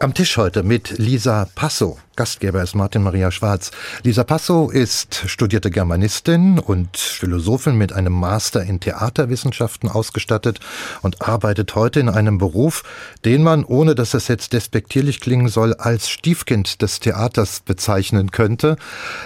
am 0.00 0.14
Tisch 0.14 0.36
heute 0.36 0.62
mit 0.62 0.98
Lisa 0.98 1.48
Passo. 1.54 1.98
Gastgeber 2.16 2.62
ist 2.62 2.74
Martin 2.74 3.02
Maria 3.02 3.30
Schwarz. 3.30 3.70
Lisa 4.02 4.24
Passo 4.24 4.70
ist 4.70 5.22
studierte 5.26 5.70
Germanistin 5.70 6.58
und 6.58 6.96
Philosophin 6.96 7.76
mit 7.76 7.92
einem 7.92 8.12
Master 8.12 8.62
in 8.62 8.80
Theaterwissenschaften 8.80 9.88
ausgestattet 9.88 10.60
und 11.02 11.22
arbeitet 11.22 11.74
heute 11.74 12.00
in 12.00 12.08
einem 12.08 12.38
Beruf, 12.38 12.82
den 13.24 13.42
man, 13.42 13.64
ohne 13.64 13.94
dass 13.94 14.14
es 14.14 14.28
jetzt 14.28 14.52
despektierlich 14.52 15.20
klingen 15.20 15.48
soll, 15.48 15.74
als 15.74 16.08
Stiefkind 16.08 16.82
des 16.82 17.00
Theaters 17.00 17.60
bezeichnen 17.60 18.30
könnte. 18.30 18.76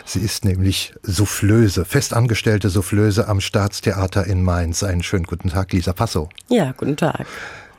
Sie 0.05 0.21
ist 0.21 0.45
nämlich 0.45 0.95
Soufflöse, 1.03 1.85
festangestellte 1.85 2.71
Soufflöse 2.71 3.29
am 3.29 3.41
Staatstheater 3.41 4.27
in 4.27 4.43
Mainz. 4.43 4.83
Einen 4.83 5.03
schönen 5.03 5.25
guten 5.25 5.51
Tag, 5.51 5.73
Lisa 5.73 5.93
Passo. 5.93 6.29
Ja, 6.49 6.73
guten 6.73 6.97
Tag. 6.97 7.27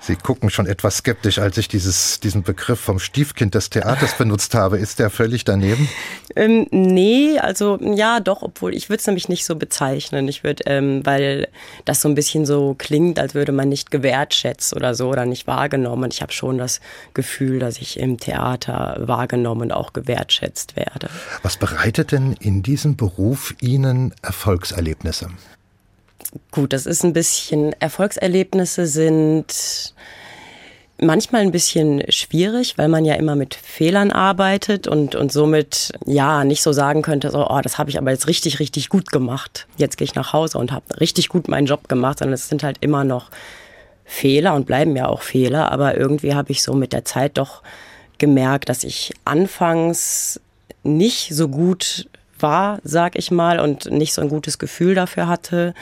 Sie 0.01 0.15
gucken 0.15 0.49
schon 0.49 0.65
etwas 0.65 0.97
skeptisch, 0.97 1.39
als 1.39 1.57
ich 1.57 1.67
dieses, 1.67 2.19
diesen 2.21 2.43
Begriff 2.43 2.79
vom 2.79 2.99
Stiefkind 2.99 3.53
des 3.53 3.69
Theaters 3.69 4.17
benutzt 4.17 4.55
habe. 4.55 4.77
Ist 4.77 4.99
der 4.99 5.09
völlig 5.09 5.43
daneben? 5.43 5.89
Ähm, 6.35 6.67
nee, 6.71 7.37
also 7.37 7.77
ja, 7.81 8.19
doch, 8.21 8.41
obwohl 8.41 8.73
ich 8.73 8.89
würde 8.89 9.01
es 9.01 9.07
nämlich 9.07 9.27
nicht 9.27 9.45
so 9.45 9.55
bezeichnen. 9.55 10.27
Ich 10.27 10.43
würde, 10.43 10.63
ähm, 10.67 11.05
weil 11.05 11.49
das 11.83 12.01
so 12.01 12.07
ein 12.07 12.15
bisschen 12.15 12.45
so 12.45 12.75
klingt, 12.77 13.19
als 13.19 13.33
würde 13.33 13.51
man 13.51 13.67
nicht 13.67 13.91
gewertschätzt 13.91 14.73
oder 14.73 14.95
so 14.95 15.09
oder 15.09 15.25
nicht 15.25 15.47
wahrgenommen. 15.47 16.05
Und 16.05 16.13
ich 16.13 16.21
habe 16.21 16.31
schon 16.31 16.57
das 16.57 16.79
Gefühl, 17.13 17.59
dass 17.59 17.79
ich 17.79 17.99
im 17.99 18.17
Theater 18.17 18.95
wahrgenommen 19.01 19.63
und 19.63 19.71
auch 19.73 19.91
gewertschätzt 19.91 20.77
werde. 20.77 21.09
Was 21.43 21.57
bereitet 21.57 22.13
denn 22.13 22.33
in 22.39 22.63
diesem 22.63 22.95
Beruf 22.95 23.53
Ihnen 23.59 24.13
Erfolgserlebnisse? 24.21 25.29
Gut, 26.51 26.73
das 26.73 26.85
ist 26.85 27.03
ein 27.03 27.13
bisschen, 27.13 27.73
Erfolgserlebnisse 27.79 28.85
sind 28.85 29.93
manchmal 31.01 31.41
ein 31.41 31.51
bisschen 31.51 32.03
schwierig, 32.09 32.77
weil 32.77 32.89
man 32.89 33.05
ja 33.05 33.15
immer 33.15 33.35
mit 33.35 33.55
Fehlern 33.55 34.11
arbeitet 34.11 34.87
und, 34.87 35.15
und 35.15 35.31
somit 35.31 35.93
ja 36.05 36.43
nicht 36.43 36.61
so 36.61 36.71
sagen 36.73 37.01
könnte, 37.01 37.31
so, 37.31 37.47
oh, 37.49 37.61
das 37.61 37.77
habe 37.77 37.89
ich 37.89 37.97
aber 37.97 38.11
jetzt 38.11 38.27
richtig, 38.27 38.59
richtig 38.59 38.89
gut 38.89 39.11
gemacht. 39.11 39.67
Jetzt 39.77 39.97
gehe 39.97 40.05
ich 40.05 40.15
nach 40.15 40.33
Hause 40.33 40.57
und 40.57 40.71
habe 40.71 40.99
richtig 40.99 41.29
gut 41.29 41.47
meinen 41.47 41.67
Job 41.67 41.87
gemacht, 41.87 42.19
sondern 42.19 42.33
es 42.33 42.49
sind 42.49 42.63
halt 42.63 42.77
immer 42.81 43.03
noch 43.03 43.29
Fehler 44.03 44.55
und 44.55 44.65
bleiben 44.65 44.95
ja 44.95 45.07
auch 45.07 45.21
Fehler, 45.21 45.71
aber 45.71 45.95
irgendwie 45.95 46.33
habe 46.33 46.51
ich 46.51 46.63
so 46.63 46.73
mit 46.73 46.93
der 46.93 47.05
Zeit 47.05 47.37
doch 47.37 47.61
gemerkt, 48.17 48.67
dass 48.67 48.83
ich 48.83 49.13
anfangs 49.23 50.41
nicht 50.83 51.33
so 51.33 51.47
gut 51.47 52.07
war, 52.41 52.79
sag 52.83 53.17
ich 53.17 53.31
mal, 53.31 53.59
und 53.59 53.91
nicht 53.91 54.13
so 54.13 54.21
ein 54.21 54.29
gutes 54.29 54.59
Gefühl 54.59 54.95
dafür 54.95 55.27
hatte 55.27 55.73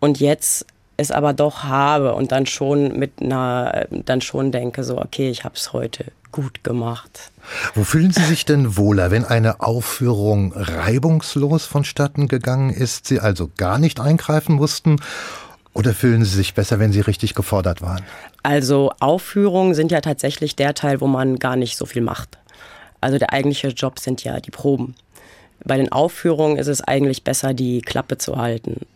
und 0.00 0.20
jetzt 0.20 0.66
es 0.96 1.10
aber 1.10 1.32
doch 1.32 1.64
habe 1.64 2.14
und 2.14 2.32
dann 2.32 2.46
schon 2.46 2.98
mit 2.98 3.20
einer, 3.20 3.86
dann 3.90 4.20
schon 4.20 4.50
denke, 4.50 4.82
so, 4.82 4.98
okay, 4.98 5.28
ich 5.28 5.44
habe 5.44 5.54
es 5.54 5.72
heute 5.72 6.06
gut 6.32 6.64
gemacht. 6.64 7.30
Wo 7.74 7.84
fühlen 7.84 8.12
Sie 8.12 8.24
sich 8.24 8.44
denn 8.44 8.76
wohler, 8.76 9.10
wenn 9.10 9.24
eine 9.24 9.60
Aufführung 9.60 10.52
reibungslos 10.54 11.64
vonstatten 11.66 12.28
gegangen 12.28 12.70
ist, 12.70 13.06
Sie 13.06 13.20
also 13.20 13.50
gar 13.56 13.78
nicht 13.78 14.00
eingreifen 14.00 14.54
mussten? 14.54 15.00
Oder 15.72 15.92
fühlen 15.92 16.24
Sie 16.24 16.34
sich 16.34 16.54
besser, 16.54 16.78
wenn 16.78 16.92
Sie 16.92 17.00
richtig 17.00 17.34
gefordert 17.34 17.82
waren? 17.82 18.02
Also 18.42 18.92
Aufführungen 19.00 19.74
sind 19.74 19.92
ja 19.92 20.00
tatsächlich 20.00 20.56
der 20.56 20.74
Teil, 20.74 21.00
wo 21.00 21.06
man 21.06 21.38
gar 21.38 21.56
nicht 21.56 21.76
so 21.76 21.84
viel 21.84 22.02
macht. 22.02 22.38
Also 23.00 23.18
der 23.18 23.32
eigentliche 23.32 23.68
Job 23.68 23.98
sind 23.98 24.24
ja 24.24 24.40
die 24.40 24.50
Proben. 24.50 24.94
Bei 25.66 25.76
den 25.76 25.90
Aufführungen 25.90 26.58
ist 26.58 26.68
es 26.68 26.80
eigentlich 26.80 27.24
besser, 27.24 27.54
die 27.54 27.80
Klappe 27.80 28.18
zu 28.18 28.36
halten. 28.36 28.86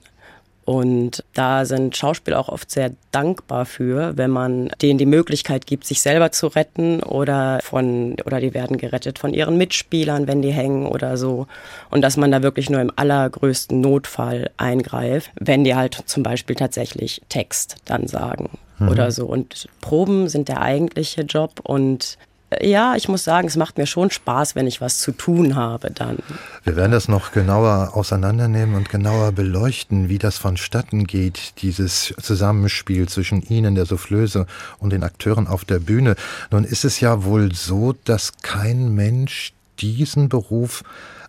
Und 0.71 1.25
da 1.35 1.65
sind 1.65 1.97
Schauspieler 1.97 2.39
auch 2.39 2.49
oft 2.49 2.71
sehr 2.71 2.93
dankbar 3.11 3.67
für, 3.67 4.17
wenn 4.17 4.31
man 4.31 4.71
denen 4.81 4.99
die 4.99 5.07
Möglichkeit 5.07 5.67
gibt, 5.67 5.85
sich 5.85 6.01
selber 6.01 6.31
zu 6.31 6.47
retten 6.47 7.03
oder 7.03 7.59
von, 7.61 8.15
oder 8.25 8.39
die 8.39 8.55
werden 8.55 8.77
gerettet 8.77 9.19
von 9.19 9.35
ihren 9.35 9.57
Mitspielern, 9.57 10.29
wenn 10.29 10.43
die 10.43 10.53
hängen 10.53 10.87
oder 10.87 11.17
so. 11.17 11.49
Und 11.91 12.03
dass 12.03 12.17
man 12.17 12.31
da 12.31 12.45
wirklich 12.45 12.71
nur 12.71 12.81
im 12.81 12.93
allergrößten 12.95 13.81
Notfall 13.81 14.51
eingreift, 14.59 15.33
wenn 15.35 15.65
die 15.65 15.75
halt 15.75 16.05
zum 16.07 16.23
Beispiel 16.23 16.55
tatsächlich 16.55 17.21
Text 17.29 17.77
dann 17.87 18.07
sagen 18.07 18.51
mhm. 18.79 18.91
oder 18.91 19.11
so. 19.11 19.27
Und 19.27 19.67
Proben 19.81 20.29
sind 20.29 20.49
der 20.49 20.63
eigentliche 20.63 21.23
Job 21.23 21.61
und 21.65 22.17
ja, 22.61 22.97
ich 22.97 23.09
muss 23.09 23.23
sagen, 23.23 23.47
es 23.47 23.57
macht 23.57 23.79
mir 23.79 23.87
schon 23.87 24.11
Spaß, 24.11 24.57
wenn 24.57 24.67
ich 24.67 24.81
was 24.81 24.99
zu 24.99 25.13
tun 25.13 25.55
habe 25.55 25.91
dann. 25.91 26.19
Wir 26.65 26.77
werden 26.77 26.93
das 26.93 27.07
noch 27.07 27.33
genauer 27.33 27.93
auseinandernehmen 27.95 28.75
und 28.75 28.89
genauer 28.89 29.33
beleuchten, 29.33 30.09
wie 30.09 30.19
das 30.19 30.39
vonstatten 30.39 31.07
geht, 31.07 31.63
dieses 31.63 32.13
Zusammenspiel 32.21 33.09
zwischen 33.09 33.43
Ihnen, 33.43 33.77
der 33.77 33.87
Soufflöse, 33.87 34.47
und 34.79 34.91
den 34.93 35.05
Akteuren 35.05 35.47
auf 35.47 35.65
der 35.65 35.79
Bühne. 35.79 36.17
Nun 36.51 36.65
ist 36.65 36.85
es 36.85 37.01
ja 37.01 37.25
wohl 37.25 37.55
so, 37.55 37.95
dass 38.05 38.33
kein 38.43 38.95
Mensch 38.95 39.53
diesen 39.79 40.29
Beruf 40.29 40.83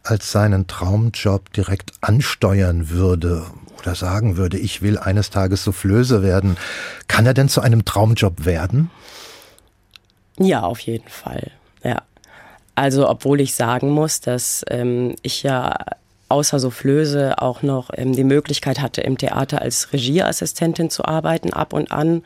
als 0.03 0.31
seinen 0.31 0.67
Traumjob 0.67 1.53
direkt 1.53 1.91
ansteuern 2.01 2.89
würde 2.89 3.45
oder 3.79 3.95
sagen 3.95 4.37
würde, 4.37 4.57
ich 4.57 4.81
will 4.81 4.97
eines 4.97 5.29
Tages 5.29 5.63
Soufflöse 5.63 6.23
werden. 6.23 6.57
Kann 7.07 7.25
er 7.25 7.33
denn 7.33 7.49
zu 7.49 7.61
einem 7.61 7.85
Traumjob 7.85 8.45
werden? 8.45 8.89
Ja, 10.37 10.63
auf 10.63 10.79
jeden 10.79 11.07
Fall. 11.09 11.51
Ja. 11.83 12.03
Also, 12.75 13.09
obwohl 13.09 13.41
ich 13.41 13.53
sagen 13.53 13.89
muss, 13.89 14.21
dass 14.21 14.63
ähm, 14.69 15.15
ich 15.21 15.43
ja 15.43 15.75
außer 16.29 16.59
Soufflöse 16.59 17.41
auch 17.41 17.61
noch 17.61 17.89
ähm, 17.93 18.13
die 18.13 18.23
Möglichkeit 18.23 18.81
hatte, 18.81 19.01
im 19.01 19.17
Theater 19.17 19.61
als 19.61 19.91
Regieassistentin 19.91 20.89
zu 20.89 21.05
arbeiten, 21.05 21.51
ab 21.51 21.73
und 21.73 21.91
an. 21.91 22.23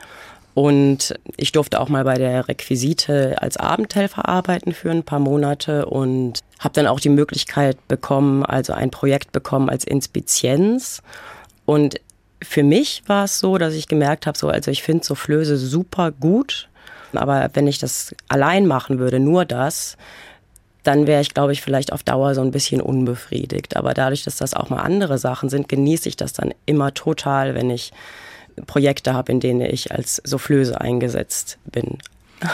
Und 0.54 1.14
ich 1.36 1.52
durfte 1.52 1.80
auch 1.80 1.90
mal 1.90 2.04
bei 2.04 2.14
der 2.14 2.48
Requisite 2.48 3.42
als 3.42 3.58
Abendhelfer 3.58 4.26
arbeiten 4.26 4.72
für 4.72 4.90
ein 4.90 5.02
paar 5.02 5.18
Monate 5.18 5.84
und 5.84 6.40
habe 6.60 6.72
dann 6.72 6.86
auch 6.86 7.00
die 7.00 7.10
Möglichkeit 7.10 7.76
bekommen, 7.88 8.42
also 8.42 8.72
ein 8.72 8.90
Projekt 8.90 9.32
bekommen 9.32 9.68
als 9.68 9.84
Inspizienz. 9.84 11.02
Und 11.66 12.00
für 12.42 12.62
mich 12.62 13.02
war 13.06 13.24
es 13.24 13.38
so, 13.38 13.58
dass 13.58 13.74
ich 13.74 13.88
gemerkt 13.88 14.26
habe, 14.26 14.38
so, 14.38 14.48
also 14.48 14.70
ich 14.70 14.82
finde 14.82 15.04
Soufflöse 15.04 15.58
super 15.58 16.10
gut 16.12 16.68
aber 17.12 17.50
wenn 17.54 17.66
ich 17.66 17.78
das 17.78 18.14
allein 18.28 18.66
machen 18.66 18.98
würde, 18.98 19.20
nur 19.20 19.44
das, 19.44 19.96
dann 20.82 21.06
wäre 21.06 21.20
ich, 21.20 21.34
glaube 21.34 21.52
ich, 21.52 21.62
vielleicht 21.62 21.92
auf 21.92 22.02
Dauer 22.02 22.34
so 22.34 22.42
ein 22.42 22.52
bisschen 22.52 22.80
unbefriedigt. 22.80 23.76
Aber 23.76 23.92
dadurch, 23.92 24.22
dass 24.22 24.36
das 24.36 24.54
auch 24.54 24.70
mal 24.70 24.82
andere 24.82 25.18
Sachen 25.18 25.48
sind, 25.48 25.68
genieße 25.68 26.08
ich 26.08 26.16
das 26.16 26.32
dann 26.32 26.54
immer 26.64 26.94
total, 26.94 27.54
wenn 27.54 27.70
ich 27.70 27.92
Projekte 28.66 29.12
habe, 29.12 29.32
in 29.32 29.40
denen 29.40 29.60
ich 29.62 29.92
als 29.92 30.22
Soufflöse 30.24 30.80
eingesetzt 30.80 31.58
bin. 31.64 31.98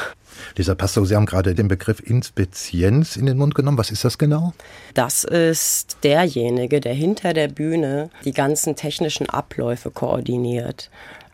Lisa 0.56 0.74
Pastor, 0.74 1.06
Sie 1.06 1.14
haben 1.14 1.26
gerade 1.26 1.54
den 1.54 1.68
Begriff 1.68 2.00
Inspizienz 2.00 3.16
in 3.16 3.26
den 3.26 3.38
Mund 3.38 3.54
genommen. 3.54 3.78
Was 3.78 3.90
ist 3.90 4.04
das 4.04 4.18
genau? 4.18 4.52
Das 4.94 5.24
ist 5.24 5.98
derjenige, 6.02 6.80
der 6.80 6.94
hinter 6.94 7.32
der 7.32 7.48
Bühne 7.48 8.10
die 8.24 8.32
ganzen 8.32 8.74
technischen 8.76 9.28
Abläufe 9.28 9.90
koordiniert. 9.90 10.90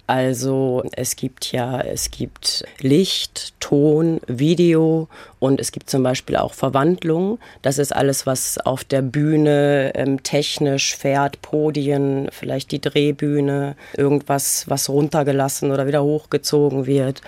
Also 0.09 0.83
es 0.93 1.17
gibt 1.17 1.53
ja, 1.53 1.83
es 1.83 2.11
gibt 2.11 2.65
Licht, 2.81 3.53
Ton, 3.61 4.23
Video 4.27 5.07
und 5.39 5.61
es 5.61 5.71
gibt 5.71 5.91
zum 5.91 6.03
Beispiel 6.03 6.37
auch 6.37 6.55
Verwandlung. 6.55 7.39
Das 7.61 7.77
ist 7.77 7.95
alles, 7.95 8.25
was 8.25 8.57
auf 8.57 8.85
der 8.85 9.03
Bühne 9.03 9.93
ähm, 9.95 10.23
technisch 10.23 10.97
fährt, 10.97 11.43
Podien, 11.43 12.29
vielleicht 12.33 12.73
die 12.73 12.81
Drehbühne, 12.81 13.77
irgendwas, 13.99 14.65
was 14.67 14.89
runtergelassen 14.89 15.73
oder 15.73 15.87
wieder 15.87 16.03
hochgezogen 16.03 16.87
wird. 16.87 17.21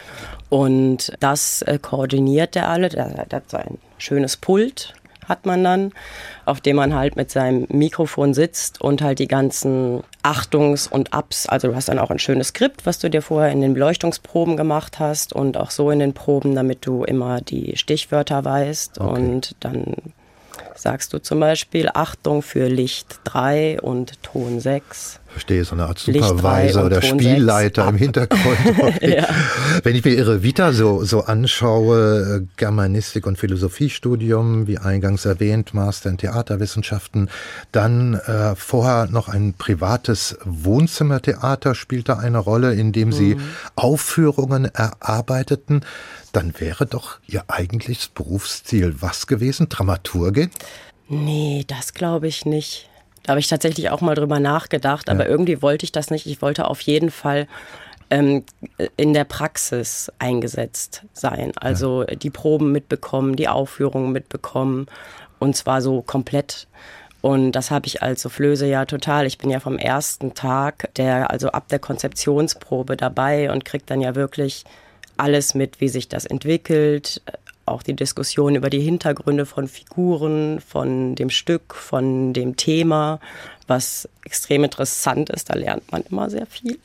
Und 0.49 1.13
das 1.21 1.61
äh, 1.61 1.79
koordiniert 1.79 2.55
der 2.55 2.71
alle. 2.71 2.89
Der 2.89 3.27
hat 3.31 3.55
ein 3.55 3.77
schönes 3.99 4.39
Pult 4.39 4.95
hat 5.29 5.47
man 5.47 5.63
dann, 5.63 5.93
auf 6.45 6.61
dem 6.61 6.77
man 6.77 6.95
halt 6.95 7.17
mit 7.17 7.31
seinem 7.31 7.67
Mikrofon 7.69 8.35
sitzt 8.35 8.81
und 8.81 9.03
halt 9.03 9.19
die 9.19 9.29
ganzen 9.29 10.03
Achtungs- 10.23 10.89
und 10.89 11.15
Ups, 11.15 11.47
also 11.47 11.69
du 11.69 11.75
hast 11.75 11.89
dann 11.89 11.99
auch 11.99 12.11
ein 12.11 12.19
schönes 12.19 12.49
Skript, 12.49 12.87
was 12.87 12.99
du 12.99 13.09
dir 13.09 13.23
vorher 13.23 13.53
in 13.53 13.61
den 13.61 13.75
Beleuchtungsproben 13.75 14.57
gemacht 14.57 14.99
hast 14.99 15.33
und 15.33 15.57
auch 15.57 15.71
so 15.71 15.91
in 15.91 15.99
den 15.99 16.15
Proben, 16.15 16.55
damit 16.55 16.87
du 16.87 17.05
immer 17.05 17.41
die 17.41 17.77
Stichwörter 17.77 18.45
weißt 18.45 19.01
okay. 19.01 19.11
und 19.11 19.57
dann 19.61 19.95
sagst 20.75 21.13
du 21.13 21.19
zum 21.19 21.41
Beispiel 21.41 21.91
Achtung 21.93 22.43
für 22.43 22.69
Licht 22.69 23.21
3 23.25 23.81
und 23.81 24.23
Ton 24.23 24.61
6 24.61 25.20
verstehe, 25.31 25.65
so 25.65 25.75
eine 25.75 25.87
Art 25.87 25.99
Supervisor 25.99 26.85
oder 26.85 27.03
Spielleiter 27.03 27.89
im 27.89 27.97
Hintergrund. 27.97 28.59
ja. 29.01 29.29
Wenn 29.83 29.97
ich 29.97 30.05
mir 30.05 30.15
Ihre 30.15 30.43
Vita 30.43 30.73
so, 30.73 31.05
so 31.05 31.25
anschaue, 31.25 32.47
Germanistik 32.57 33.27
und 33.27 33.39
Philosophiestudium, 33.39 34.67
wie 34.67 34.79
eingangs 34.79 35.25
erwähnt, 35.25 35.73
Master 35.75 36.11
in 36.11 36.19
Theaterwissenschaften, 36.19 37.31
dann 37.73 38.15
äh, 38.15 38.55
vorher 38.57 39.07
noch 39.07 39.29
ein 39.29 39.55
privates 39.55 40.37
Wohnzimmertheater 40.45 41.75
spielte 41.75 42.19
eine 42.19 42.39
Rolle, 42.39 42.75
in 42.75 42.93
dem 42.93 43.13
Sie 43.13 43.37
mhm. 43.37 43.43
Aufführungen 43.77 44.65
erarbeiteten, 44.67 45.85
dann 46.33 46.55
wäre 46.59 46.87
doch 46.87 47.19
Ihr 47.27 47.45
eigentliches 47.49 48.09
Berufsziel 48.09 48.97
was 49.01 49.27
gewesen? 49.27 49.69
Dramaturgin? 49.69 50.51
Nee, 51.09 51.65
das 51.67 51.93
glaube 51.93 52.29
ich 52.29 52.47
nicht. 52.47 52.89
Da 53.31 53.35
habe 53.35 53.41
ich 53.43 53.47
tatsächlich 53.47 53.91
auch 53.91 54.01
mal 54.01 54.17
drüber 54.17 54.41
nachgedacht, 54.41 55.09
aber 55.09 55.23
ja. 55.23 55.31
irgendwie 55.31 55.63
wollte 55.63 55.85
ich 55.85 55.93
das 55.93 56.11
nicht. 56.11 56.27
Ich 56.27 56.43
wollte 56.43 56.67
auf 56.67 56.81
jeden 56.81 57.13
Fall 57.13 57.47
ähm, 58.11 58.43
in 58.97 59.15
der 59.15 59.23
Praxis 59.23 60.11
eingesetzt 60.19 61.05
sein. 61.13 61.53
Also 61.55 62.03
ja. 62.03 62.17
die 62.17 62.31
Proben 62.31 62.73
mitbekommen, 62.73 63.37
die 63.37 63.47
Aufführungen 63.47 64.11
mitbekommen 64.11 64.87
und 65.39 65.55
zwar 65.55 65.81
so 65.81 66.03
komplett. 66.03 66.67
Und 67.21 67.53
das 67.53 67.71
habe 67.71 67.87
ich 67.87 68.03
als 68.03 68.23
Soufflöse 68.23 68.67
ja 68.67 68.85
total. 68.85 69.27
Ich 69.27 69.39
bin 69.39 69.49
ja 69.49 69.61
vom 69.61 69.79
ersten 69.79 70.35
Tag, 70.35 70.93
der, 70.97 71.31
also 71.31 71.51
ab 71.53 71.69
der 71.69 71.79
Konzeptionsprobe 71.79 72.97
dabei 72.97 73.53
und 73.53 73.65
kriege 73.65 73.85
dann 73.87 74.01
ja 74.01 74.17
wirklich 74.17 74.65
alles 75.19 75.55
mit, 75.55 75.81
wie 75.81 75.89
sich 75.89 76.09
das 76.09 76.27
entwickelt, 76.27 77.23
auch 77.71 77.83
die 77.83 77.95
Diskussion 77.95 78.55
über 78.55 78.71
die 78.71 78.81
Hintergründe 78.81 79.47
von 79.47 79.69
Figuren, 79.69 80.61
von 80.61 81.15
dem 81.15 81.31
Stück, 81.31 81.75
von 81.75 82.33
dem 82.33 82.57
Thema, 82.57 83.21
was 83.67 84.09
extrem 84.25 84.65
interessant 84.65 85.31
ist. 85.31 85.51
Da 85.51 85.55
lernt 85.55 85.91
man 85.93 86.03
immer 86.11 86.31
sehr 86.31 86.47
viel. 86.47 86.79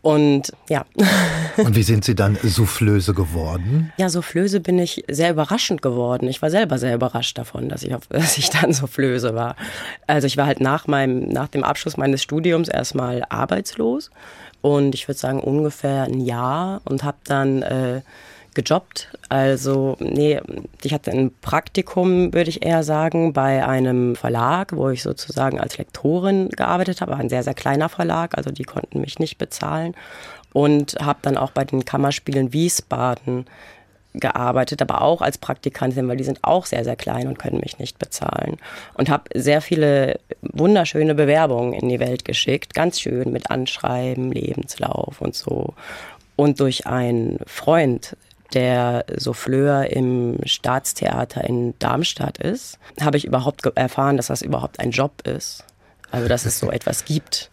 Und 0.00 0.52
ja. 0.68 0.86
Und 1.56 1.74
wie 1.74 1.82
sind 1.82 2.04
Sie 2.04 2.14
dann 2.14 2.38
Soufflöse 2.42 3.14
geworden? 3.14 3.92
Ja, 3.98 4.08
Soufflöse 4.08 4.60
bin 4.60 4.78
ich 4.78 5.04
sehr 5.08 5.30
überraschend 5.30 5.82
geworden. 5.82 6.28
Ich 6.28 6.40
war 6.40 6.50
selber 6.50 6.78
sehr 6.78 6.94
überrascht 6.94 7.36
davon, 7.36 7.68
dass 7.68 7.82
ich, 7.82 7.94
dass 8.08 8.38
ich 8.38 8.50
dann 8.50 8.72
Soufflöse 8.72 9.34
war. 9.34 9.56
Also 10.06 10.26
ich 10.26 10.36
war 10.36 10.46
halt 10.46 10.60
nach 10.60 10.86
meinem, 10.86 11.28
nach 11.28 11.48
dem 11.48 11.64
Abschluss 11.64 11.96
meines 11.96 12.22
Studiums 12.22 12.68
erstmal 12.68 13.24
arbeitslos 13.28 14.10
und 14.60 14.94
ich 14.94 15.08
würde 15.08 15.18
sagen 15.18 15.40
ungefähr 15.40 16.04
ein 16.04 16.20
Jahr 16.20 16.80
und 16.84 17.04
habe 17.04 17.18
dann 17.24 17.62
äh, 17.62 18.02
gejobbt. 18.54 19.08
Also, 19.28 19.96
nee, 20.00 20.40
ich 20.82 20.92
hatte 20.92 21.10
ein 21.10 21.32
Praktikum, 21.40 22.32
würde 22.32 22.50
ich 22.50 22.64
eher 22.64 22.82
sagen, 22.82 23.32
bei 23.32 23.66
einem 23.66 24.16
Verlag, 24.16 24.74
wo 24.74 24.88
ich 24.90 25.02
sozusagen 25.02 25.60
als 25.60 25.78
Lektorin 25.78 26.48
gearbeitet 26.50 27.00
habe. 27.00 27.16
Ein 27.16 27.28
sehr, 27.28 27.42
sehr 27.42 27.54
kleiner 27.54 27.88
Verlag, 27.88 28.36
also 28.36 28.50
die 28.50 28.64
konnten 28.64 29.00
mich 29.00 29.18
nicht 29.18 29.38
bezahlen. 29.38 29.94
Und 30.52 30.96
habe 31.00 31.18
dann 31.22 31.36
auch 31.36 31.50
bei 31.50 31.64
den 31.64 31.84
Kammerspielen 31.84 32.52
Wiesbaden 32.52 33.46
gearbeitet, 34.14 34.82
aber 34.82 35.02
auch 35.02 35.22
als 35.22 35.38
Praktikantin, 35.38 36.08
weil 36.08 36.16
die 36.16 36.24
sind 36.24 36.42
auch 36.42 36.66
sehr, 36.66 36.84
sehr 36.84 36.96
klein 36.96 37.28
und 37.28 37.38
können 37.38 37.60
mich 37.60 37.78
nicht 37.78 37.98
bezahlen. 37.98 38.56
Und 38.94 39.10
habe 39.10 39.24
sehr 39.34 39.60
viele 39.60 40.18
wunderschöne 40.40 41.14
Bewerbungen 41.14 41.72
in 41.72 41.88
die 41.88 42.00
Welt 42.00 42.24
geschickt, 42.24 42.74
ganz 42.74 43.00
schön 43.00 43.32
mit 43.32 43.50
Anschreiben, 43.50 44.32
Lebenslauf 44.32 45.20
und 45.20 45.34
so. 45.34 45.74
Und 46.36 46.60
durch 46.60 46.86
einen 46.86 47.38
Freund 47.46 48.16
der 48.54 49.04
Souffleur 49.16 49.90
im 49.90 50.38
Staatstheater 50.44 51.44
in 51.44 51.78
Darmstadt 51.78 52.38
ist, 52.38 52.78
habe 53.00 53.16
ich 53.16 53.24
überhaupt 53.24 53.64
erfahren, 53.76 54.16
dass 54.16 54.28
das 54.28 54.42
überhaupt 54.42 54.80
ein 54.80 54.90
Job 54.90 55.26
ist. 55.26 55.64
Also 56.10 56.28
dass 56.28 56.46
es 56.46 56.58
so 56.58 56.70
etwas 56.70 57.04
gibt 57.04 57.50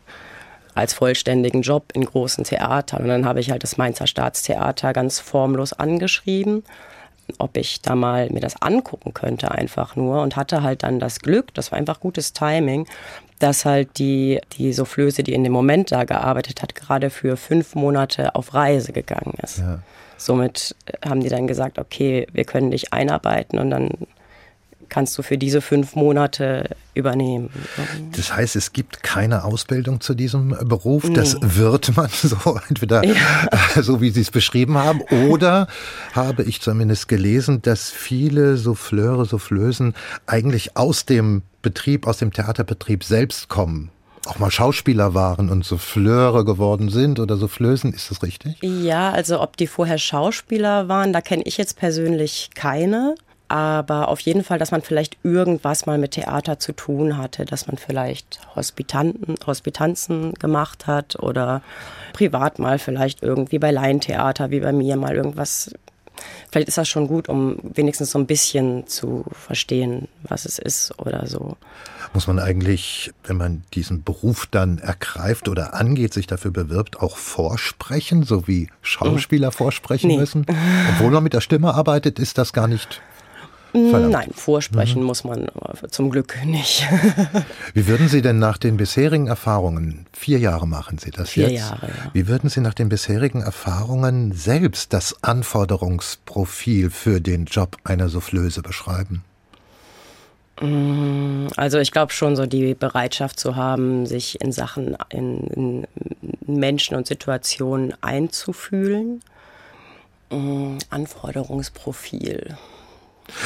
als 0.74 0.94
vollständigen 0.94 1.62
Job 1.62 1.92
in 1.94 2.06
großen 2.06 2.44
Theatern. 2.44 3.04
Und 3.04 3.08
dann 3.08 3.26
habe 3.26 3.40
ich 3.40 3.50
halt 3.50 3.64
das 3.64 3.78
Mainzer 3.78 4.08
Staatstheater 4.08 4.94
ganz 4.94 5.20
formlos 5.20 5.74
angeschrieben, 5.74 6.64
ob 7.40 7.58
ich 7.58 7.82
da 7.82 7.96
mal 7.96 8.30
mir 8.30 8.42
das 8.42 8.62
angucken 8.62 9.14
könnte 9.14 9.52
einfach 9.52 9.96
nur 9.96 10.22
und 10.22 10.36
hatte 10.36 10.62
halt 10.62 10.84
dann 10.84 11.00
das 11.00 11.22
Glück, 11.22 11.54
das 11.54 11.72
war 11.72 11.80
einfach 11.80 12.00
gutes 12.00 12.34
Timing, 12.34 12.88
dass 13.40 13.66
halt 13.66 13.98
die, 13.98 14.42
die 14.58 14.74
Soufflöse, 14.74 15.24
die 15.24 15.34
in 15.34 15.44
dem 15.44 15.54
Moment 15.54 15.92
da 15.92 16.04
gearbeitet 16.04 16.62
hat, 16.62 16.76
gerade 16.76 17.10
für 17.10 17.36
fünf 17.36 17.74
Monate 17.76 18.36
auf 18.36 18.54
Reise 18.54 18.94
gegangen 18.94 19.34
ist. 19.42 19.60
Ja. 19.60 19.80
Somit 20.18 20.76
haben 21.04 21.22
die 21.22 21.30
dann 21.30 21.48
gesagt, 21.48 21.78
okay, 21.78 22.28
wir 22.34 22.46
können 22.46 22.72
dich 22.72 22.94
einarbeiten 22.94 23.60
und 23.60 23.70
dann 23.70 23.90
kannst 24.90 25.18
du 25.18 25.24
für 25.24 25.38
diese 25.38 25.62
fünf 25.62 25.96
Monate 25.96 26.70
übernehmen. 26.94 27.50
Das 28.16 28.34
heißt, 28.34 28.56
es 28.56 28.72
gibt 28.74 29.04
keine 29.04 29.44
Ausbildung 29.44 30.00
zu 30.00 30.14
diesem 30.14 30.50
Beruf. 30.50 31.06
Nee. 31.06 31.16
Das 31.16 31.38
wird 31.42 31.96
man 31.96 32.10
so 32.12 32.60
entweder 32.70 33.04
ja. 33.04 33.16
so, 33.82 34.02
wie 34.02 34.12
Sie 34.12 34.22
es 34.22 34.32
beschrieben 34.32 34.78
haben, 34.78 35.02
oder 35.30 35.68
habe 36.14 36.44
ich 36.44 36.62
zumindest 36.62 37.08
gelesen, 37.08 37.62
dass 37.62 37.90
viele 37.92 38.58
Souffleure, 38.58 39.26
Soufflösen 39.26 39.96
eigentlich 40.28 40.78
aus 40.78 41.06
dem 41.06 41.42
Betrieb, 41.62 42.08
aus 42.08 42.18
dem 42.18 42.32
Theaterbetrieb 42.32 43.04
selbst 43.04 43.50
kommen 43.50 43.92
auch 44.28 44.40
mal 44.40 44.52
Schauspieler 44.52 45.14
waren 45.14 45.50
und 45.50 45.66
Souffleure 45.66 46.46
geworden 46.46 46.90
sind 46.90 47.20
oder 47.20 47.38
Soufflösen, 47.38 47.94
ist 47.94 48.12
das 48.12 48.24
richtig? 48.24 48.58
Ja, 48.62 49.12
also 49.12 49.42
ob 49.42 49.58
die 49.58 49.68
vorher 49.68 49.98
Schauspieler 49.98 50.88
waren, 50.88 51.14
da 51.14 51.22
kenne 51.22 51.44
ich 51.46 51.58
jetzt 51.58 51.78
persönlich 51.78 52.50
keine. 52.56 53.16
Aber 53.48 54.08
auf 54.08 54.20
jeden 54.22 54.44
Fall, 54.44 54.58
dass 54.58 54.72
man 54.72 54.82
vielleicht 54.82 55.18
irgendwas 55.22 55.86
mal 55.86 56.00
mit 56.00 56.12
Theater 56.12 56.58
zu 56.58 56.72
tun 56.74 57.18
hatte, 57.18 57.46
dass 57.46 57.68
man 57.68 57.78
vielleicht 57.78 58.40
Hospitanten, 58.56 59.36
Hospitanzen 59.46 60.34
gemacht 60.34 60.88
hat 60.88 61.22
oder 61.22 61.62
privat 62.14 62.58
mal 62.58 62.80
vielleicht 62.80 63.22
irgendwie 63.22 63.60
bei 63.60 63.70
Laientheater 63.70 64.50
wie 64.50 64.62
bei 64.62 64.72
mir 64.72 64.98
mal 64.98 65.16
irgendwas 65.16 65.72
vielleicht 66.52 66.68
ist 66.68 66.78
das 66.78 66.88
schon 66.88 67.08
gut, 67.08 67.30
um 67.30 67.58
wenigstens 67.64 68.12
so 68.12 68.20
ein 68.20 68.26
bisschen 68.26 68.88
zu 68.88 69.26
verstehen, 69.32 70.08
was 70.24 70.46
es 70.46 70.60
ist 70.60 70.98
oder 71.00 71.28
so. 71.28 71.58
Muss 72.14 72.28
man 72.28 72.40
eigentlich, 72.40 73.12
wenn 73.26 73.38
man 73.38 73.64
diesen 73.74 74.04
Beruf 74.04 74.46
dann 74.46 74.78
ergreift 74.78 75.50
oder 75.50 75.74
angeht, 75.74 76.14
sich 76.14 76.28
dafür 76.28 76.52
bewirbt, 76.52 77.02
auch 77.02 77.18
vorsprechen, 77.18 78.24
so 78.24 78.48
wie 78.48 78.70
Schauspieler 78.82 79.52
vorsprechen 79.52 80.08
nee. 80.08 80.18
müssen? 80.18 80.46
Obwohl 80.92 81.12
man 81.12 81.24
mit 81.24 81.34
der 81.34 81.42
Stimme 81.42 81.74
arbeitet, 81.74 82.20
ist 82.20 82.38
das 82.38 82.54
gar 82.54 82.68
nicht 82.68 83.02
Verlangt. 83.76 84.12
Nein, 84.14 84.32
vorsprechen 84.34 85.02
mhm. 85.02 85.08
muss 85.08 85.24
man 85.26 85.48
zum 85.90 86.10
Glück 86.10 86.38
nicht. 86.46 86.88
Wie 87.74 87.88
würden 87.88 88.08
Sie 88.08 88.22
denn 88.22 88.40
nach 88.40 88.58
den 88.58 88.78
bisherigen 88.78 89.28
Erfahrungen, 89.28 90.06
vier 90.14 90.40
Jahre 90.40 90.66
machen 90.66 90.98
Sie 90.98 91.12
das 91.12 91.32
vier 91.32 91.50
jetzt? 91.50 91.52
Vier 91.52 91.60
Jahre, 91.60 91.88
ja. 91.88 92.12
Wie 92.14 92.28
würden 92.28 92.50
Sie 92.50 92.62
nach 92.62 92.74
den 92.74 92.88
bisherigen 92.88 93.42
Erfahrungen 93.42 94.32
selbst 94.32 94.94
das 94.94 95.22
Anforderungsprofil 95.24 96.90
für 96.90 97.20
den 97.20 97.46
Job 97.46 97.78
einer 97.84 98.08
Soufflöse 98.08 98.62
beschreiben? 98.62 99.24
Mm, 100.62 101.48
also 101.58 101.80
ich 101.80 101.92
glaube 101.92 102.14
schon 102.14 102.38
so 102.38 102.46
die 102.46 102.76
Bereitschaft 102.76 103.40
zu 103.40 103.58
haben, 103.58 104.06
sich 104.06 104.40
in 104.40 104.54
Sachen, 104.54 104.96
in, 105.10 105.48
in 105.48 105.88
Menschen 106.48 106.96
und 106.96 107.08
Situationen 107.08 107.94
einzufühlen. 108.02 109.22
Mm, 110.30 110.78
Anforderungsprofil. 110.90 112.58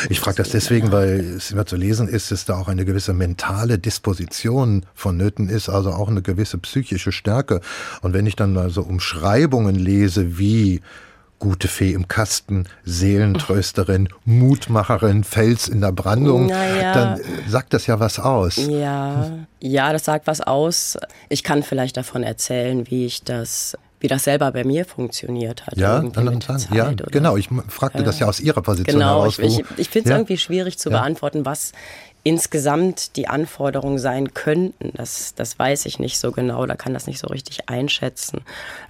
Ich 0.10 0.20
frage 0.20 0.38
das 0.38 0.50
deswegen, 0.50 0.92
weil 0.92 1.20
es 1.20 1.52
immer 1.52 1.66
zu 1.66 1.76
lesen 1.76 2.08
ist, 2.08 2.32
dass 2.32 2.46
da 2.46 2.58
auch 2.58 2.68
eine 2.68 2.86
gewisse 2.86 3.14
mentale 3.14 3.80
Disposition 3.80 4.86
vonnöten 4.94 5.50
ist, 5.50 5.70
also 5.70 5.92
auch 5.92 6.10
eine 6.10 6.22
gewisse 6.22 6.58
psychische 6.58 7.12
Stärke. 7.12 7.62
Und 8.02 8.14
wenn 8.14 8.26
ich 8.26 8.36
dann 8.36 8.58
also 8.58 8.82
Umschreibungen 8.82 9.76
lese 9.76 10.38
wie 10.38 10.82
gute 11.40 11.70
Fee 11.70 11.94
im 11.94 12.08
Kasten, 12.08 12.66
Seelentrösterin, 12.84 14.10
Mutmacherin, 14.26 15.24
Fels 15.24 15.68
in 15.68 15.82
der 15.82 15.94
Brandung, 15.94 16.48
naja. 16.48 16.94
dann 16.94 17.22
sagt 17.48 17.74
das 17.74 17.88
ja 17.88 18.00
was 18.00 18.20
aus. 18.20 18.58
Ja, 18.58 19.32
ja, 19.62 19.94
das 19.94 20.06
sagt 20.06 20.28
was 20.28 20.42
aus. 20.42 20.98
Ich 21.30 21.44
kann 21.44 21.64
vielleicht 21.64 21.98
davon 21.98 22.24
erzählen, 22.24 22.90
wie 22.90 23.06
ich 23.06 23.24
das 23.24 23.78
wie 24.00 24.08
das 24.08 24.24
selber 24.24 24.52
bei 24.52 24.64
mir 24.64 24.86
funktioniert 24.86 25.68
hat. 25.68 25.78
Ja, 25.78 26.00
dann 26.00 26.42
sagen. 26.42 26.76
ja 26.76 26.92
genau. 26.92 27.38
Ich 27.38 27.50
fragte 27.68 28.00
ja. 28.00 28.04
das 28.04 28.20
ja 28.20 28.28
aus 28.28 28.40
Ihrer 28.40 28.62
Position 28.62 29.00
genau, 29.00 29.20
heraus. 29.22 29.38
Genau, 29.38 29.50
ich, 29.50 29.64
ich 29.78 29.90
finde 29.90 30.10
es 30.10 30.12
ja. 30.12 30.18
irgendwie 30.18 30.38
schwierig 30.38 30.80
zu 30.80 30.90
ja. 30.90 31.00
beantworten, 31.00 31.46
was 31.46 31.74
insgesamt 32.24 33.16
die 33.16 33.28
Anforderungen 33.28 33.98
sein 33.98 34.34
könnten. 34.34 34.92
Das, 34.96 35.34
das 35.36 35.58
weiß 35.58 35.86
ich 35.86 36.00
nicht 36.00 36.20
so 36.20 36.32
genau, 36.32 36.66
da 36.66 36.76
kann 36.76 36.94
das 36.94 37.08
nicht 37.08 37.20
so 37.20 37.28
richtig 37.28 37.70
einschätzen. 37.70 38.42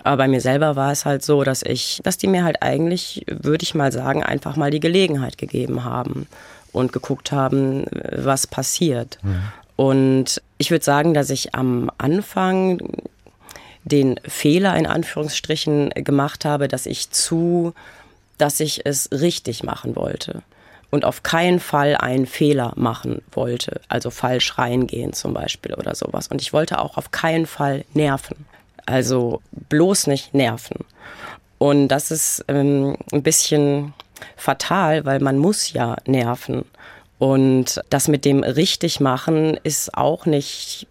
Aber 0.04 0.18
bei 0.18 0.28
mir 0.28 0.42
selber 0.42 0.76
war 0.76 0.92
es 0.92 1.06
halt 1.06 1.24
so, 1.24 1.44
dass 1.44 1.62
ich, 1.64 2.02
dass 2.04 2.18
die 2.18 2.28
mir 2.28 2.44
halt 2.44 2.62
eigentlich, 2.62 3.26
würde 3.28 3.64
ich 3.64 3.76
mal 3.76 3.92
sagen, 3.92 4.24
einfach 4.24 4.56
mal 4.56 4.72
die 4.72 4.80
Gelegenheit 4.80 5.38
gegeben 5.38 5.84
haben 5.84 6.28
und 6.72 6.92
geguckt 6.92 7.32
haben, 7.32 7.86
was 7.92 8.48
passiert. 8.48 9.20
Mhm. 9.22 9.42
Und 9.76 10.42
ich 10.58 10.72
würde 10.72 10.84
sagen, 10.84 11.14
dass 11.14 11.30
ich 11.30 11.56
am 11.56 11.90
Anfang 11.98 12.82
den 13.90 14.20
Fehler 14.26 14.76
in 14.78 14.86
Anführungsstrichen 14.86 15.90
gemacht 15.90 16.46
habe, 16.46 16.68
dass 16.68 16.86
ich 16.86 17.12
zu, 17.12 17.74
dass 18.38 18.60
ich 18.60 18.86
es 18.86 19.10
richtig 19.12 19.64
machen 19.64 19.96
wollte 19.96 20.44
und 20.92 21.06
auf 21.06 21.24
keinen 21.24 21.60
Fall 21.60 21.96
einen 21.96 22.26
Fehler 22.26 22.74
machen 22.76 23.22
wollte, 23.32 23.82
also 23.90 24.10
falsch 24.10 24.58
reingehen 24.58 25.14
zum 25.14 25.34
Beispiel 25.34 25.74
oder 25.74 25.96
sowas. 25.96 26.28
Und 26.30 26.42
ich 26.42 26.54
wollte 26.54 26.80
auch 26.80 26.98
auf 26.98 27.12
keinen 27.12 27.46
Fall 27.46 27.86
nerven, 27.94 28.46
also 28.86 29.42
bloß 29.52 30.08
nicht 30.08 30.34
nerven. 30.34 30.86
Und 31.58 31.90
das 31.90 32.10
ist 32.10 32.44
ähm, 32.48 32.98
ein 33.12 33.22
bisschen 33.22 33.94
fatal, 34.36 35.06
weil 35.06 35.20
man 35.20 35.38
muss 35.38 35.74
ja 35.74 35.98
nerven. 36.08 36.66
Und 37.20 37.82
das 37.90 38.08
mit 38.08 38.24
dem 38.24 38.44
richtig 38.44 39.00
machen 39.02 39.60
ist 39.64 39.96
auch 39.96 40.26
nicht 40.26 40.88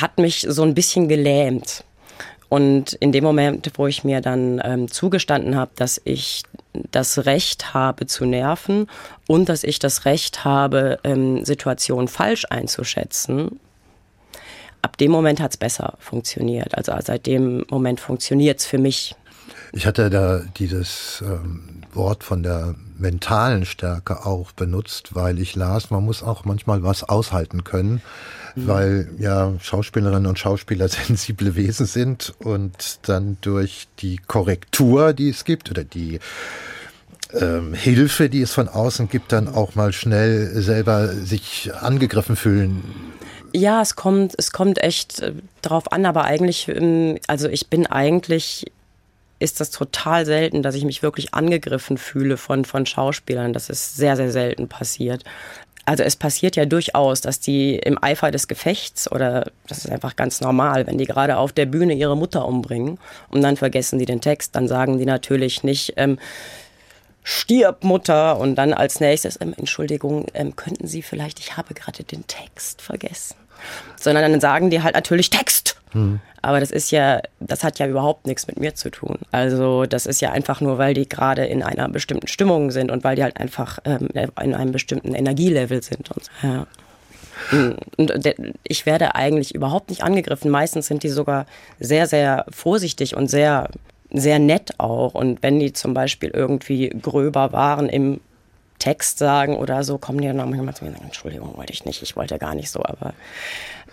hat 0.00 0.18
mich 0.18 0.46
so 0.48 0.62
ein 0.62 0.74
bisschen 0.74 1.08
gelähmt. 1.08 1.84
Und 2.48 2.92
in 2.94 3.10
dem 3.10 3.24
Moment, 3.24 3.72
wo 3.74 3.86
ich 3.86 4.04
mir 4.04 4.20
dann 4.20 4.60
ähm, 4.64 4.90
zugestanden 4.90 5.56
habe, 5.56 5.72
dass 5.74 6.00
ich 6.04 6.42
das 6.92 7.26
Recht 7.26 7.74
habe 7.74 8.06
zu 8.06 8.24
nerven 8.24 8.86
und 9.26 9.48
dass 9.48 9.64
ich 9.64 9.78
das 9.78 10.04
Recht 10.04 10.44
habe, 10.44 10.98
ähm, 11.02 11.44
Situationen 11.44 12.06
falsch 12.06 12.44
einzuschätzen. 12.48 13.58
Ab 14.82 14.96
dem 14.98 15.10
Moment 15.10 15.40
hat 15.40 15.52
es 15.52 15.56
besser 15.56 15.94
funktioniert. 15.98 16.76
Also 16.76 16.92
seit 17.02 17.26
dem 17.26 17.64
Moment 17.68 17.98
funktioniert 17.98 18.60
es 18.60 18.66
für 18.66 18.78
mich. 18.78 19.16
Ich 19.72 19.86
hatte 19.86 20.10
da 20.10 20.42
dieses 20.56 21.24
ähm, 21.26 21.82
Wort 21.92 22.22
von 22.22 22.42
der 22.42 22.76
mentalen 22.96 23.66
Stärke 23.66 24.24
auch 24.24 24.52
benutzt, 24.52 25.14
weil 25.14 25.38
ich 25.38 25.56
las, 25.56 25.90
man 25.90 26.04
muss 26.04 26.22
auch 26.22 26.44
manchmal 26.44 26.82
was 26.82 27.02
aushalten 27.04 27.64
können, 27.64 28.00
mhm. 28.56 28.66
weil 28.66 29.08
ja 29.18 29.52
Schauspielerinnen 29.60 30.26
und 30.26 30.38
Schauspieler 30.38 30.88
sensible 31.06 31.54
Wesen 31.54 31.86
sind 31.86 32.34
und 32.40 32.98
dann 33.02 33.36
durch 33.40 33.88
die 34.00 34.18
Korrektur, 34.26 35.12
die 35.12 35.30
es 35.30 35.44
gibt 35.44 35.70
oder 35.70 35.84
die 35.84 36.18
ähm, 37.32 37.74
Hilfe, 37.74 38.28
die 38.28 38.42
es 38.42 38.52
von 38.52 38.68
außen 38.68 39.08
gibt, 39.08 39.32
dann 39.32 39.48
auch 39.48 39.74
mal 39.74 39.92
schnell 39.92 40.60
selber 40.60 41.08
sich 41.08 41.70
angegriffen 41.74 42.36
fühlen. 42.36 42.82
Ja, 43.52 43.80
es 43.80 43.96
kommt, 43.96 44.34
es 44.36 44.52
kommt 44.52 44.82
echt 44.82 45.20
äh, 45.20 45.32
drauf 45.62 45.92
an, 45.92 46.06
aber 46.06 46.24
eigentlich, 46.24 46.68
ähm, 46.68 47.18
also 47.26 47.48
ich 47.48 47.68
bin 47.68 47.86
eigentlich 47.86 48.66
ist 49.38 49.60
das 49.60 49.70
total 49.70 50.24
selten, 50.24 50.62
dass 50.62 50.74
ich 50.74 50.84
mich 50.84 51.02
wirklich 51.02 51.34
angegriffen 51.34 51.98
fühle 51.98 52.36
von, 52.36 52.64
von 52.64 52.86
Schauspielern. 52.86 53.52
Das 53.52 53.68
ist 53.68 53.96
sehr, 53.96 54.16
sehr 54.16 54.32
selten 54.32 54.68
passiert. 54.68 55.24
Also 55.86 56.02
es 56.02 56.16
passiert 56.16 56.56
ja 56.56 56.66
durchaus, 56.66 57.20
dass 57.20 57.40
die 57.40 57.76
im 57.76 58.02
Eifer 58.02 58.32
des 58.32 58.48
Gefechts 58.48 59.10
oder 59.10 59.50
das 59.68 59.78
ist 59.78 59.90
einfach 59.90 60.16
ganz 60.16 60.40
normal, 60.40 60.86
wenn 60.86 60.98
die 60.98 61.06
gerade 61.06 61.36
auf 61.36 61.52
der 61.52 61.66
Bühne 61.66 61.94
ihre 61.94 62.16
Mutter 62.16 62.46
umbringen 62.46 62.98
und 63.30 63.40
dann 63.42 63.56
vergessen 63.56 63.98
die 64.00 64.04
den 64.04 64.20
Text, 64.20 64.56
dann 64.56 64.66
sagen 64.66 64.98
die 64.98 65.06
natürlich 65.06 65.62
nicht, 65.62 65.94
ähm, 65.96 66.18
stirb 67.22 67.82
Mutter 67.84 68.38
und 68.38 68.56
dann 68.56 68.72
als 68.72 69.00
nächstes, 69.00 69.40
ähm, 69.40 69.54
Entschuldigung, 69.56 70.26
ähm, 70.34 70.54
könnten 70.54 70.86
Sie 70.86 71.02
vielleicht, 71.02 71.40
ich 71.40 71.56
habe 71.56 71.74
gerade 71.74 72.04
den 72.04 72.26
Text 72.26 72.82
vergessen. 72.82 73.36
Sondern 73.98 74.30
dann 74.30 74.40
sagen 74.40 74.70
die 74.70 74.82
halt 74.82 74.94
natürlich 74.94 75.30
Text. 75.30 75.76
Mhm. 75.96 76.20
Aber 76.42 76.60
das 76.60 76.70
ist 76.70 76.92
ja, 76.92 77.20
das 77.40 77.64
hat 77.64 77.78
ja 77.78 77.86
überhaupt 77.88 78.26
nichts 78.26 78.46
mit 78.46 78.60
mir 78.60 78.74
zu 78.74 78.90
tun. 78.90 79.18
Also 79.32 79.84
das 79.84 80.06
ist 80.06 80.20
ja 80.20 80.30
einfach 80.30 80.60
nur, 80.60 80.78
weil 80.78 80.94
die 80.94 81.08
gerade 81.08 81.44
in 81.44 81.62
einer 81.62 81.88
bestimmten 81.88 82.28
Stimmung 82.28 82.70
sind 82.70 82.90
und 82.90 83.02
weil 83.02 83.16
die 83.16 83.24
halt 83.24 83.36
einfach 83.38 83.78
ähm, 83.84 84.08
in 84.14 84.54
einem 84.54 84.72
bestimmten 84.72 85.14
Energielevel 85.14 85.82
sind. 85.82 86.10
Und, 86.10 86.30
ja. 86.42 86.66
Und 87.96 88.34
ich 88.62 88.86
werde 88.86 89.14
eigentlich 89.14 89.54
überhaupt 89.54 89.90
nicht 89.90 90.02
angegriffen. 90.02 90.50
Meistens 90.50 90.86
sind 90.86 91.02
die 91.02 91.08
sogar 91.08 91.46
sehr, 91.80 92.06
sehr 92.06 92.46
vorsichtig 92.50 93.16
und 93.16 93.28
sehr, 93.28 93.68
sehr 94.12 94.38
nett 94.38 94.78
auch. 94.78 95.14
Und 95.14 95.42
wenn 95.42 95.58
die 95.58 95.72
zum 95.72 95.94
Beispiel 95.94 96.30
irgendwie 96.30 96.88
gröber 96.90 97.52
waren 97.52 97.88
im 97.88 98.20
Text 98.78 99.18
sagen 99.18 99.56
oder 99.56 99.84
so, 99.84 99.98
kommen 99.98 100.20
die 100.20 100.28
dann 100.28 100.40
auch 100.40 100.46
manchmal 100.46 100.74
zu 100.74 100.84
mir 100.84 100.90
und 100.90 100.96
sagen, 100.96 101.06
Entschuldigung, 101.06 101.56
wollte 101.56 101.72
ich 101.72 101.84
nicht, 101.84 102.02
ich 102.02 102.16
wollte 102.16 102.38
gar 102.38 102.54
nicht 102.54 102.70
so, 102.70 102.84
aber 102.84 103.14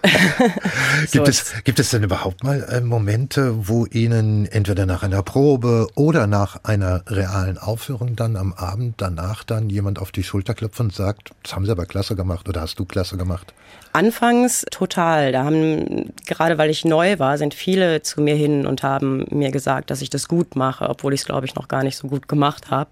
gibt, 1.12 1.28
es, 1.30 1.54
gibt 1.64 1.80
es 1.80 1.92
denn 1.92 2.04
überhaupt 2.04 2.44
mal 2.44 2.64
äh, 2.64 2.82
Momente, 2.82 3.68
wo 3.68 3.86
Ihnen 3.86 4.46
entweder 4.46 4.86
nach 4.86 5.04
einer 5.04 5.24
Probe 5.24 5.88
oder 5.96 6.28
nach 6.28 6.64
einer 6.64 7.04
realen 7.08 7.58
Aufführung 7.58 8.16
dann 8.16 8.36
am 8.36 8.52
Abend 8.54 8.96
danach 8.98 9.44
dann 9.44 9.70
jemand 9.70 10.00
auf 10.00 10.12
die 10.12 10.24
Schulter 10.24 10.54
klopft 10.56 10.80
und 10.82 10.94
sagt, 10.94 11.32
das 11.44 11.56
haben 11.56 11.66
Sie 11.66 11.72
aber 11.72 11.86
klasse 11.86 12.16
gemacht 12.16 12.50
oder 12.50 12.62
hast 12.62 12.78
du 12.80 12.86
klasse 12.86 13.16
gemacht? 13.16 13.54
Anfangs 13.94 14.66
total. 14.72 15.32
Da 15.32 15.46
haben, 15.46 16.12
gerade 16.26 16.58
weil 16.58 16.70
ich 16.70 16.84
neu 16.84 17.20
war, 17.20 17.38
sind 17.38 17.54
viele 17.54 18.02
zu 18.02 18.22
mir 18.22 18.36
hin 18.36 18.66
und 18.66 18.84
haben 18.84 19.26
mir 19.30 19.52
gesagt, 19.52 19.90
dass 19.90 20.02
ich 20.02 20.10
das 20.10 20.28
gut 20.28 20.56
mache, 20.56 20.90
obwohl 20.90 21.14
ich 21.14 21.22
es, 21.22 21.26
glaube 21.26 21.46
ich, 21.46 21.56
noch 21.56 21.68
gar 21.68 21.84
nicht 21.84 21.98
so 21.98 22.08
gut 22.08 22.28
gemacht 22.28 22.72
habe. 22.72 22.90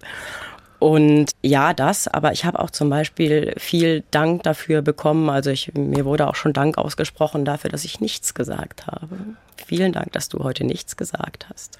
Und 0.82 1.30
ja, 1.42 1.74
das, 1.74 2.08
aber 2.08 2.32
ich 2.32 2.44
habe 2.44 2.58
auch 2.58 2.70
zum 2.70 2.90
Beispiel 2.90 3.54
viel 3.56 4.02
Dank 4.10 4.42
dafür 4.42 4.82
bekommen. 4.82 5.30
Also 5.30 5.50
ich, 5.50 5.72
mir 5.74 6.04
wurde 6.04 6.26
auch 6.26 6.34
schon 6.34 6.52
Dank 6.52 6.76
ausgesprochen 6.76 7.44
dafür, 7.44 7.70
dass 7.70 7.84
ich 7.84 8.00
nichts 8.00 8.34
gesagt 8.34 8.88
habe. 8.88 9.16
Vielen 9.64 9.92
Dank, 9.92 10.10
dass 10.10 10.28
du 10.28 10.42
heute 10.42 10.64
nichts 10.64 10.96
gesagt 10.96 11.46
hast. 11.52 11.78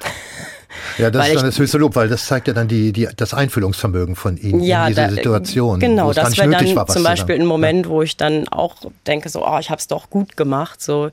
Ja, 0.98 1.08
das 1.08 1.22
weil 1.22 1.30
ist 1.30 1.36
dann 1.36 1.46
das 1.46 1.58
höchste 1.60 1.78
Lob, 1.78 1.94
weil 1.94 2.08
das 2.08 2.26
zeigt 2.26 2.48
ja 2.48 2.52
dann 2.52 2.66
die, 2.66 2.92
die, 2.92 3.08
das 3.16 3.32
Einfühlungsvermögen 3.32 4.16
von 4.16 4.36
Ihnen 4.36 4.60
ja, 4.60 4.88
in 4.88 4.88
diese 4.88 5.02
da, 5.02 5.10
Situation. 5.10 5.78
Genau, 5.78 6.12
das 6.12 6.36
wäre 6.36 6.50
dann 6.50 6.74
war, 6.74 6.88
zum 6.88 7.04
Beispiel 7.04 7.36
ein 7.36 7.46
Moment, 7.46 7.86
ja. 7.86 7.92
wo 7.92 8.02
ich 8.02 8.16
dann 8.16 8.48
auch 8.48 8.74
denke, 9.06 9.28
so, 9.28 9.46
oh, 9.46 9.58
ich 9.60 9.70
habe 9.70 9.78
es 9.78 9.86
doch 9.86 10.10
gut 10.10 10.36
gemacht. 10.36 10.82
So, 10.82 11.10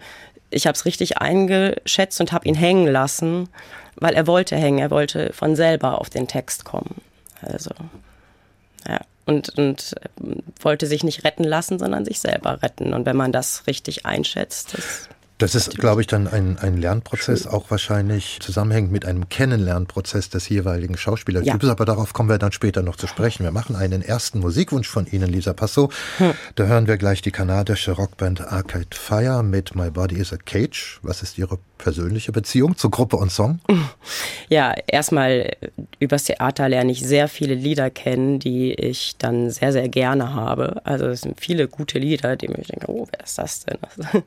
ich 0.49 0.65
habe 0.65 0.75
es 0.75 0.85
richtig 0.85 1.19
eingeschätzt 1.19 2.19
und 2.19 2.31
habe 2.31 2.47
ihn 2.47 2.55
hängen 2.55 2.87
lassen, 2.87 3.49
weil 3.97 4.15
er 4.15 4.25
wollte 4.25 4.55
hängen, 4.55 4.79
er 4.79 4.89
wollte 4.89 5.31
von 5.31 5.55
selber 5.55 6.01
auf 6.01 6.09
den 6.09 6.27
Text 6.27 6.65
kommen. 6.65 6.95
Also, 7.41 7.71
ja. 8.87 9.01
Und, 9.25 9.49
und 9.57 9.95
äh, 10.01 10.41
wollte 10.61 10.87
sich 10.87 11.03
nicht 11.03 11.23
retten 11.23 11.43
lassen, 11.43 11.79
sondern 11.79 12.05
sich 12.05 12.19
selber 12.19 12.61
retten. 12.63 12.93
Und 12.93 13.05
wenn 13.05 13.17
man 13.17 13.31
das 13.31 13.67
richtig 13.67 14.05
einschätzt, 14.05 14.77
das 14.77 15.09
das 15.41 15.55
ist, 15.55 15.79
glaube 15.79 16.01
ich, 16.01 16.07
dann 16.07 16.27
ein, 16.27 16.59
ein 16.59 16.77
Lernprozess, 16.77 17.47
auch 17.47 17.71
wahrscheinlich 17.71 18.37
zusammenhängend 18.41 18.91
mit 18.91 19.05
einem 19.05 19.27
Kennenlernprozess 19.27 20.29
des 20.29 20.47
jeweiligen 20.49 20.97
Schauspielers. 20.97 21.45
Ja. 21.47 21.55
Aber 21.59 21.85
darauf 21.85 22.13
kommen 22.13 22.29
wir 22.29 22.37
dann 22.37 22.51
später 22.51 22.83
noch 22.83 22.95
zu 22.95 23.07
sprechen. 23.07 23.43
Wir 23.43 23.51
machen 23.51 23.75
einen 23.75 24.03
ersten 24.03 24.39
Musikwunsch 24.39 24.87
von 24.87 25.07
Ihnen, 25.07 25.27
Lisa 25.27 25.53
Passo. 25.53 25.89
Hm. 26.19 26.33
Da 26.53 26.65
hören 26.65 26.85
wir 26.85 26.97
gleich 26.97 27.23
die 27.23 27.31
kanadische 27.31 27.93
Rockband 27.93 28.41
Arcade 28.41 28.85
Fire 28.91 29.41
mit 29.41 29.73
My 29.73 29.89
Body 29.89 30.17
is 30.17 30.31
a 30.31 30.37
Cage. 30.37 30.99
Was 31.01 31.23
ist 31.23 31.39
Ihre 31.39 31.57
persönliche 31.81 32.31
Beziehung 32.31 32.77
zu 32.77 32.89
Gruppe 32.89 33.17
und 33.17 33.31
Song? 33.31 33.59
Ja, 34.49 34.73
erstmal 34.87 35.51
übers 35.99 36.25
Theater 36.25 36.69
lerne 36.69 36.91
ich 36.91 37.01
sehr 37.01 37.27
viele 37.27 37.55
Lieder 37.55 37.89
kennen, 37.89 38.37
die 38.39 38.73
ich 38.73 39.17
dann 39.17 39.49
sehr, 39.49 39.73
sehr 39.73 39.89
gerne 39.89 40.33
habe. 40.33 40.81
Also 40.85 41.07
es 41.07 41.21
sind 41.21 41.41
viele 41.41 41.67
gute 41.67 41.99
Lieder, 41.99 42.35
die 42.35 42.45
ich 42.45 42.67
denke, 42.67 42.89
oh, 42.89 43.07
wer 43.11 43.23
ist 43.23 43.37
das 43.37 43.65
denn? 43.65 43.77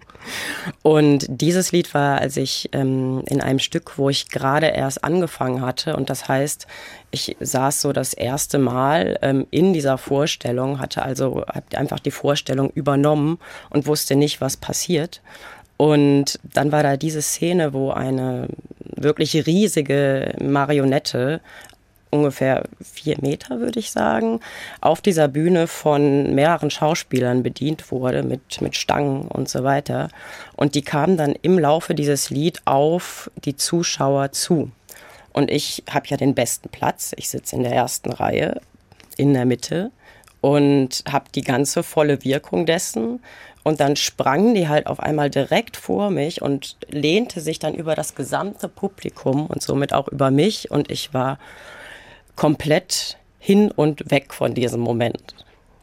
Und 0.82 1.26
dieses 1.28 1.70
Lied 1.72 1.94
war, 1.94 2.20
als 2.20 2.36
ich 2.36 2.70
ähm, 2.72 3.22
in 3.26 3.40
einem 3.40 3.60
Stück, 3.60 3.98
wo 3.98 4.10
ich 4.10 4.28
gerade 4.28 4.66
erst 4.66 5.04
angefangen 5.04 5.60
hatte. 5.60 5.94
Und 5.94 6.10
das 6.10 6.26
heißt, 6.26 6.66
ich 7.12 7.36
saß 7.38 7.80
so 7.80 7.92
das 7.92 8.14
erste 8.14 8.58
Mal 8.58 9.18
ähm, 9.22 9.46
in 9.50 9.72
dieser 9.72 9.98
Vorstellung, 9.98 10.80
hatte 10.80 11.02
also 11.02 11.44
einfach 11.74 12.00
die 12.00 12.10
Vorstellung 12.10 12.70
übernommen 12.70 13.38
und 13.70 13.86
wusste 13.86 14.16
nicht, 14.16 14.40
was 14.40 14.56
passiert. 14.56 15.22
Und 15.76 16.38
dann 16.42 16.72
war 16.72 16.82
da 16.82 16.96
diese 16.96 17.22
Szene, 17.22 17.72
wo 17.72 17.90
eine 17.90 18.48
wirklich 18.78 19.46
riesige 19.46 20.34
Marionette 20.40 21.40
ungefähr 22.14 22.64
vier 22.80 23.16
Meter, 23.20 23.58
würde 23.58 23.80
ich 23.80 23.90
sagen, 23.90 24.38
auf 24.80 25.00
dieser 25.00 25.26
Bühne 25.26 25.66
von 25.66 26.32
mehreren 26.34 26.70
Schauspielern 26.70 27.42
bedient 27.42 27.90
wurde 27.90 28.22
mit, 28.22 28.60
mit 28.60 28.76
Stangen 28.76 29.22
und 29.22 29.48
so 29.48 29.64
weiter. 29.64 30.08
Und 30.54 30.76
die 30.76 30.82
kamen 30.82 31.16
dann 31.16 31.34
im 31.42 31.58
Laufe 31.58 31.94
dieses 31.94 32.30
Lied 32.30 32.62
auf 32.66 33.30
die 33.44 33.56
Zuschauer 33.56 34.30
zu. 34.30 34.70
Und 35.32 35.50
ich 35.50 35.82
habe 35.90 36.06
ja 36.06 36.16
den 36.16 36.34
besten 36.34 36.68
Platz. 36.68 37.12
Ich 37.16 37.28
sitze 37.28 37.56
in 37.56 37.64
der 37.64 37.72
ersten 37.72 38.12
Reihe 38.12 38.60
in 39.16 39.34
der 39.34 39.44
Mitte 39.44 39.90
und 40.40 41.02
habe 41.10 41.26
die 41.34 41.42
ganze 41.42 41.82
volle 41.82 42.22
Wirkung 42.22 42.66
dessen 42.66 43.20
und 43.64 43.80
dann 43.80 43.96
sprang 43.96 44.54
die 44.54 44.68
halt 44.68 44.86
auf 44.86 45.00
einmal 45.00 45.30
direkt 45.30 45.76
vor 45.76 46.10
mich 46.10 46.42
und 46.42 46.76
lehnte 46.88 47.40
sich 47.40 47.58
dann 47.58 47.74
über 47.74 47.94
das 47.94 48.14
gesamte 48.14 48.68
Publikum 48.68 49.46
und 49.46 49.62
somit 49.62 49.92
auch 49.94 50.06
über 50.08 50.30
mich. 50.30 50.70
Und 50.70 50.90
ich 50.90 51.14
war 51.14 51.38
komplett 52.36 53.16
hin 53.38 53.70
und 53.70 54.10
weg 54.10 54.34
von 54.34 54.54
diesem 54.54 54.80
Moment. 54.80 55.34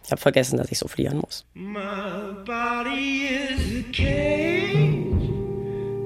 Ich 0.06 0.12
habe 0.12 0.22
vergessen, 0.22 0.58
dass 0.58 0.72
ich 0.72 0.78
so 0.78 0.88
fliehen 0.88 1.18
muss. 1.18 1.46
My 1.54 2.34
body 2.46 3.28
is 3.28 3.80
a 3.80 3.92
cage 3.92 5.30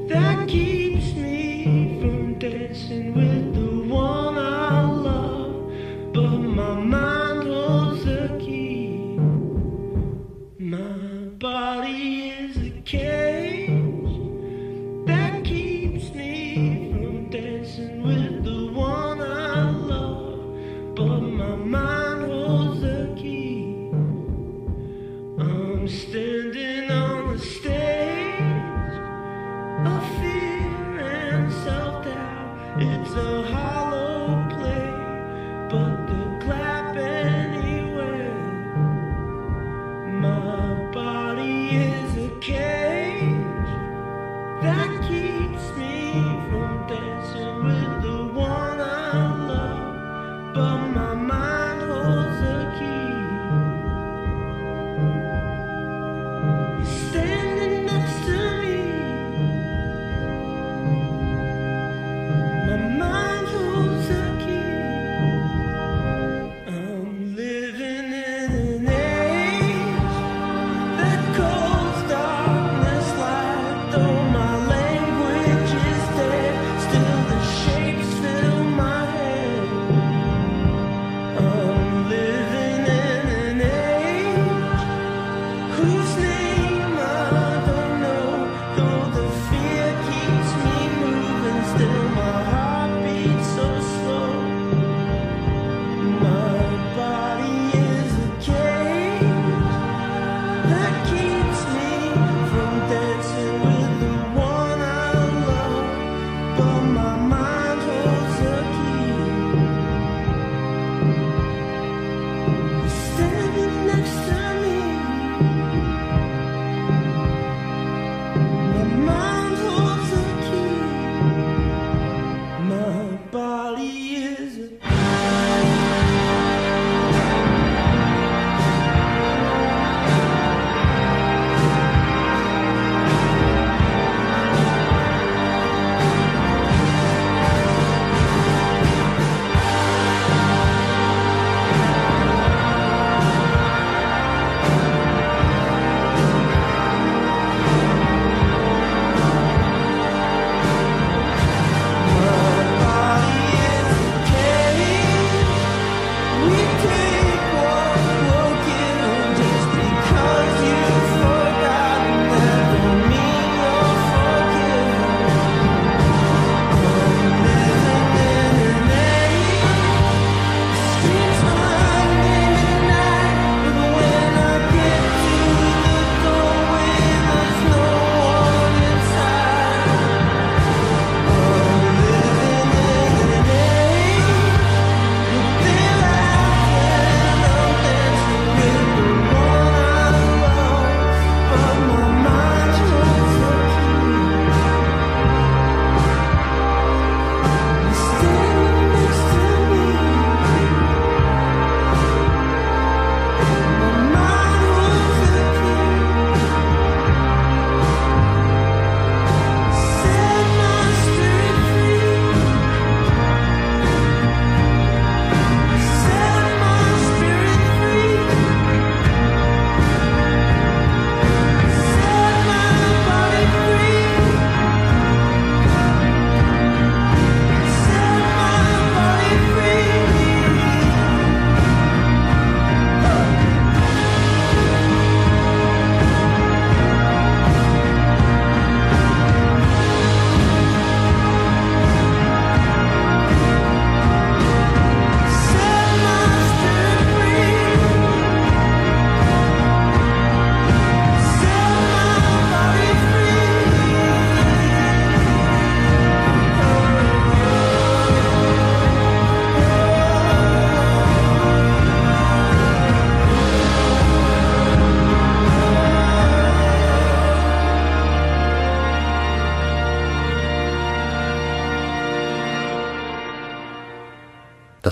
that 0.10 0.48
keeps 0.48 1.14
me 1.16 2.00
from 2.00 2.40
dancing 2.40 3.14
with 3.16 3.55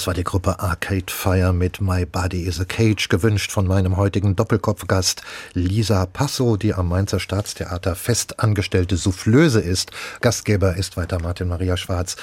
Das 0.03 0.07
war 0.07 0.13
die 0.13 0.25
Gruppe 0.25 0.59
Arcade 0.59 1.05
Fire 1.07 1.53
mit 1.53 1.79
My 1.79 2.05
Body 2.05 2.41
is 2.41 2.59
a 2.59 2.65
Cage, 2.65 3.07
gewünscht 3.07 3.53
von 3.53 3.65
meinem 3.65 3.95
heutigen 3.95 4.35
Doppelkopfgast 4.35 5.21
Lisa 5.53 6.05
Passo, 6.07 6.57
die 6.57 6.73
am 6.73 6.89
Mainzer 6.89 7.21
Staatstheater 7.21 7.95
festangestellte 7.95 8.97
Soufflöse 8.97 9.61
ist. 9.61 9.91
Gastgeber 10.19 10.75
ist 10.75 10.97
weiter 10.97 11.21
Martin 11.21 11.47
Maria 11.47 11.77
Schwarz. 11.77 12.17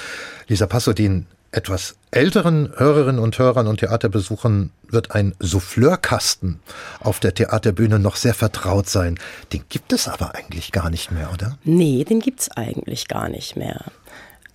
Lisa 0.47 0.67
Passo, 0.67 0.93
den 0.93 1.25
etwas 1.51 1.95
älteren 2.11 2.71
Hörerinnen 2.77 3.19
und 3.19 3.39
Hörern 3.39 3.65
und 3.65 3.79
Theaterbesuchern 3.79 4.69
wird 4.87 5.15
ein 5.15 5.33
Souffleurkasten 5.39 6.59
auf 6.99 7.19
der 7.19 7.33
Theaterbühne 7.33 7.97
noch 7.97 8.15
sehr 8.15 8.35
vertraut 8.35 8.89
sein. 8.89 9.17
Den 9.53 9.63
gibt 9.69 9.91
es 9.91 10.07
aber 10.07 10.35
eigentlich 10.35 10.71
gar 10.71 10.91
nicht 10.91 11.09
mehr, 11.09 11.31
oder? 11.33 11.57
Nee, 11.63 12.03
den 12.03 12.19
gibt 12.19 12.41
es 12.41 12.51
eigentlich 12.51 13.07
gar 13.07 13.27
nicht 13.27 13.55
mehr. 13.55 13.85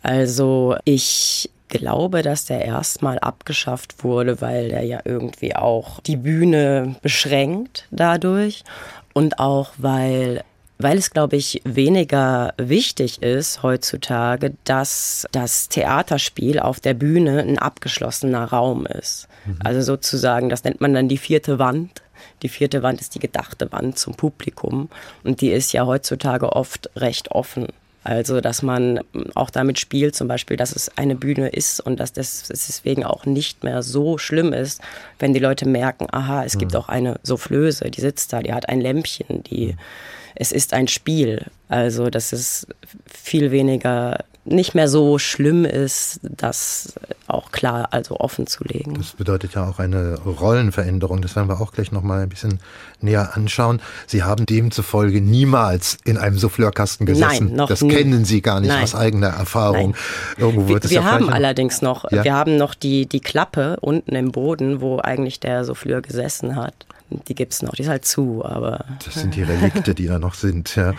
Also 0.01 0.77
ich 0.85 1.51
glaube, 1.69 2.23
dass 2.23 2.47
der 2.47 2.65
erstmal 2.65 3.19
abgeschafft 3.19 4.05
wurde, 4.05 4.41
weil 4.41 4.69
der 4.69 4.83
ja 4.85 5.01
irgendwie 5.05 5.55
auch 5.55 6.01
die 6.01 6.17
Bühne 6.17 6.97
beschränkt 7.03 7.87
dadurch 7.91 8.65
und 9.13 9.39
auch 9.39 9.71
weil 9.79 10.43
weil 10.79 10.99
es, 10.99 11.11
glaube 11.11 11.37
ich, 11.37 11.63
weniger 11.65 12.53
wichtig 12.59 13.23
ist 13.23 13.63
heutzutage, 13.63 14.53
dass 14.65 15.27
das 15.33 15.69
Theaterspiel 15.69 16.59
auf 16.59 16.81
der 16.81 16.95
Bühne 16.95 17.41
ein 17.41 17.59
abgeschlossener 17.59 18.45
Raum 18.45 18.85
ist. 18.87 19.27
Mhm. 19.47 19.59
Also 19.65 19.81
sozusagen, 19.81 20.49
das 20.51 20.65
nennt 20.65 20.81
man 20.81 20.93
dann 20.93 21.09
die 21.09 21.17
vierte 21.17 21.59
Wand. 21.59 22.03
Die 22.43 22.49
vierte 22.49 22.83
Wand 22.83 23.01
ist 23.01 23.15
die 23.15 23.19
gedachte 23.19 23.73
Wand 23.73 23.99
zum 23.99 24.15
Publikum 24.15 24.91
und 25.25 25.41
die 25.41 25.51
ist 25.51 25.73
ja 25.73 25.87
heutzutage 25.87 26.53
oft 26.53 26.91
recht 26.97 27.31
offen. 27.31 27.69
Also, 28.07 28.41
dass 28.41 28.63
man 28.63 29.01
auch 29.35 29.51
damit 29.51 29.81
spielt, 29.81 30.15
zum 30.15 30.29
Beispiel, 30.29 30.57
dass 30.57 30.77
es 30.77 30.97
eine 30.97 31.17
Bühne 31.17 31.49
ist 31.49 31.81
und 31.81 31.99
dass 31.99 32.13
das 32.13 32.45
deswegen 32.47 33.03
auch 33.03 33.27
nicht 33.27 33.65
mehr 33.65 33.83
so 33.83 34.17
schlimm 34.17 34.53
ist, 34.53 34.81
wenn 35.19 35.35
die 35.35 35.41
Leute 35.41 35.69
merken, 35.69 36.07
aha, 36.13 36.45
es 36.45 36.57
gibt 36.57 36.75
mhm. 36.75 36.79
auch 36.79 36.89
eine 36.89 37.19
Soufflöse, 37.25 37.91
die 37.91 38.01
sitzt 38.01 38.33
da, 38.33 38.43
die 38.43 38.53
hat 38.53 38.69
ein 38.69 38.81
Lämpchen, 38.81 39.43
die, 39.43 39.73
mhm. 39.73 39.79
es 40.37 40.53
ist 40.53 40.73
ein 40.73 40.87
Spiel. 40.87 41.47
Also, 41.69 42.09
dass 42.09 42.33
es 42.33 42.69
viel 43.13 43.51
weniger 43.51 44.21
nicht 44.47 44.75
mehr 44.75 44.89
so 44.89 45.19
schlimm 45.19 45.65
ist, 45.65 46.21
das 46.23 46.95
auch 47.27 47.51
klar, 47.51 47.89
also 47.91 48.19
offen 48.21 48.47
zu 48.47 48.65
legen. 48.65 48.95
Das 48.95 49.13
bedeutet 49.13 49.55
ja 49.55 49.69
auch 49.69 49.79
eine 49.79 50.19
Rollenveränderung. 50.19 51.21
Das 51.21 51.35
werden 51.35 51.49
wir 51.49 51.61
auch 51.61 51.73
gleich 51.73 51.93
nochmal 51.93 52.23
ein 52.23 52.29
bisschen 52.29 52.61
näher 53.01 53.37
anschauen. 53.37 53.81
Sie 54.07 54.23
haben 54.23 54.47
demzufolge 54.47 55.21
niemals 55.21 55.99
in 56.05 56.17
einem 56.17 56.39
Souffleurkasten 56.39 57.07
gesessen. 57.07 57.47
Nein, 57.47 57.57
noch 57.57 57.69
das 57.69 57.83
nie. 57.83 57.93
kennen 57.93 58.25
Sie 58.25 58.41
gar 58.41 58.61
nicht 58.61 58.71
Nein. 58.71 58.85
aus 58.85 58.95
eigener 58.95 59.29
Erfahrung. 59.29 59.91
Nein. 59.91 60.01
Irgendwo 60.39 60.69
wird 60.69 60.83
wir, 60.83 60.87
es 60.87 60.91
wir 60.91 61.01
ja 61.01 61.05
haben 61.05 61.29
allerdings 61.29 61.83
noch, 61.83 62.11
ja? 62.11 62.25
wir 62.25 62.35
haben 62.35 62.57
noch 62.57 62.75
die, 62.75 63.07
die 63.07 63.21
Klappe 63.21 63.79
unten 63.81 64.15
im 64.15 64.31
Boden, 64.33 64.81
wo 64.81 65.01
eigentlich 65.01 65.41
der 65.41 65.65
Souffleur 65.65 66.01
gesessen 66.01 66.57
hat. 66.57 66.87
Die 67.11 67.35
gibt 67.35 67.53
es 67.53 67.63
noch, 67.63 67.75
die 67.75 67.83
ist 67.83 67.89
halt 67.89 68.05
zu, 68.05 68.45
aber. 68.45 68.85
Das 69.05 69.15
sind 69.15 69.37
die 69.37 69.43
Relikte, 69.43 69.95
die 69.95 70.07
da 70.07 70.19
noch 70.19 70.35
sind, 70.35 70.75
ja. 70.75 70.95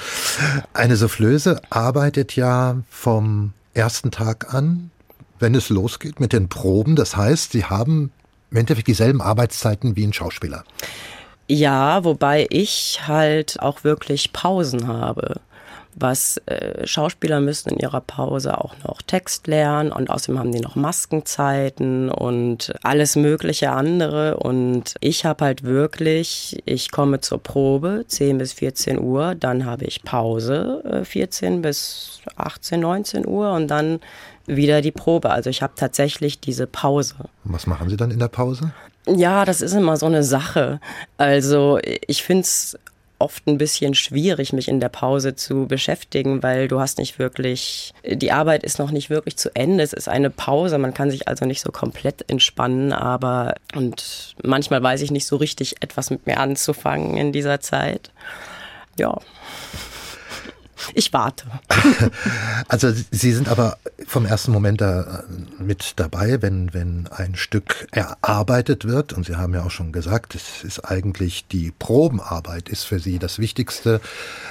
Eine 0.73 0.95
Soufflöse 0.95 1.61
arbeitet 1.69 2.35
ja 2.35 2.77
vom 2.89 3.53
ersten 3.73 4.11
Tag 4.11 4.53
an, 4.53 4.91
wenn 5.39 5.53
es 5.53 5.69
losgeht 5.69 6.19
mit 6.19 6.33
den 6.33 6.47
Proben. 6.49 6.95
Das 6.95 7.17
heißt, 7.17 7.51
sie 7.51 7.65
haben 7.65 8.11
im 8.51 8.57
Endeffekt 8.57 8.87
dieselben 8.87 9.21
Arbeitszeiten 9.21 9.95
wie 9.95 10.05
ein 10.05 10.13
Schauspieler. 10.13 10.63
Ja, 11.49 12.03
wobei 12.03 12.47
ich 12.49 13.01
halt 13.07 13.59
auch 13.61 13.83
wirklich 13.83 14.33
Pausen 14.33 14.87
habe 14.87 15.39
was 15.99 16.37
äh, 16.45 16.85
Schauspieler 16.85 17.39
müssen 17.39 17.69
in 17.69 17.79
ihrer 17.79 18.01
Pause 18.01 18.57
auch 18.57 18.75
noch 18.83 19.01
Text 19.01 19.47
lernen 19.47 19.91
und 19.91 20.09
außerdem 20.09 20.39
haben 20.39 20.51
die 20.51 20.59
noch 20.59 20.75
Maskenzeiten 20.75 22.09
und 22.09 22.73
alles 22.83 23.15
mögliche 23.15 23.71
andere 23.71 24.37
und 24.37 24.95
ich 25.01 25.25
habe 25.25 25.45
halt 25.45 25.63
wirklich, 25.63 26.61
ich 26.65 26.91
komme 26.91 27.19
zur 27.19 27.41
Probe 27.41 28.05
10 28.07 28.37
bis 28.37 28.53
14 28.53 28.99
Uhr, 28.99 29.35
dann 29.35 29.65
habe 29.65 29.85
ich 29.85 30.03
Pause 30.03 30.83
äh, 30.85 31.03
14 31.03 31.61
bis 31.61 32.21
18, 32.35 32.79
19 32.79 33.27
Uhr 33.27 33.51
und 33.53 33.67
dann 33.67 33.99
wieder 34.45 34.81
die 34.81 34.91
Probe. 34.91 35.29
Also 35.29 35.49
ich 35.49 35.61
habe 35.61 35.73
tatsächlich 35.75 36.39
diese 36.39 36.67
Pause. 36.67 37.15
Was 37.43 37.67
machen 37.67 37.89
Sie 37.89 37.97
dann 37.97 38.11
in 38.11 38.19
der 38.19 38.29
Pause? 38.29 38.71
Ja, 39.07 39.45
das 39.45 39.61
ist 39.61 39.73
immer 39.73 39.97
so 39.97 40.05
eine 40.05 40.23
Sache. 40.23 40.79
Also 41.17 41.79
ich 41.83 42.23
finde 42.23 42.41
es 42.41 42.77
oft 43.19 43.47
ein 43.47 43.57
bisschen 43.57 43.93
schwierig, 43.93 44.53
mich 44.53 44.67
in 44.67 44.79
der 44.79 44.89
Pause 44.89 45.35
zu 45.35 45.67
beschäftigen, 45.67 46.43
weil 46.43 46.67
du 46.67 46.79
hast 46.79 46.97
nicht 46.97 47.19
wirklich, 47.19 47.93
die 48.05 48.31
Arbeit 48.31 48.63
ist 48.63 48.79
noch 48.79 48.91
nicht 48.91 49.09
wirklich 49.09 49.37
zu 49.37 49.53
Ende. 49.55 49.83
Es 49.83 49.93
ist 49.93 50.07
eine 50.07 50.29
Pause, 50.29 50.77
man 50.77 50.93
kann 50.93 51.11
sich 51.11 51.27
also 51.27 51.45
nicht 51.45 51.61
so 51.61 51.71
komplett 51.71 52.29
entspannen, 52.29 52.93
aber 52.93 53.55
und 53.75 54.35
manchmal 54.43 54.83
weiß 54.83 55.01
ich 55.01 55.11
nicht 55.11 55.25
so 55.25 55.37
richtig 55.37 55.77
etwas 55.81 56.09
mit 56.09 56.27
mir 56.27 56.39
anzufangen 56.39 57.17
in 57.17 57.31
dieser 57.31 57.59
Zeit. 57.59 58.11
Ja. 58.97 59.19
Ich 60.93 61.13
warte. 61.13 61.45
Also 62.69 62.91
Sie 63.11 63.31
sind 63.31 63.47
aber 63.47 63.77
vom 64.05 64.25
ersten 64.25 64.51
Moment 64.51 64.81
da 64.81 65.01
äh, 65.01 65.61
mit 65.61 65.93
dabei, 65.97 66.41
wenn, 66.41 66.73
wenn 66.73 67.07
ein 67.07 67.35
Stück 67.35 67.87
erarbeitet 67.91 68.85
wird. 68.85 69.13
Und 69.13 69.25
Sie 69.25 69.35
haben 69.35 69.53
ja 69.53 69.63
auch 69.63 69.71
schon 69.71 69.91
gesagt, 69.91 70.35
es 70.35 70.63
ist 70.63 70.79
eigentlich 70.79 71.47
die 71.47 71.71
Probenarbeit 71.71 72.69
ist 72.69 72.83
für 72.83 72.99
Sie 72.99 73.19
das 73.19 73.39
Wichtigste. 73.39 74.01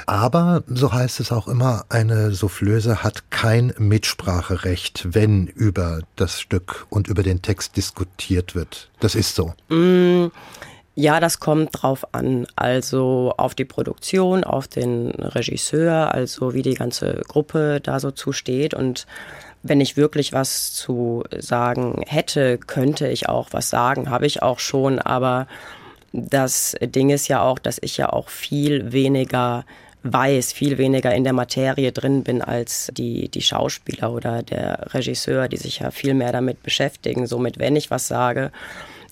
Aber, 0.06 0.62
so 0.66 0.92
heißt 0.92 1.20
es 1.20 1.32
auch 1.32 1.48
immer, 1.48 1.84
eine 1.88 2.32
Soufflöse 2.32 3.02
hat 3.02 3.30
kein 3.30 3.74
Mitspracherecht, 3.78 5.08
wenn 5.14 5.46
über 5.46 6.00
das 6.16 6.40
Stück 6.40 6.86
und 6.90 7.08
über 7.08 7.22
den 7.22 7.42
Text 7.42 7.76
diskutiert 7.76 8.54
wird. 8.54 8.90
Das 9.00 9.14
ist 9.14 9.34
so. 9.34 9.54
Mm. 9.68 10.30
Ja, 10.98 11.20
das 11.20 11.40
kommt 11.40 11.70
drauf 11.72 12.06
an. 12.14 12.46
Also 12.56 13.34
auf 13.36 13.54
die 13.54 13.66
Produktion, 13.66 14.44
auf 14.44 14.66
den 14.66 15.10
Regisseur, 15.10 16.14
also 16.14 16.54
wie 16.54 16.62
die 16.62 16.72
ganze 16.72 17.20
Gruppe 17.28 17.80
da 17.82 18.00
so 18.00 18.10
zusteht. 18.10 18.72
Und 18.72 19.06
wenn 19.62 19.82
ich 19.82 19.98
wirklich 19.98 20.32
was 20.32 20.72
zu 20.72 21.22
sagen 21.38 22.02
hätte, 22.06 22.56
könnte 22.56 23.08
ich 23.08 23.28
auch 23.28 23.48
was 23.52 23.68
sagen. 23.68 24.08
Habe 24.08 24.24
ich 24.24 24.42
auch 24.42 24.58
schon. 24.58 24.98
Aber 24.98 25.48
das 26.14 26.74
Ding 26.80 27.10
ist 27.10 27.28
ja 27.28 27.42
auch, 27.42 27.58
dass 27.58 27.76
ich 27.82 27.98
ja 27.98 28.10
auch 28.10 28.30
viel 28.30 28.90
weniger 28.92 29.66
weiß, 30.02 30.54
viel 30.54 30.78
weniger 30.78 31.14
in 31.14 31.24
der 31.24 31.34
Materie 31.34 31.92
drin 31.92 32.22
bin 32.24 32.40
als 32.40 32.90
die, 32.96 33.28
die 33.28 33.42
Schauspieler 33.42 34.12
oder 34.12 34.42
der 34.42 34.94
Regisseur, 34.94 35.48
die 35.48 35.58
sich 35.58 35.80
ja 35.80 35.90
viel 35.90 36.14
mehr 36.14 36.32
damit 36.32 36.62
beschäftigen. 36.62 37.26
Somit, 37.26 37.58
wenn 37.58 37.76
ich 37.76 37.90
was 37.90 38.08
sage, 38.08 38.50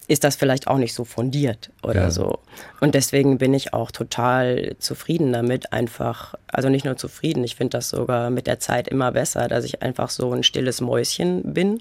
ist 0.07 0.25
das 0.25 0.37
vielleicht 0.37 0.67
auch 0.67 0.77
nicht 0.77 0.95
so 0.95 1.05
fundiert 1.05 1.71
oder 1.83 2.03
ja. 2.03 2.11
so. 2.11 2.41
Und 2.81 2.95
deswegen 2.95 3.39
bin 3.39 3.55
ich 3.55 3.73
auch 3.73 3.91
total 3.91 4.77
zufrieden 4.79 5.33
damit, 5.33 5.73
einfach, 5.73 6.35
also 6.47 6.69
nicht 6.69 6.85
nur 6.85 6.97
zufrieden, 6.97 7.43
ich 7.45 7.57
finde 7.57 7.79
das 7.79 7.89
sogar 7.89 8.31
mit 8.31 8.47
der 8.47 8.61
Zeit 8.61 8.89
immer 8.89 9.13
besser, 9.13 9.49
dass 9.49 9.65
ich 9.65 9.83
einfach 9.83 10.11
so 10.11 10.33
ein 10.33 10.43
stilles 10.43 10.81
Mäuschen 10.81 11.55
bin 11.55 11.81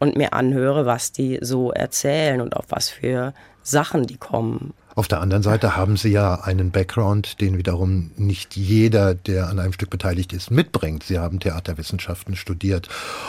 und 0.00 0.16
mir 0.16 0.32
anhöre, 0.32 0.86
was 0.86 1.12
die 1.12 1.38
so 1.42 1.70
erzählen 1.70 2.40
und 2.40 2.56
auf 2.56 2.66
was 2.70 2.88
für 2.88 3.34
Sachen 3.70 4.06
die 4.06 4.16
kommen. 4.16 4.74
Auf 4.96 5.06
der 5.06 5.20
anderen 5.20 5.42
Seite 5.42 5.76
haben 5.76 5.96
Sie 5.96 6.10
ja 6.10 6.34
einen 6.34 6.72
Background, 6.72 7.40
den 7.40 7.56
wiederum 7.56 8.10
nicht 8.16 8.56
jeder, 8.56 9.14
der 9.14 9.48
an 9.48 9.60
einem 9.60 9.72
Stück 9.72 9.88
beteiligt 9.88 10.32
ist, 10.32 10.50
mitbringt. 10.50 11.04
Sie 11.04 11.18
haben 11.18 11.38
Theaterwissenschaften 11.38 12.34
studiert 12.34 12.88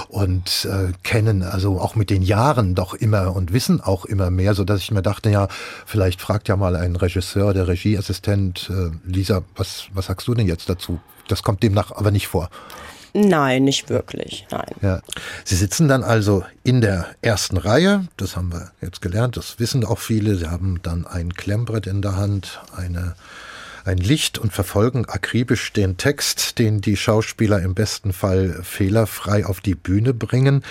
und 0.10 0.66
äh, 0.66 0.92
kennen 1.04 1.44
also 1.44 1.80
auch 1.80 1.96
mit 1.96 2.10
den 2.10 2.24
Jahren 2.24 2.74
doch 2.74 2.96
immer 2.96 3.36
und 3.36 3.54
wissen 3.54 3.80
auch 3.80 4.06
immer 4.06 4.32
mehr, 4.32 4.56
so 4.56 4.64
dass 4.64 4.82
ich 4.82 4.92
mir 4.92 5.04
dachte, 5.04 5.30
ja, 5.30 5.48
vielleicht 5.86 6.20
fragt 6.20 6.48
ja 6.48 6.58
mal 6.58 6.76
ein 6.76 6.96
Regisseur, 6.96 7.54
der 7.54 7.68
Regieassistent, 7.68 8.72
äh, 8.72 8.90
Lisa, 9.08 9.44
was, 9.56 9.86
was 9.94 10.08
sagst 10.08 10.28
du 10.28 10.34
denn 10.34 10.48
jetzt 10.48 10.68
dazu? 10.68 11.00
Das 11.28 11.44
kommt 11.44 11.62
demnach 11.62 11.92
aber 11.92 12.12
nicht 12.12 12.28
vor. 12.28 12.50
Nein, 13.14 13.64
nicht 13.66 13.90
wirklich, 13.90 14.48
nein. 14.52 14.72
Ja. 14.82 15.02
Sie 15.44 15.56
sitzen 15.56 15.88
dann 15.88 16.04
also 16.04 16.44
in 16.64 16.82
der 16.82 17.08
ersten 17.22 17.58
Reihe, 17.58 18.08
das 18.18 18.36
haben 18.36 18.52
wir 18.52 18.72
jetzt 18.82 19.02
gelernt, 19.02 19.38
das 19.38 19.60
wissen 19.60 19.84
auch 19.86 20.00
viele. 20.00 20.36
Sie 20.36 20.48
haben 20.48 20.80
dann 20.82 21.06
ein 21.06 21.34
Klemmbrett 21.34 21.88
in 21.88 22.02
der 22.02 22.16
Hand, 22.16 22.62
eine, 22.76 23.16
ein 23.84 23.98
Licht 23.98 24.38
und 24.38 24.54
verfolgen 24.54 25.06
akribisch 25.06 25.74
den 25.74 25.98
Text, 25.98 26.58
den 26.60 26.82
die 26.82 26.96
Schauspieler 26.96 27.62
im 27.62 27.74
besten 27.74 28.14
Fall 28.14 28.62
fehlerfrei 28.64 29.46
auf 29.46 29.60
die 29.60 29.76
Bühne 29.76 30.14
bringen. 30.14 30.64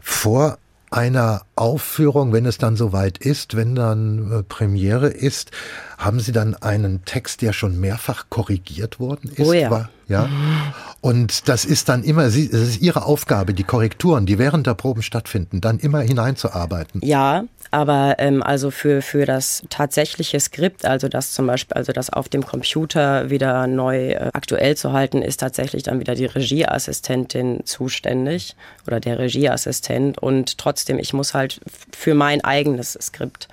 Vor 0.00 0.58
einer 0.94 1.42
Aufführung, 1.56 2.32
wenn 2.32 2.46
es 2.46 2.56
dann 2.56 2.76
soweit 2.76 3.18
ist, 3.18 3.56
wenn 3.56 3.74
dann 3.74 4.30
äh, 4.30 4.42
Premiere 4.44 5.08
ist, 5.08 5.50
haben 5.98 6.20
Sie 6.20 6.30
dann 6.30 6.54
einen 6.54 7.04
Text, 7.04 7.42
der 7.42 7.52
schon 7.52 7.80
mehrfach 7.80 8.26
korrigiert 8.30 9.00
worden 9.00 9.30
ist? 9.34 9.40
Oh 9.40 9.52
ja. 9.52 9.70
War, 9.70 9.90
Ja. 10.06 10.28
Und 11.04 11.50
das 11.50 11.66
ist 11.66 11.90
dann 11.90 12.02
immer, 12.02 12.22
es 12.22 12.34
ist 12.34 12.80
Ihre 12.80 13.04
Aufgabe, 13.04 13.52
die 13.52 13.62
Korrekturen, 13.62 14.24
die 14.24 14.38
während 14.38 14.66
der 14.66 14.72
Proben 14.72 15.02
stattfinden, 15.02 15.60
dann 15.60 15.78
immer 15.78 16.00
hineinzuarbeiten. 16.00 17.02
Ja, 17.04 17.44
aber 17.70 18.14
ähm, 18.16 18.42
also 18.42 18.70
für, 18.70 19.02
für 19.02 19.26
das 19.26 19.64
tatsächliche 19.68 20.40
Skript, 20.40 20.86
also 20.86 21.08
das 21.08 21.32
zum 21.32 21.46
Beispiel, 21.46 21.76
also 21.76 21.92
das 21.92 22.08
auf 22.08 22.30
dem 22.30 22.46
Computer 22.46 23.28
wieder 23.28 23.66
neu 23.66 24.12
äh, 24.12 24.30
aktuell 24.32 24.78
zu 24.78 24.94
halten, 24.94 25.20
ist 25.20 25.40
tatsächlich 25.40 25.82
dann 25.82 26.00
wieder 26.00 26.14
die 26.14 26.24
Regieassistentin 26.24 27.66
zuständig 27.66 28.56
oder 28.86 28.98
der 28.98 29.18
Regieassistent. 29.18 30.16
Und 30.16 30.56
trotzdem, 30.56 30.98
ich 30.98 31.12
muss 31.12 31.34
halt 31.34 31.60
für 31.94 32.14
mein 32.14 32.42
eigenes 32.42 32.94
Skript 32.98 33.48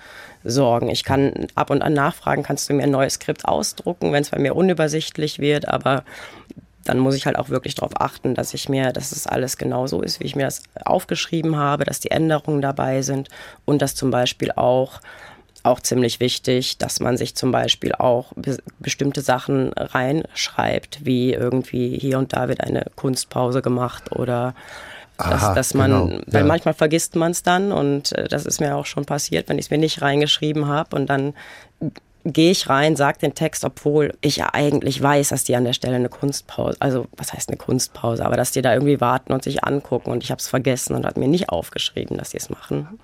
sorgen. 0.46 0.90
Ich 0.90 1.04
kann 1.04 1.48
ab 1.56 1.70
und 1.70 1.82
an 1.82 1.92
nachfragen, 1.92 2.44
kannst 2.44 2.70
du 2.70 2.74
mir 2.76 2.84
ein 2.84 2.92
neues 2.92 3.16
Skript 3.16 3.44
ausdrucken, 3.44 4.14
wenn 4.14 4.22
es 4.22 4.30
bei 4.30 4.40
mir 4.40 4.56
unübersichtlich 4.56 5.40
wird, 5.40 5.68
aber 5.68 6.06
dann 6.84 7.00
muss 7.00 7.15
ich 7.15 7.26
halt 7.26 7.38
auch 7.38 7.50
wirklich 7.50 7.76
darauf 7.76 8.00
achten, 8.00 8.36
dass 8.36 8.54
ich 8.54 8.70
mir, 8.70 8.91
dass 8.91 9.12
es 9.12 9.28
alles 9.28 9.58
genau 9.58 9.88
so 9.88 10.02
ist, 10.02 10.20
wie 10.20 10.26
ich 10.26 10.36
mir 10.36 10.46
das 10.46 10.63
aufgeschrieben 10.84 11.56
habe, 11.56 11.86
dass 11.86 12.00
die 12.00 12.12
Änderungen 12.12 12.62
dabei 12.62 13.02
sind 13.02 13.30
und 13.65 13.82
dass 13.82 13.96
zum 13.96 14.12
Beispiel 14.12 14.52
auch 14.52 15.00
auch 15.63 15.80
ziemlich 15.80 16.20
wichtig, 16.20 16.80
dass 16.80 17.00
man 17.00 17.17
sich 17.17 17.36
zum 17.36 17.52
Beispiel 17.52 17.94
auch 17.94 18.34
be 18.36 18.58
bestimmte 18.80 19.22
Sachen 19.22 19.72
reinschreibt, 19.74 21.06
wie 21.06 21.34
irgendwie 21.34 22.00
hier 22.00 22.17
und 22.17 22.34
da 22.34 22.48
wird 22.48 22.62
eine 22.62 22.86
Kunstpause 22.96 23.62
gemacht 23.62 24.12
oder 24.12 24.56
dass, 25.17 25.44
Aha, 25.44 25.54
dass 25.54 25.74
man, 25.76 25.91
genau. 25.91 26.22
weil 26.26 26.41
ja. 26.41 26.48
manchmal 26.48 26.74
vergisst 26.74 27.15
man 27.15 27.32
es 27.32 27.44
dann 27.44 27.72
und 27.72 28.12
äh, 28.13 28.28
das 28.28 28.46
ist 28.46 28.60
mir 28.60 28.76
auch 28.76 28.88
schon 28.88 29.06
passiert, 29.06 29.50
wenn 29.50 29.60
ich 29.60 29.65
es 29.65 29.72
mir 29.72 29.78
nicht 29.78 30.02
reingeschrieben 30.02 30.67
habe 30.67 30.96
und 30.96 31.08
dann 31.08 31.36
gehe 32.23 32.51
ich 32.51 32.69
rein, 32.69 32.95
sage 32.95 33.19
den 33.19 33.34
Text, 33.34 33.63
obwohl 33.63 34.13
ich 34.21 34.38
ja 34.38 34.49
eigentlich 34.53 35.01
weiß, 35.01 35.29
dass 35.29 35.43
die 35.43 35.55
an 35.55 35.65
der 35.65 35.73
Stelle 35.73 35.95
eine 35.95 36.10
Kunstpause, 36.10 36.77
also 36.79 37.07
was 37.17 37.34
heißt 37.34 37.49
eine 37.49 37.57
Kunstpause, 37.57 38.25
aber 38.25 38.38
dass 38.38 38.51
die 38.51 38.62
da 38.62 38.73
irgendwie 38.73 39.01
warten 39.01 39.34
und 39.34 39.43
sich 39.43 39.63
angucken 39.63 40.12
und 40.12 40.23
ich 40.23 40.31
habe 40.31 40.39
es 40.39 40.47
vergessen 40.47 40.95
und 40.95 41.05
hat 41.05 41.17
mir 41.17 41.27
nicht 41.27 41.49
aufgeschrieben, 41.49 42.17
dass 42.17 42.31
sie 42.31 42.38
es 42.38 42.49
machen. 42.49 42.99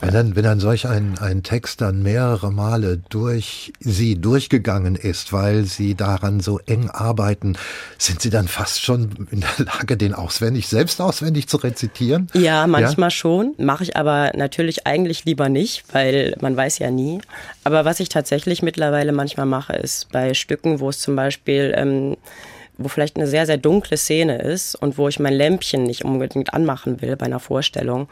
Wenn 0.00 0.12
dann, 0.12 0.36
wenn 0.36 0.44
dann 0.44 0.60
solch 0.60 0.86
ein, 0.86 1.18
ein 1.18 1.42
Text 1.42 1.80
dann 1.80 2.02
mehrere 2.02 2.50
Male 2.50 2.98
durch 3.08 3.72
sie 3.80 4.20
durchgegangen 4.20 4.96
ist, 4.96 5.32
weil 5.32 5.64
sie 5.64 5.94
daran 5.94 6.40
so 6.40 6.58
eng 6.66 6.90
arbeiten, 6.90 7.56
sind 7.98 8.20
sie 8.20 8.30
dann 8.30 8.48
fast 8.48 8.82
schon 8.82 9.28
in 9.30 9.40
der 9.40 9.66
Lage, 9.66 9.96
den 9.96 10.14
auswendig, 10.14 10.68
selbst 10.68 11.00
auswendig 11.00 11.48
zu 11.48 11.56
rezitieren? 11.58 12.28
Ja, 12.34 12.66
manchmal 12.66 13.06
ja? 13.06 13.10
schon, 13.10 13.54
mache 13.58 13.84
ich 13.84 13.96
aber 13.96 14.32
natürlich 14.34 14.86
eigentlich 14.86 15.24
lieber 15.24 15.48
nicht, 15.48 15.84
weil 15.92 16.36
man 16.40 16.56
weiß 16.56 16.78
ja 16.78 16.90
nie. 16.90 17.20
Aber 17.64 17.84
was 17.84 18.00
ich 18.00 18.08
tatsächlich 18.08 18.62
mittlerweile 18.62 19.12
manchmal 19.12 19.46
mache, 19.46 19.74
ist 19.74 20.10
bei 20.10 20.34
Stücken, 20.34 20.80
wo 20.80 20.90
es 20.90 20.98
zum 21.00 21.16
Beispiel 21.16 21.72
ähm, 21.76 22.16
wo 22.78 22.88
vielleicht 22.88 23.16
eine 23.16 23.26
sehr, 23.26 23.44
sehr 23.44 23.58
dunkle 23.58 23.96
Szene 23.96 24.38
ist 24.38 24.76
und 24.76 24.96
wo 24.96 25.08
ich 25.08 25.18
mein 25.18 25.34
Lämpchen 25.34 25.82
nicht 25.82 26.04
unbedingt 26.04 26.54
anmachen 26.54 27.02
will 27.02 27.16
bei 27.16 27.26
einer 27.26 27.40
Vorstellung. 27.40 28.08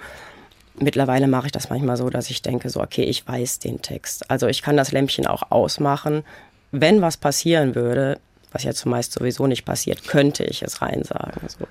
Mittlerweile 0.79 1.27
mache 1.27 1.47
ich 1.47 1.53
das 1.53 1.71
manchmal 1.71 1.97
so, 1.97 2.11
dass 2.11 2.31
ich 2.31 2.43
denke, 2.43 2.69
so, 2.69 2.83
okay, 2.83 3.05
ich 3.05 3.27
weiß 3.27 3.61
den 3.61 3.81
Text. 3.81 4.31
Also 4.31 4.47
ich 4.47 4.63
kann 4.63 4.77
das 4.77 4.93
Lämpchen 4.93 5.27
auch 5.27 5.51
ausmachen. 5.51 6.23
Wenn 6.71 7.01
was 7.01 7.17
passieren 7.17 7.75
würde, 7.75 8.19
was 8.53 8.65
ja 8.65 8.75
zumeist 8.75 9.13
sowieso 9.13 9.47
nicht 9.47 9.65
passiert, 9.65 10.07
könnte 10.07 10.45
ich 10.45 10.63
es 10.63 10.83
reinsagen. 10.83 11.49
So. 11.49 11.67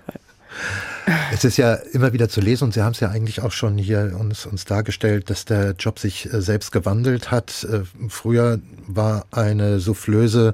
Es 1.32 1.44
ist 1.44 1.58
ja 1.58 1.74
immer 1.74 2.13
wieder 2.13 2.30
zu 2.30 2.41
lesen 2.41 2.65
und 2.65 2.74
Sie 2.74 2.82
haben 2.82 2.94
es 2.94 3.00
ja 3.00 3.10
eigentlich 3.10 3.41
auch 3.41 3.52
schon 3.52 3.78
hier 3.78 4.15
uns, 4.20 4.46
uns 4.46 4.65
dargestellt, 4.65 5.30
dass 5.30 5.46
der 5.46 5.76
Job 5.78 6.00
sich 6.00 6.32
äh, 6.32 6.41
selbst 6.41 6.72
gewandelt 6.72 7.30
hat. 7.30 7.65
Äh, 7.70 7.82
früher 8.10 8.60
war 8.88 9.26
eine 9.32 9.80
Soufflöse, 9.80 10.54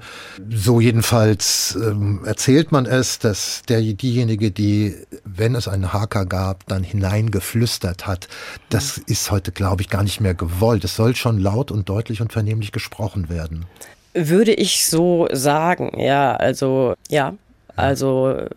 so 0.49 0.79
jedenfalls 0.81 1.77
ähm, 1.81 2.21
erzählt 2.25 2.71
man 2.71 2.85
es, 2.85 3.19
dass 3.19 3.61
der, 3.67 3.81
diejenige, 3.81 4.51
die, 4.51 4.95
wenn 5.23 5.55
es 5.55 5.67
einen 5.67 5.93
Haker 5.93 6.25
gab, 6.25 6.65
dann 6.67 6.83
hineingeflüstert 6.83 8.07
hat. 8.07 8.27
Das 8.69 8.97
ist 8.97 9.31
heute, 9.31 9.51
glaube 9.51 9.81
ich, 9.81 9.89
gar 9.89 10.03
nicht 10.03 10.19
mehr 10.19 10.33
gewollt. 10.33 10.83
Es 10.83 10.95
soll 10.95 11.15
schon 11.15 11.39
laut 11.39 11.71
und 11.71 11.87
deutlich 11.87 12.21
und 12.21 12.33
vernehmlich 12.33 12.71
gesprochen 12.71 13.29
werden. 13.29 13.65
Würde 14.13 14.53
ich 14.53 14.87
so 14.87 15.27
sagen, 15.31 15.97
ja, 15.97 16.35
also 16.35 16.95
ja, 17.09 17.35
also 17.75 18.47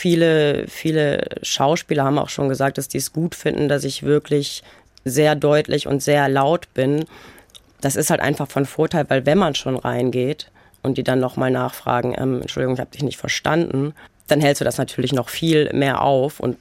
viele, 0.00 0.66
viele 0.66 1.26
Schauspieler 1.42 2.04
haben 2.04 2.18
auch 2.18 2.30
schon 2.30 2.48
gesagt, 2.48 2.78
dass 2.78 2.88
die 2.88 2.96
es 2.96 3.12
gut 3.12 3.34
finden, 3.34 3.68
dass 3.68 3.84
ich 3.84 4.02
wirklich 4.02 4.62
sehr 5.04 5.34
deutlich 5.34 5.86
und 5.86 6.02
sehr 6.02 6.26
laut 6.30 6.72
bin. 6.72 7.04
Das 7.82 7.96
ist 7.96 8.08
halt 8.08 8.22
einfach 8.22 8.48
von 8.48 8.64
Vorteil, 8.64 9.04
weil 9.08 9.26
wenn 9.26 9.36
man 9.36 9.54
schon 9.54 9.76
reingeht 9.76 10.50
und 10.82 10.96
die 10.96 11.02
dann 11.02 11.20
nochmal 11.20 11.50
nachfragen, 11.50 12.14
ähm, 12.16 12.40
Entschuldigung, 12.40 12.76
ich 12.76 12.80
habe 12.80 12.90
dich 12.90 13.02
nicht 13.02 13.18
verstanden, 13.18 13.92
dann 14.26 14.40
hältst 14.40 14.62
du 14.62 14.64
das 14.64 14.78
natürlich 14.78 15.12
noch 15.12 15.28
viel 15.28 15.70
mehr 15.74 16.00
auf 16.00 16.40
und 16.40 16.56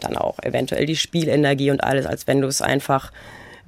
dann 0.00 0.16
auch 0.16 0.40
eventuell 0.42 0.86
die 0.86 0.96
Spielenergie 0.96 1.70
und 1.70 1.84
alles, 1.84 2.06
als 2.06 2.26
wenn 2.26 2.40
du 2.40 2.48
es 2.48 2.60
einfach 2.60 3.12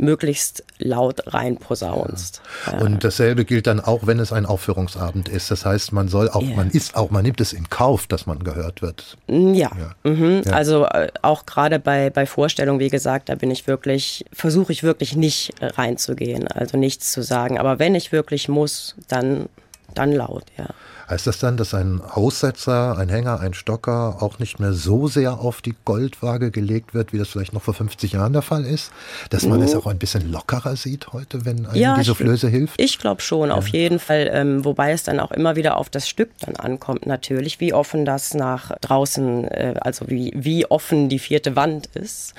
möglichst 0.03 0.65
laut 0.79 1.23
reinposaunst. 1.33 2.43
Ja. 2.67 2.79
Und 2.79 3.05
dasselbe 3.05 3.45
gilt 3.45 3.67
dann 3.67 3.81
auch, 3.81 4.07
wenn 4.07 4.19
es 4.19 4.33
ein 4.33 4.45
Aufführungsabend 4.45 5.29
ist. 5.29 5.51
Das 5.51 5.65
heißt, 5.65 5.93
man 5.93 6.09
soll 6.09 6.29
auch, 6.29 6.43
yeah. 6.43 6.57
man 6.57 6.71
ist 6.71 6.97
auch, 6.97 7.11
man 7.11 7.23
nimmt 7.23 7.41
es 7.41 7.53
in 7.53 7.71
Kauf, 7.71 8.07
dass 8.07 8.27
man 8.27 8.43
gehört 8.43 8.83
wird. 8.83 9.17
Mm, 9.29 9.55
ja, 9.55 9.71
ja. 9.79 10.11
Mhm. 10.11 10.43
ja. 10.45 10.53
also 10.53 10.85
äh, 10.87 11.09
auch 11.23 11.47
gerade 11.47 11.79
bei, 11.79 12.11
bei 12.11 12.27
Vorstellungen, 12.27 12.81
wie 12.81 12.91
gesagt, 12.91 13.29
da 13.29 13.37
bin 13.37 13.51
ich 13.51 13.67
wirklich, 13.67 14.25
versuche 14.33 14.73
ich 14.73 14.83
wirklich 14.83 15.17
nicht 15.17 15.55
reinzugehen, 15.61 16.49
also 16.49 16.77
nichts 16.77 17.13
zu 17.13 17.23
sagen. 17.23 17.59
Aber 17.59 17.79
wenn 17.79 17.95
ich 17.95 18.13
wirklich 18.13 18.49
muss, 18.49 18.97
dann, 19.09 19.49
dann 19.95 20.13
laut, 20.13 20.45
ja. 20.59 20.67
Heißt 21.09 21.27
das 21.27 21.39
dann, 21.39 21.57
dass 21.57 21.75
ein 21.75 22.01
Aussetzer, 22.01 22.97
ein 22.97 23.11
Hänger, 23.11 23.41
ein 23.41 23.53
Stocker 23.53 24.23
auch 24.23 24.39
nicht 24.39 24.61
mehr 24.61 24.73
so 24.73 25.09
sehr 25.09 25.41
auf 25.41 25.61
die 25.61 25.75
Goldwaage 25.85 26.51
gelegt 26.51 26.95
wird, 26.95 27.13
wie 27.13 27.19
das 27.19 27.29
vielleicht 27.29 27.53
noch 27.53 27.61
vor 27.63 27.75
50 27.75 28.13
Jahren 28.13 28.33
der 28.33 28.41
Fall 28.41 28.65
ist? 28.65 28.93
Dass 29.29 29.45
man 29.45 29.59
mhm. 29.59 29.67
es 29.67 29.75
auch 29.75 29.87
ein 29.87 29.99
bisschen 29.99 30.31
lockerer 30.33 30.75
sieht 30.75 31.13
heute, 31.13 31.45
wenn 31.45 31.67
einem 31.67 31.77
ja, 31.77 31.97
die 31.99 32.05
Soufflöse 32.05 32.49
hilft? 32.49 32.81
Ich 32.81 32.99
glaube 32.99 33.21
schon, 33.21 33.51
ja. 33.51 33.55
auf 33.55 33.69
jeden 33.69 33.99
Fall. 33.99 34.31
Ähm, 34.33 34.65
wobei 34.65 34.93
es 34.93 35.03
dann 35.03 35.21
auch 35.21 35.33
immer 35.33 35.55
wieder 35.55 35.77
auf 35.77 35.91
das 35.91 36.09
Stück 36.09 36.31
dann 36.41 36.57
ankommt, 36.57 37.05
natürlich, 37.05 37.61
wie 37.61 37.75
offen 37.75 38.05
das 38.05 38.33
nach 38.33 38.73
draußen, 38.81 39.45
äh, 39.45 39.75
also 39.81 40.09
wie, 40.09 40.33
wie 40.35 40.65
offen 40.71 41.11
die 41.11 41.19
vierte 41.19 41.57
Wand 41.57 41.91
ist 41.95 42.35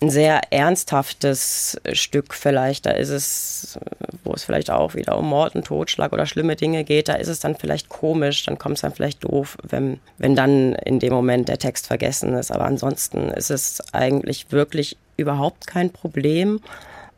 ein 0.00 0.10
sehr 0.10 0.52
ernsthaftes 0.52 1.80
Stück 1.92 2.34
vielleicht. 2.34 2.86
Da 2.86 2.90
ist 2.90 3.10
es, 3.10 3.78
wo 4.22 4.32
es 4.32 4.44
vielleicht 4.44 4.70
auch 4.70 4.94
wieder 4.94 5.16
um 5.16 5.28
Mord 5.28 5.54
und 5.54 5.66
Totschlag 5.66 6.12
oder 6.12 6.26
schlimme 6.26 6.56
Dinge 6.56 6.83
geht, 6.84 7.08
da 7.08 7.14
ist 7.14 7.28
es 7.28 7.40
dann 7.40 7.56
vielleicht 7.56 7.88
komisch, 7.88 8.44
dann 8.44 8.58
kommt 8.58 8.76
es 8.76 8.82
dann 8.82 8.92
vielleicht 8.92 9.24
doof, 9.24 9.56
wenn, 9.62 10.00
wenn 10.18 10.36
dann 10.36 10.74
in 10.74 10.98
dem 10.98 11.12
Moment 11.12 11.48
der 11.48 11.58
Text 11.58 11.86
vergessen 11.86 12.34
ist. 12.34 12.50
Aber 12.50 12.64
ansonsten 12.64 13.30
ist 13.30 13.50
es 13.50 13.82
eigentlich 13.92 14.52
wirklich 14.52 14.96
überhaupt 15.16 15.66
kein 15.66 15.90
Problem. 15.90 16.60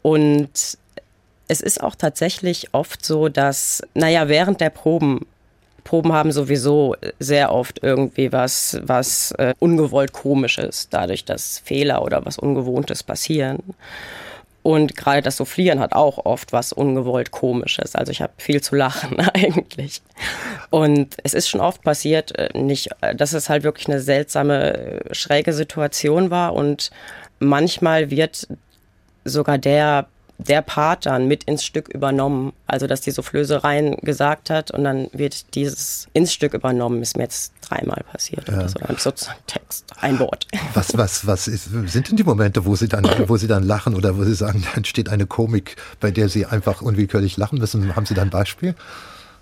Und 0.03 0.79
es 1.49 1.61
ist 1.61 1.83
auch 1.83 1.95
tatsächlich 1.95 2.73
oft 2.73 3.05
so, 3.05 3.29
dass, 3.29 3.83
naja, 3.95 4.29
während 4.29 4.61
der 4.61 4.71
Proben 4.71 5.27
Proben 5.87 6.13
haben 6.13 6.33
sowieso 6.33 6.97
sehr 7.21 7.53
oft 7.53 7.79
irgendwie 7.83 8.33
was, 8.33 8.79
was 8.83 9.31
äh, 9.39 9.55
ungewollt 9.61 10.13
komisches, 10.13 10.89
dadurch, 10.91 11.25
dass 11.25 11.61
Fehler 11.61 12.03
oder 12.03 12.27
was 12.27 12.39
Ungewohntes 12.39 13.05
passieren. 13.05 13.61
Und 14.67 14.97
gerade 14.97 15.23
das 15.23 15.37
Soufflieren 15.37 15.79
hat 15.79 15.93
auch 15.93 16.27
oft 16.27 16.53
was 16.53 16.73
ungewollt 16.73 17.31
Komisches. 17.31 17.95
Also 17.95 18.11
ich 18.11 18.21
habe 18.21 18.33
viel 18.37 18.61
zu 18.61 18.75
lachen 18.75 19.21
eigentlich. 19.35 20.03
Und 20.71 21.15
es 21.23 21.35
ist 21.35 21.49
schon 21.49 21.61
oft 21.61 21.85
passiert, 21.85 22.37
äh, 22.37 22.49
nicht, 22.59 22.91
äh, 23.01 23.15
dass 23.15 23.33
es 23.33 23.49
halt 23.49 23.63
wirklich 23.63 23.87
eine 23.87 24.01
seltsame, 24.01 24.75
äh, 24.75 25.15
schräge 25.15 25.53
Situation 25.53 26.33
war. 26.33 26.53
Und 26.53 26.91
manchmal 27.39 28.11
wird 28.11 28.49
sogar 29.25 29.57
der 29.57 30.09
der 30.39 30.63
Part 30.63 31.07
dann 31.07 31.27
mit 31.27 31.45
ins 31.45 31.65
Stück 31.65 31.89
übernommen. 31.89 32.53
Also, 32.67 32.87
dass 32.87 33.01
die 33.01 33.11
Soufflöse 33.11 33.65
rein 33.65 33.97
gesagt 34.03 34.51
hat 34.51 34.71
und 34.71 34.85
dann 34.85 35.09
wird 35.13 35.55
dieses 35.55 36.09
ins 36.13 36.33
Stück 36.33 36.55
übernommen, 36.55 37.03
ist 37.03 37.17
mir 37.17 37.25
jetzt 37.25 37.53
dreimal 37.63 38.05
passiert. 38.11 38.49
Ja. 38.49 38.55
Oder 38.55 38.69
so. 38.69 38.79
Dann 38.79 38.97
sozusagen 38.97 39.39
Text, 39.47 39.87
ein 40.01 40.19
Wort. 40.19 40.47
Was, 40.75 40.97
was, 40.97 41.27
was 41.27 41.49
ist, 41.49 41.71
sind 41.87 42.11
denn 42.11 42.17
die 42.17 42.25
Momente, 42.25 42.65
wo 42.65 42.77
Sie, 42.77 42.89
dann, 42.89 43.09
wo 43.29 43.37
Sie 43.37 43.47
dann 43.47 43.63
lachen 43.63 43.95
oder 43.95 44.17
wo 44.17 44.25
Sie 44.25 44.35
sagen, 44.35 44.63
da 44.63 44.77
entsteht 44.77 45.09
eine 45.09 45.27
Komik, 45.27 45.77
bei 46.01 46.11
der 46.11 46.29
Sie 46.29 46.45
einfach 46.45 46.83
unwillkürlich 46.83 47.37
lachen 47.37 47.59
müssen? 47.59 47.97
Haben 47.97 48.05
Sie 48.05 48.15
da 48.15 48.23
ein 48.23 48.31
Beispiel? 48.31 48.75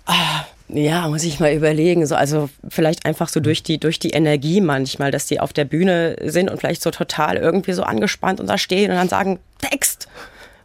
Ah, 0.05 0.45
ja, 0.67 1.07
muss 1.07 1.23
ich 1.23 1.39
mal 1.39 1.53
überlegen. 1.53 2.05
So, 2.07 2.15
also 2.15 2.49
vielleicht 2.69 3.05
einfach 3.05 3.29
so 3.29 3.39
durch 3.39 3.61
die, 3.61 3.79
durch 3.79 3.99
die 3.99 4.11
Energie 4.11 4.61
manchmal, 4.61 5.11
dass 5.11 5.27
die 5.27 5.39
auf 5.39 5.53
der 5.53 5.65
Bühne 5.65 6.15
sind 6.23 6.49
und 6.49 6.59
vielleicht 6.59 6.81
so 6.81 6.89
total 6.89 7.37
irgendwie 7.37 7.73
so 7.73 7.83
angespannt 7.83 8.39
und 8.39 8.47
da 8.47 8.57
stehen 8.57 8.91
und 8.91 8.97
dann 8.97 9.09
sagen, 9.09 9.39
Text. 9.59 9.94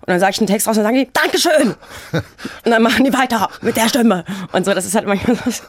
Und 0.00 0.08
dann 0.08 0.20
sage 0.20 0.32
ich 0.32 0.38
einen 0.38 0.46
Text 0.46 0.66
raus 0.66 0.78
und 0.78 0.84
dann 0.84 0.94
sagen 0.94 1.04
die, 1.04 1.12
Dankeschön. 1.12 1.74
Und 2.64 2.70
dann 2.70 2.82
machen 2.82 3.04
die 3.04 3.12
weiter 3.12 3.50
mit 3.60 3.76
der 3.76 3.88
Stimme. 3.88 4.24
Und 4.52 4.64
so, 4.64 4.72
das 4.72 4.86
ist 4.86 4.94
halt 4.94 5.06
manchmal 5.06 5.36
so, 5.36 5.62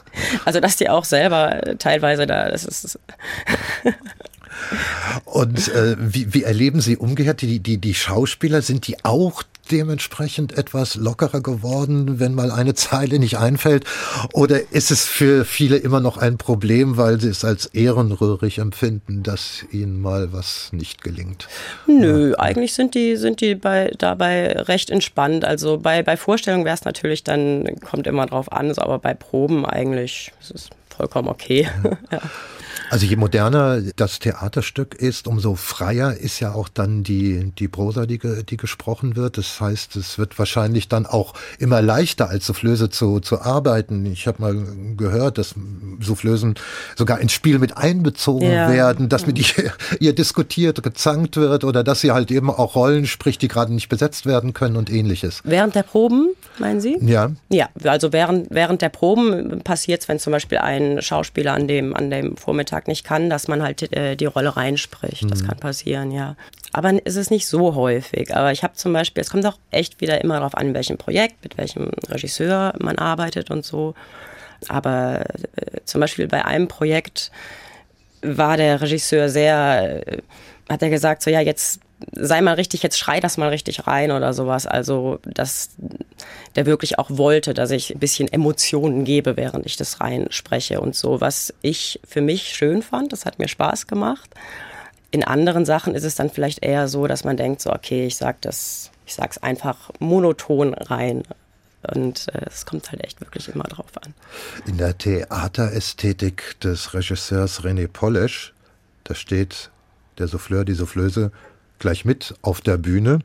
also 0.44 0.58
dass 0.58 0.76
die 0.76 0.88
auch 0.88 1.04
selber 1.04 1.60
teilweise 1.78 2.26
da, 2.26 2.48
das 2.48 2.64
ist. 2.64 2.98
Und 5.24 5.68
äh, 5.68 5.96
wie, 5.98 6.32
wie 6.32 6.44
erleben 6.44 6.80
Sie 6.80 6.96
umgekehrt 6.96 7.42
die, 7.42 7.60
die, 7.60 7.78
die 7.78 7.94
Schauspieler? 7.94 8.62
Sind 8.62 8.86
die 8.86 9.04
auch 9.04 9.42
dementsprechend 9.70 10.56
etwas 10.56 10.96
lockerer 10.96 11.40
geworden, 11.40 12.18
wenn 12.20 12.34
mal 12.34 12.50
eine 12.50 12.74
Zeile 12.82 13.18
nicht 13.18 13.38
einfällt? 13.38 13.84
Oder 14.32 14.72
ist 14.72 14.90
es 14.90 15.06
für 15.06 15.44
viele 15.44 15.76
immer 15.76 16.00
noch 16.00 16.16
ein 16.16 16.38
Problem, 16.38 16.96
weil 16.96 17.20
sie 17.20 17.28
es 17.28 17.44
als 17.44 17.66
ehrenrührig 17.66 18.58
empfinden, 18.58 19.22
dass 19.22 19.64
ihnen 19.70 20.00
mal 20.00 20.32
was 20.32 20.70
nicht 20.72 21.02
gelingt? 21.02 21.48
Nö, 21.86 22.30
ja. 22.30 22.38
eigentlich 22.38 22.74
sind 22.74 22.94
die, 22.94 23.16
sind 23.16 23.40
die 23.40 23.54
bei, 23.54 23.92
dabei 23.98 24.52
recht 24.52 24.90
entspannt. 24.90 25.44
Also 25.44 25.78
bei, 25.78 26.02
bei 26.02 26.16
Vorstellungen 26.16 26.64
wäre 26.64 26.74
es 26.74 26.84
natürlich 26.84 27.24
dann, 27.24 27.76
kommt 27.80 28.06
immer 28.06 28.26
drauf 28.26 28.50
an, 28.50 28.72
aber 28.72 28.98
bei 28.98 29.14
Proben 29.14 29.64
eigentlich 29.66 30.32
ist 30.40 30.50
es 30.54 30.70
vollkommen 30.96 31.28
okay. 31.28 31.68
Ja. 31.84 31.90
ja. 32.12 32.20
Also 32.92 33.06
je 33.06 33.16
moderner 33.16 33.80
das 33.96 34.18
Theaterstück 34.18 34.94
ist, 34.94 35.26
umso 35.26 35.54
freier 35.54 36.14
ist 36.14 36.40
ja 36.40 36.52
auch 36.52 36.68
dann 36.68 37.02
die, 37.02 37.50
die 37.58 37.66
Prosa, 37.66 38.04
die, 38.04 38.18
die 38.18 38.56
gesprochen 38.58 39.16
wird. 39.16 39.38
Das 39.38 39.62
heißt, 39.62 39.96
es 39.96 40.18
wird 40.18 40.38
wahrscheinlich 40.38 40.88
dann 40.88 41.06
auch 41.06 41.32
immer 41.58 41.80
leichter 41.80 42.28
als 42.28 42.44
Soufflöse 42.44 42.90
zu, 42.90 43.20
zu 43.20 43.40
arbeiten. 43.40 44.04
Ich 44.04 44.26
habe 44.26 44.42
mal 44.42 44.66
gehört, 44.98 45.38
dass 45.38 45.54
Soufflösen 46.00 46.56
sogar 46.94 47.18
ins 47.20 47.32
Spiel 47.32 47.58
mit 47.58 47.78
einbezogen 47.78 48.52
ja. 48.52 48.70
werden, 48.70 49.08
dass 49.08 49.26
mit 49.26 49.38
ihr, 49.38 49.72
ihr 49.98 50.14
diskutiert, 50.14 50.82
gezankt 50.82 51.38
wird 51.38 51.64
oder 51.64 51.82
dass 51.84 52.02
sie 52.02 52.10
halt 52.10 52.30
eben 52.30 52.50
auch 52.50 52.74
Rollen 52.74 53.06
spricht, 53.06 53.40
die 53.40 53.48
gerade 53.48 53.72
nicht 53.72 53.88
besetzt 53.88 54.26
werden 54.26 54.52
können 54.52 54.76
und 54.76 54.92
ähnliches. 54.92 55.40
Während 55.44 55.74
der 55.74 55.84
Proben, 55.84 56.34
meinen 56.58 56.82
Sie? 56.82 56.98
Ja. 57.00 57.30
Ja, 57.48 57.70
also 57.84 58.12
während, 58.12 58.48
während 58.50 58.82
der 58.82 58.90
Proben 58.90 59.62
passiert 59.64 60.02
es, 60.02 60.08
wenn 60.10 60.18
zum 60.18 60.32
Beispiel 60.32 60.58
ein 60.58 61.00
Schauspieler 61.00 61.54
an 61.54 61.66
dem, 61.66 61.96
an 61.96 62.10
dem 62.10 62.36
Vormittag 62.36 62.81
Tag 62.82 62.88
nicht 62.88 63.04
kann, 63.04 63.30
dass 63.30 63.48
man 63.48 63.62
halt 63.62 63.92
äh, 63.92 64.16
die 64.16 64.26
Rolle 64.26 64.56
reinspricht. 64.56 65.24
Mhm. 65.24 65.30
Das 65.30 65.44
kann 65.44 65.58
passieren, 65.58 66.10
ja. 66.10 66.36
Aber 66.72 66.92
es 67.04 67.16
ist 67.16 67.30
nicht 67.30 67.46
so 67.46 67.74
häufig. 67.74 68.34
Aber 68.34 68.52
ich 68.52 68.62
habe 68.62 68.74
zum 68.74 68.92
Beispiel, 68.92 69.20
es 69.20 69.30
kommt 69.30 69.46
auch 69.46 69.58
echt 69.70 70.00
wieder 70.00 70.22
immer 70.22 70.36
darauf 70.36 70.56
an, 70.56 70.74
welchem 70.74 70.98
Projekt, 70.98 71.42
mit 71.42 71.58
welchem 71.58 71.90
Regisseur 72.08 72.74
man 72.78 72.98
arbeitet 72.98 73.50
und 73.50 73.64
so. 73.64 73.94
Aber 74.68 75.24
äh, 75.56 75.80
zum 75.84 76.00
Beispiel 76.00 76.28
bei 76.28 76.44
einem 76.44 76.68
Projekt 76.68 77.30
war 78.22 78.56
der 78.56 78.80
Regisseur 78.80 79.28
sehr, 79.28 80.02
äh, 80.06 80.18
hat 80.68 80.82
er 80.82 80.90
gesagt, 80.90 81.22
so 81.22 81.30
ja, 81.30 81.40
jetzt 81.40 81.80
sei 82.12 82.40
mal 82.40 82.54
richtig, 82.54 82.82
jetzt 82.82 82.98
schrei 82.98 83.20
das 83.20 83.36
mal 83.36 83.48
richtig 83.48 83.86
rein 83.86 84.10
oder 84.10 84.32
sowas. 84.32 84.66
Also, 84.66 85.18
dass 85.24 85.70
der 86.56 86.66
wirklich 86.66 86.98
auch 86.98 87.10
wollte, 87.10 87.54
dass 87.54 87.70
ich 87.70 87.94
ein 87.94 87.98
bisschen 87.98 88.32
Emotionen 88.32 89.04
gebe, 89.04 89.36
während 89.36 89.66
ich 89.66 89.76
das 89.76 90.00
rein 90.00 90.26
spreche 90.30 90.80
und 90.80 90.94
so, 90.94 91.20
was 91.20 91.54
ich 91.62 92.00
für 92.06 92.20
mich 92.20 92.54
schön 92.54 92.82
fand. 92.82 93.12
Das 93.12 93.24
hat 93.24 93.38
mir 93.38 93.48
Spaß 93.48 93.86
gemacht. 93.86 94.30
In 95.10 95.24
anderen 95.24 95.64
Sachen 95.64 95.94
ist 95.94 96.04
es 96.04 96.14
dann 96.14 96.30
vielleicht 96.30 96.64
eher 96.64 96.88
so, 96.88 97.06
dass 97.06 97.24
man 97.24 97.36
denkt, 97.36 97.60
so, 97.60 97.70
okay, 97.70 98.06
ich 98.06 98.16
sag 98.16 98.40
das, 98.40 98.90
ich 99.06 99.14
sag's 99.14 99.38
einfach 99.38 99.90
monoton 99.98 100.74
rein. 100.74 101.22
Und 101.94 102.28
äh, 102.32 102.46
es 102.46 102.64
kommt 102.64 102.90
halt 102.90 103.04
echt 103.04 103.20
wirklich 103.20 103.48
immer 103.48 103.64
drauf 103.64 103.90
an. 104.02 104.14
In 104.66 104.78
der 104.78 104.96
Theaterästhetik 104.96 106.60
des 106.60 106.94
Regisseurs 106.94 107.62
René 107.62 107.88
Polesch, 107.88 108.54
da 109.04 109.14
steht 109.14 109.70
der 110.18 110.28
Souffleur, 110.28 110.64
die 110.64 110.74
Soufflöse 110.74 111.32
gleich 111.82 112.04
mit 112.04 112.34
auf 112.42 112.60
der 112.60 112.78
Bühne 112.78 113.18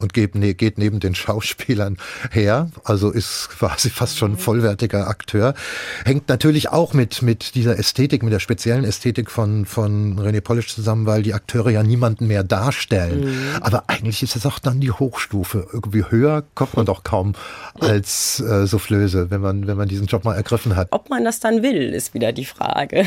und 0.00 0.12
geht, 0.12 0.34
ne, 0.36 0.54
geht 0.54 0.78
neben 0.78 1.00
den 1.00 1.14
Schauspielern 1.14 1.96
her, 2.30 2.70
also 2.84 3.10
ist 3.10 3.48
quasi 3.50 3.90
fast 3.90 4.16
schon 4.16 4.32
ein 4.32 4.38
vollwertiger 4.38 5.08
Akteur. 5.08 5.54
Hängt 6.04 6.28
natürlich 6.28 6.68
auch 6.68 6.94
mit, 6.94 7.22
mit 7.22 7.56
dieser 7.56 7.78
Ästhetik, 7.78 8.22
mit 8.22 8.32
der 8.32 8.38
speziellen 8.38 8.84
Ästhetik 8.84 9.30
von, 9.30 9.66
von 9.66 10.18
René 10.20 10.40
Polish 10.40 10.72
zusammen, 10.72 11.06
weil 11.06 11.22
die 11.22 11.34
Akteure 11.34 11.70
ja 11.70 11.82
niemanden 11.82 12.28
mehr 12.28 12.44
darstellen. 12.44 13.24
Mhm. 13.24 13.48
Aber 13.60 13.84
eigentlich 13.88 14.22
ist 14.22 14.36
es 14.36 14.46
auch 14.46 14.60
dann 14.60 14.80
die 14.80 14.92
Hochstufe. 14.92 15.66
Irgendwie 15.72 16.04
höher 16.08 16.44
kommt 16.54 16.76
man 16.76 16.86
doch 16.86 17.02
kaum 17.02 17.34
als 17.80 18.38
äh, 18.40 18.66
Soufflöse, 18.66 19.30
wenn 19.30 19.40
man, 19.40 19.66
wenn 19.66 19.76
man 19.76 19.88
diesen 19.88 20.06
Job 20.06 20.24
mal 20.24 20.36
ergriffen 20.36 20.76
hat. 20.76 20.88
Ob 20.92 21.10
man 21.10 21.24
das 21.24 21.40
dann 21.40 21.62
will, 21.62 21.92
ist 21.92 22.14
wieder 22.14 22.32
die 22.32 22.44
Frage. 22.44 23.04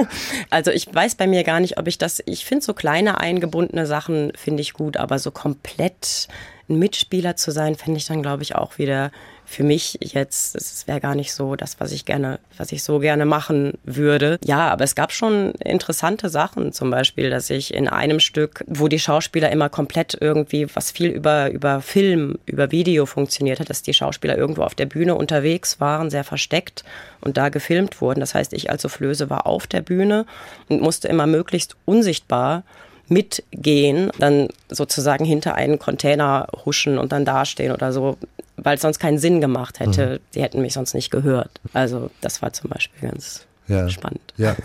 also 0.50 0.72
ich 0.72 0.92
weiß 0.92 1.14
bei 1.14 1.28
mir 1.28 1.44
gar 1.44 1.60
nicht, 1.60 1.78
ob 1.78 1.86
ich 1.86 1.98
das, 1.98 2.20
ich 2.26 2.44
finde 2.44 2.64
so 2.64 2.74
kleine 2.74 3.20
eingebundene 3.20 3.86
Sachen 3.86 4.32
finde 4.34 4.62
ich 4.62 4.72
gut, 4.72 4.96
aber 4.96 5.20
so 5.20 5.30
komplett 5.30 6.28
ein 6.68 6.78
Mitspieler 6.78 7.36
zu 7.36 7.50
sein, 7.50 7.74
fände 7.74 7.98
ich 7.98 8.06
dann, 8.06 8.22
glaube 8.22 8.42
ich, 8.42 8.54
auch 8.54 8.78
wieder 8.78 9.10
für 9.44 9.64
mich 9.64 9.98
jetzt, 10.00 10.56
es 10.56 10.86
wäre 10.86 11.00
gar 11.00 11.14
nicht 11.14 11.34
so 11.34 11.56
das, 11.56 11.78
was 11.78 11.92
ich 11.92 12.04
gerne, 12.04 12.38
was 12.56 12.72
ich 12.72 12.82
so 12.82 13.00
gerne 13.00 13.26
machen 13.26 13.74
würde. 13.84 14.38
Ja, 14.44 14.70
aber 14.70 14.84
es 14.84 14.94
gab 14.94 15.12
schon 15.12 15.52
interessante 15.52 16.28
Sachen, 16.28 16.72
zum 16.72 16.90
Beispiel, 16.90 17.28
dass 17.28 17.50
ich 17.50 17.74
in 17.74 17.88
einem 17.88 18.20
Stück, 18.20 18.64
wo 18.66 18.88
die 18.88 18.98
Schauspieler 18.98 19.50
immer 19.50 19.68
komplett 19.68 20.16
irgendwie, 20.18 20.66
was 20.74 20.90
viel 20.90 21.08
über, 21.08 21.50
über 21.50 21.82
Film, 21.82 22.38
über 22.46 22.70
Video 22.70 23.04
funktioniert 23.04 23.60
hat, 23.60 23.68
dass 23.68 23.82
die 23.82 23.94
Schauspieler 23.94 24.38
irgendwo 24.38 24.62
auf 24.62 24.74
der 24.74 24.86
Bühne 24.86 25.16
unterwegs 25.16 25.80
waren, 25.80 26.08
sehr 26.08 26.24
versteckt 26.24 26.84
und 27.20 27.36
da 27.36 27.48
gefilmt 27.50 28.00
wurden. 28.00 28.20
Das 28.20 28.34
heißt, 28.34 28.54
ich 28.54 28.70
als 28.70 28.82
Soufflöse 28.82 29.28
war 29.28 29.46
auf 29.46 29.66
der 29.66 29.82
Bühne 29.82 30.24
und 30.68 30.80
musste 30.80 31.08
immer 31.08 31.26
möglichst 31.26 31.76
unsichtbar 31.84 32.62
mitgehen, 33.08 34.10
dann 34.18 34.48
sozusagen 34.68 35.24
hinter 35.24 35.54
einen 35.54 35.78
Container 35.78 36.48
huschen 36.64 36.98
und 36.98 37.12
dann 37.12 37.24
dastehen 37.24 37.72
oder 37.72 37.92
so, 37.92 38.16
weil 38.56 38.76
es 38.76 38.82
sonst 38.82 38.98
keinen 38.98 39.18
Sinn 39.18 39.40
gemacht 39.40 39.80
hätte. 39.80 40.06
Mhm. 40.06 40.18
Die 40.34 40.42
hätten 40.42 40.62
mich 40.62 40.74
sonst 40.74 40.94
nicht 40.94 41.10
gehört. 41.10 41.50
Also 41.72 42.10
das 42.20 42.42
war 42.42 42.52
zum 42.52 42.70
Beispiel 42.70 43.08
ganz 43.08 43.46
ja. 43.68 43.88
spannend. 43.88 44.20
Ja, 44.36 44.56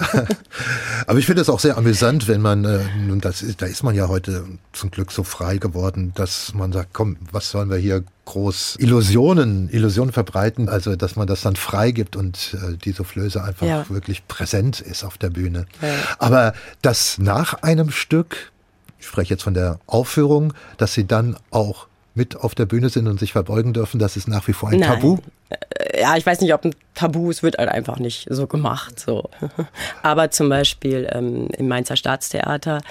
aber 1.08 1.20
ich 1.20 1.26
finde 1.26 1.42
es 1.42 1.50
auch 1.50 1.60
sehr 1.60 1.78
amüsant, 1.78 2.28
wenn 2.28 2.42
man, 2.42 2.66
äh, 2.66 2.80
nun 3.06 3.22
das 3.22 3.42
ist, 3.42 3.62
da 3.62 3.66
ist 3.66 3.84
man 3.84 3.96
ja 3.96 4.08
heute 4.08 4.46
zum 4.74 4.92
Glück 4.92 5.12
so 5.12 5.24
frei 5.24 5.58
geworden, 5.58 6.12
dass 6.16 6.54
man 6.54 6.72
sagt, 6.72 6.90
komm, 6.94 7.18
was 7.32 7.52
sollen 7.52 7.70
wir 7.70 7.78
hier 7.78 8.04
groß 8.26 8.78
Illusionen, 8.80 9.70
Illusionen 9.70 10.12
verbreiten, 10.12 10.68
also 10.70 10.96
dass 10.96 11.16
man 11.16 11.28
das 11.28 11.42
dann 11.42 11.56
freigibt 11.56 12.16
und 12.16 12.56
äh, 12.56 12.78
die 12.78 12.92
Soufflöse 12.92 13.44
einfach 13.44 13.66
ja. 13.66 13.90
wirklich 13.90 14.28
präsent 14.28 14.82
ist 14.82 15.04
auf 15.04 15.18
der 15.18 15.30
Bühne. 15.30 15.66
Ja. 15.82 15.90
Aber 16.20 16.54
dass 16.82 17.18
nach 17.18 17.62
einem 17.64 17.92
Stück, 17.92 18.52
ich 19.00 19.08
spreche 19.08 19.34
jetzt 19.34 19.44
von 19.44 19.54
der 19.54 19.80
Aufführung, 19.86 20.54
dass 20.78 20.94
sie 20.94 21.06
dann 21.06 21.38
auch 21.52 21.88
mit 22.18 22.36
auf 22.36 22.56
der 22.56 22.66
Bühne 22.66 22.90
sind 22.90 23.08
und 23.08 23.20
sich 23.20 23.32
verbeugen 23.32 23.74
dürfen, 23.74 24.00
das 24.00 24.18
ist 24.18 24.28
nach 24.28 24.48
wie 24.48 24.54
vor 24.54 24.70
ein 24.70 24.80
Nein. 24.80 24.90
Tabu? 24.90 25.20
Äh, 25.50 26.02
ja, 26.02 26.18
ich 26.18 26.26
weiß 26.26 26.42
nicht, 26.42 26.54
ob 26.54 26.66
ein 26.66 26.76
Tabu, 26.94 27.30
es 27.30 27.44
wird 27.44 27.58
halt 27.58 27.70
einfach 27.70 28.00
nicht 28.00 28.28
so 28.30 28.48
gemacht. 28.48 29.00
So. 29.00 29.30
Aber 30.04 30.32
zum 30.32 30.50
Beispiel 30.50 31.08
ähm, 31.12 31.48
im 31.58 31.68
Mainzer 31.68 31.96
Staatstheater, 31.96 32.82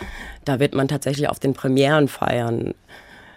da 0.45 0.61
wird 0.61 0.75
man 0.75 0.89
tatsächlich 0.89 1.29
auf 1.29 1.39
den 1.39 1.53
Premierenfeiern 1.53 2.73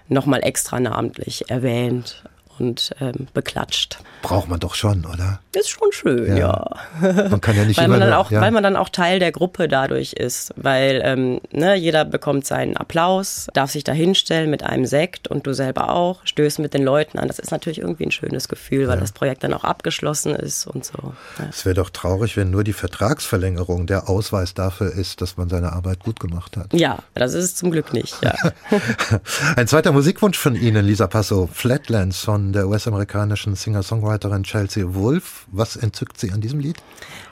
nochmal 0.08 0.44
extra 0.44 0.80
namentlich 0.80 1.50
erwähnt 1.50 2.24
und 2.60 2.96
ähm, 3.00 3.28
beklatscht. 3.34 4.00
Braucht 4.22 4.50
man 4.50 4.60
doch 4.60 4.76
schon, 4.76 5.06
oder? 5.06 5.40
Ist 5.54 5.70
schon 5.70 5.92
schön, 5.92 6.38
ja. 6.38 6.66
ja. 7.02 7.30
Man 7.30 7.42
kann 7.42 7.56
ja 7.56 7.66
nicht 7.66 7.80
weil, 7.80 7.88
man 7.88 8.00
dann 8.00 8.14
auch, 8.14 8.32
ja. 8.32 8.42
weil 8.42 8.52
man 8.52 8.64
dann 8.64 8.76
auch 8.76 8.90
Teil 8.90 9.20
der 9.20 9.32
Gruppe 9.32 9.68
dadurch 9.68 10.14
ist. 10.14 10.54
Weil 10.56 11.02
ähm, 11.04 11.40
ne, 11.52 11.76
jeder 11.76 12.06
bekommt 12.06 12.46
seinen 12.46 12.76
Applaus, 12.76 13.48
darf 13.54 13.72
sich 13.72 13.84
da 13.84 13.94
hinstellen 13.94 14.50
mit 14.50 14.64
einem 14.64 14.86
Sekt 14.86 15.28
und 15.28 15.48
du 15.48 15.54
selber 15.54 15.96
auch, 15.96 16.22
stößt 16.26 16.60
mit 16.60 16.74
den 16.74 16.84
Leuten 16.84 17.18
an. 17.18 17.28
Das 17.28 17.40
ist 17.40 17.52
natürlich 17.52 17.80
irgendwie 17.80 18.06
ein 18.06 18.12
schönes 18.12 18.50
Gefühl, 18.50 18.88
weil 18.88 18.96
ja. 18.96 19.02
das 19.02 19.14
Projekt 19.14 19.44
dann 19.44 19.54
auch 19.54 19.64
abgeschlossen 19.64 20.36
ist 20.36 20.68
und 20.68 20.86
so. 20.86 21.14
Es 21.50 21.66
wäre 21.66 21.76
doch 21.76 21.90
traurig, 21.90 22.36
wenn 22.36 22.52
nur 22.52 22.64
die 22.64 22.74
Vertragsverlängerung 22.74 23.88
der 23.88 24.10
Ausweis 24.10 24.54
dafür 24.54 24.92
ist, 24.92 25.22
dass 25.22 25.38
man 25.38 25.50
seine 25.50 25.74
Arbeit 25.74 26.04
gut 26.04 26.20
gemacht 26.20 26.58
hat. 26.58 26.74
Ja, 26.74 27.00
das 27.14 27.34
ist 27.34 27.46
es 27.46 27.56
zum 27.56 27.72
Glück 27.72 27.94
nicht. 27.94 28.18
Ja. 28.24 28.36
ein 29.56 29.68
zweiter 29.68 29.92
Musikwunsch 29.92 30.38
von 30.38 30.56
Ihnen, 30.56 30.86
Lisa 30.86 31.08
Passo, 31.08 31.50
Flatlands 31.52 32.20
von 32.20 32.49
der 32.54 32.68
US-amerikanischen 32.68 33.56
Singer-Songwriterin 33.56 34.44
Chelsea 34.44 34.94
Wolf. 34.94 35.46
Was 35.52 35.76
entzückt 35.76 36.20
Sie 36.20 36.32
an 36.32 36.42
diesem 36.42 36.60
Lied? 36.60 36.78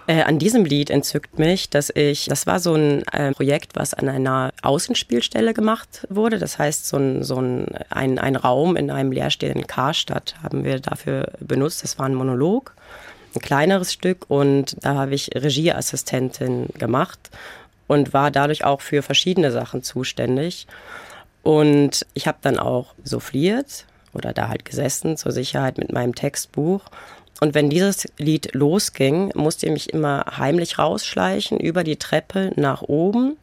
Äh, 0.07 0.23
an 0.23 0.39
diesem 0.39 0.63
Lied 0.63 0.89
entzückt 0.89 1.37
mich, 1.37 1.69
dass 1.69 1.89
ich, 1.93 2.25
das 2.25 2.47
war 2.47 2.59
so 2.59 2.75
ein 2.75 3.03
äh, 3.07 3.31
Projekt, 3.33 3.75
was 3.75 3.93
an 3.93 4.07
einer 4.07 4.53
Außenspielstelle 4.61 5.53
gemacht 5.53 6.07
wurde. 6.09 6.39
Das 6.39 6.57
heißt, 6.57 6.87
so 6.87 6.97
ein, 6.97 7.23
so 7.23 7.41
ein, 7.41 7.67
ein, 7.89 8.17
ein 8.17 8.35
Raum 8.35 8.75
in 8.77 8.89
einem 8.89 9.11
leerstehenden 9.11 9.67
Karstadt 9.67 10.35
haben 10.41 10.63
wir 10.63 10.79
dafür 10.79 11.33
benutzt. 11.39 11.83
Das 11.83 11.99
war 11.99 12.05
ein 12.05 12.15
Monolog, 12.15 12.73
ein 13.35 13.41
kleineres 13.41 13.91
Stück 13.91 14.29
und 14.29 14.77
da 14.81 14.95
habe 14.95 15.13
ich 15.13 15.31
Regieassistentin 15.35 16.67
gemacht 16.77 17.29
und 17.87 18.13
war 18.13 18.31
dadurch 18.31 18.63
auch 18.63 18.81
für 18.81 19.01
verschiedene 19.01 19.51
Sachen 19.51 19.83
zuständig. 19.83 20.67
Und 21.43 22.05
ich 22.13 22.27
habe 22.27 22.37
dann 22.41 22.59
auch 22.59 22.93
souffliert 23.03 23.85
oder 24.17 24.33
da 24.33 24.49
halt 24.49 24.65
gesessen 24.65 25.15
zur 25.15 25.31
Sicherheit 25.31 25.77
mit 25.77 25.93
meinem 25.93 26.15
Textbuch. 26.15 26.81
Und 27.39 27.53
wenn 27.53 27.69
dieses 27.69 28.07
Lied 28.17 28.53
losging, 28.53 29.31
musste 29.35 29.67
ich 29.67 29.71
mich 29.71 29.93
immer 29.93 30.25
heimlich 30.37 30.79
rausschleichen 30.79 31.59
über 31.59 31.83
die 31.83 31.97
Treppe 31.97 32.51
nach 32.55 32.81
oben. 32.81 33.37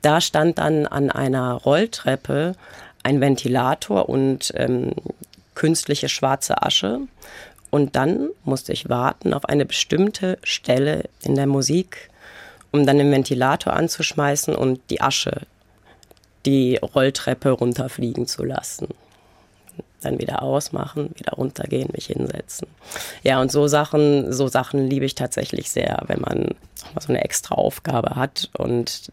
Da 0.00 0.20
stand 0.20 0.58
dann 0.58 0.86
an 0.86 1.10
einer 1.10 1.52
Rolltreppe 1.52 2.56
ein 3.02 3.20
Ventilator 3.20 4.08
und 4.08 4.52
ähm, 4.56 4.92
künstliche 5.54 6.08
schwarze 6.08 6.62
Asche. 6.62 7.00
Und 7.70 7.96
dann 7.96 8.30
musste 8.44 8.72
ich 8.72 8.88
warten 8.88 9.34
auf 9.34 9.44
eine 9.46 9.66
bestimmte 9.66 10.38
Stelle 10.42 11.04
in 11.22 11.34
der 11.34 11.46
Musik, 11.46 12.10
um 12.70 12.86
dann 12.86 12.98
den 12.98 13.12
Ventilator 13.12 13.74
anzuschmeißen 13.74 14.54
und 14.54 14.80
die 14.90 15.00
Asche 15.00 15.42
die 16.46 16.76
Rolltreppe 16.76 17.50
runterfliegen 17.50 18.26
zu 18.26 18.44
lassen. 18.44 18.88
Dann 20.00 20.18
wieder 20.18 20.42
ausmachen, 20.42 21.10
wieder 21.16 21.32
runtergehen, 21.32 21.88
mich 21.92 22.06
hinsetzen. 22.06 22.68
Ja, 23.22 23.40
und 23.40 23.50
so 23.50 23.66
Sachen, 23.66 24.32
so 24.32 24.48
Sachen 24.48 24.86
liebe 24.86 25.04
ich 25.06 25.14
tatsächlich 25.14 25.70
sehr, 25.70 26.02
wenn 26.06 26.20
man 26.20 26.48
so 27.00 27.08
eine 27.08 27.24
extra 27.24 27.54
Aufgabe 27.54 28.16
hat. 28.16 28.50
Und 28.56 29.10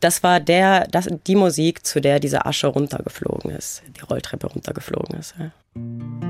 das 0.00 0.22
war 0.22 0.40
der, 0.40 0.86
das, 0.86 1.08
die 1.26 1.36
Musik, 1.36 1.84
zu 1.84 2.00
der 2.00 2.20
diese 2.20 2.46
Asche 2.46 2.68
runtergeflogen 2.68 3.50
ist, 3.50 3.82
die 3.96 4.00
Rolltreppe 4.00 4.46
runtergeflogen 4.46 5.18
ist. 5.18 5.34
Ja. 5.38 6.29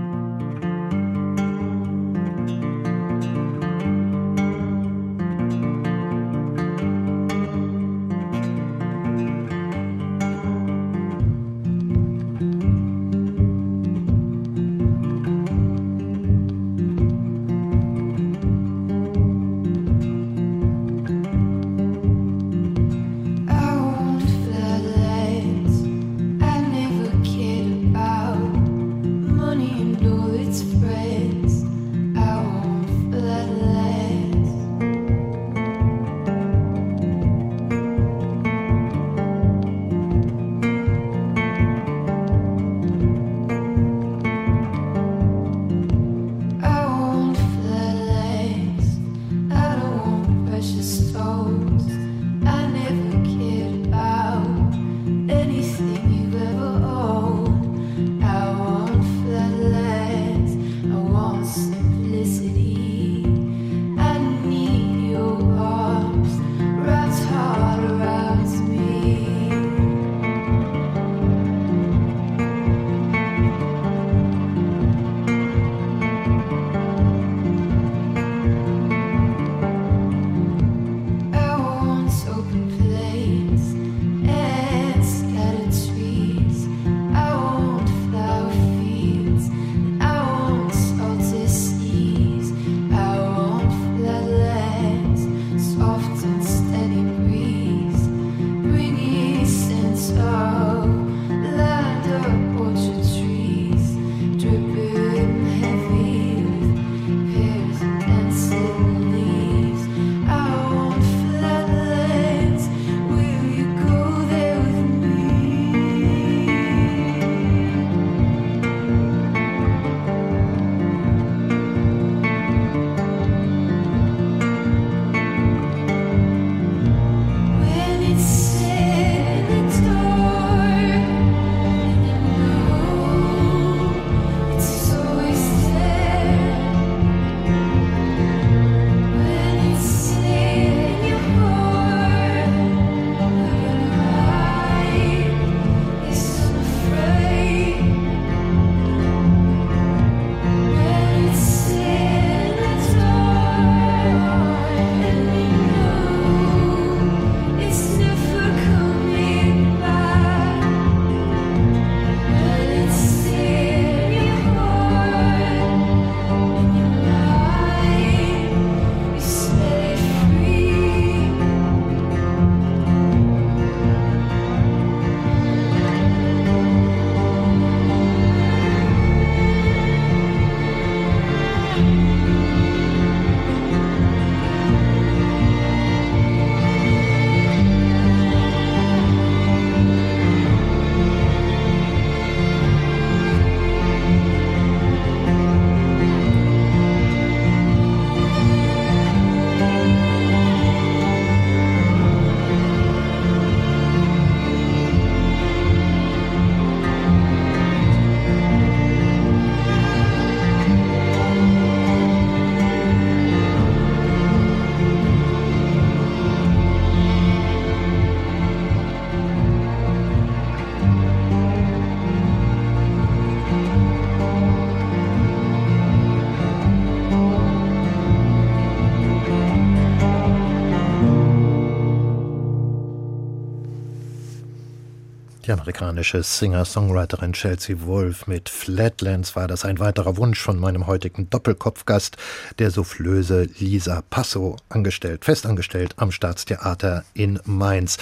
Die 235.51 235.55
amerikanische 235.55 236.23
Singer-Songwriterin 236.23 237.33
Chelsea 237.33 237.75
Wolf 237.81 238.29
mit 238.29 238.48
Flatlands 238.48 239.35
war 239.35 239.48
das 239.48 239.65
ein 239.65 239.81
weiterer 239.81 240.17
Wunsch 240.17 240.40
von 240.40 240.61
meinem 240.61 240.87
heutigen 240.87 241.29
Doppelkopfgast, 241.29 242.17
der 242.61 242.71
Soufflöse 242.71 243.48
Lisa 243.59 244.05
Passo, 244.11 244.55
angestellt, 244.69 245.25
festangestellt 245.25 245.94
am 245.96 246.13
Staatstheater 246.13 247.03
in 247.15 247.40
Mainz. 247.46 247.98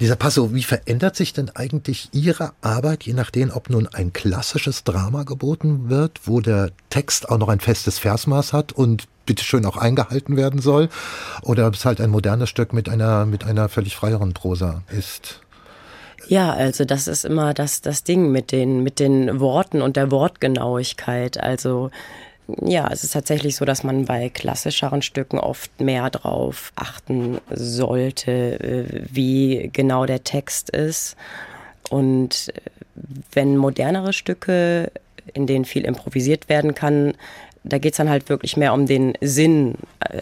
Lisa 0.00 0.16
Passo, 0.16 0.52
wie 0.54 0.64
verändert 0.64 1.14
sich 1.14 1.32
denn 1.32 1.50
eigentlich 1.54 2.08
Ihre 2.10 2.50
Arbeit, 2.62 3.04
je 3.04 3.12
nachdem, 3.12 3.52
ob 3.52 3.70
nun 3.70 3.86
ein 3.86 4.12
klassisches 4.12 4.82
Drama 4.82 5.22
geboten 5.22 5.88
wird, 5.88 6.22
wo 6.24 6.40
der 6.40 6.72
Text 6.90 7.28
auch 7.28 7.38
noch 7.38 7.48
ein 7.48 7.60
festes 7.60 8.00
Versmaß 8.00 8.52
hat 8.52 8.72
und 8.72 9.06
bitteschön 9.24 9.66
auch 9.66 9.76
eingehalten 9.76 10.36
werden 10.36 10.60
soll, 10.60 10.88
oder 11.42 11.68
ob 11.68 11.74
es 11.74 11.84
halt 11.84 12.00
ein 12.00 12.10
modernes 12.10 12.48
Stück 12.48 12.72
mit 12.72 12.88
einer, 12.88 13.24
mit 13.24 13.44
einer 13.44 13.68
völlig 13.68 13.94
freieren 13.94 14.34
Prosa 14.34 14.82
ist? 14.90 15.42
Ja, 16.26 16.52
also 16.52 16.84
das 16.84 17.08
ist 17.08 17.24
immer 17.24 17.54
das, 17.54 17.80
das 17.80 18.04
Ding 18.04 18.30
mit 18.32 18.52
den, 18.52 18.82
mit 18.82 18.98
den 18.98 19.40
Worten 19.40 19.80
und 19.80 19.96
der 19.96 20.10
Wortgenauigkeit. 20.10 21.40
Also 21.40 21.90
ja, 22.62 22.88
es 22.90 23.04
ist 23.04 23.12
tatsächlich 23.12 23.56
so, 23.56 23.64
dass 23.64 23.84
man 23.84 24.06
bei 24.06 24.30
klassischeren 24.30 25.02
Stücken 25.02 25.38
oft 25.38 25.80
mehr 25.80 26.08
drauf 26.10 26.72
achten 26.76 27.38
sollte, 27.50 28.32
äh, 28.32 29.04
wie 29.10 29.70
genau 29.72 30.06
der 30.06 30.24
Text 30.24 30.70
ist. 30.70 31.16
Und 31.90 32.52
äh, 32.54 32.60
wenn 33.32 33.56
modernere 33.56 34.12
Stücke 34.12 34.90
in 35.34 35.46
denen 35.46 35.66
viel 35.66 35.84
improvisiert 35.84 36.48
werden 36.48 36.74
kann, 36.74 37.14
da 37.68 37.78
geht 37.78 37.92
es 37.92 37.98
dann 37.98 38.08
halt 38.08 38.28
wirklich 38.28 38.56
mehr 38.56 38.72
um 38.72 38.86
den 38.86 39.14
Sinn. 39.20 39.74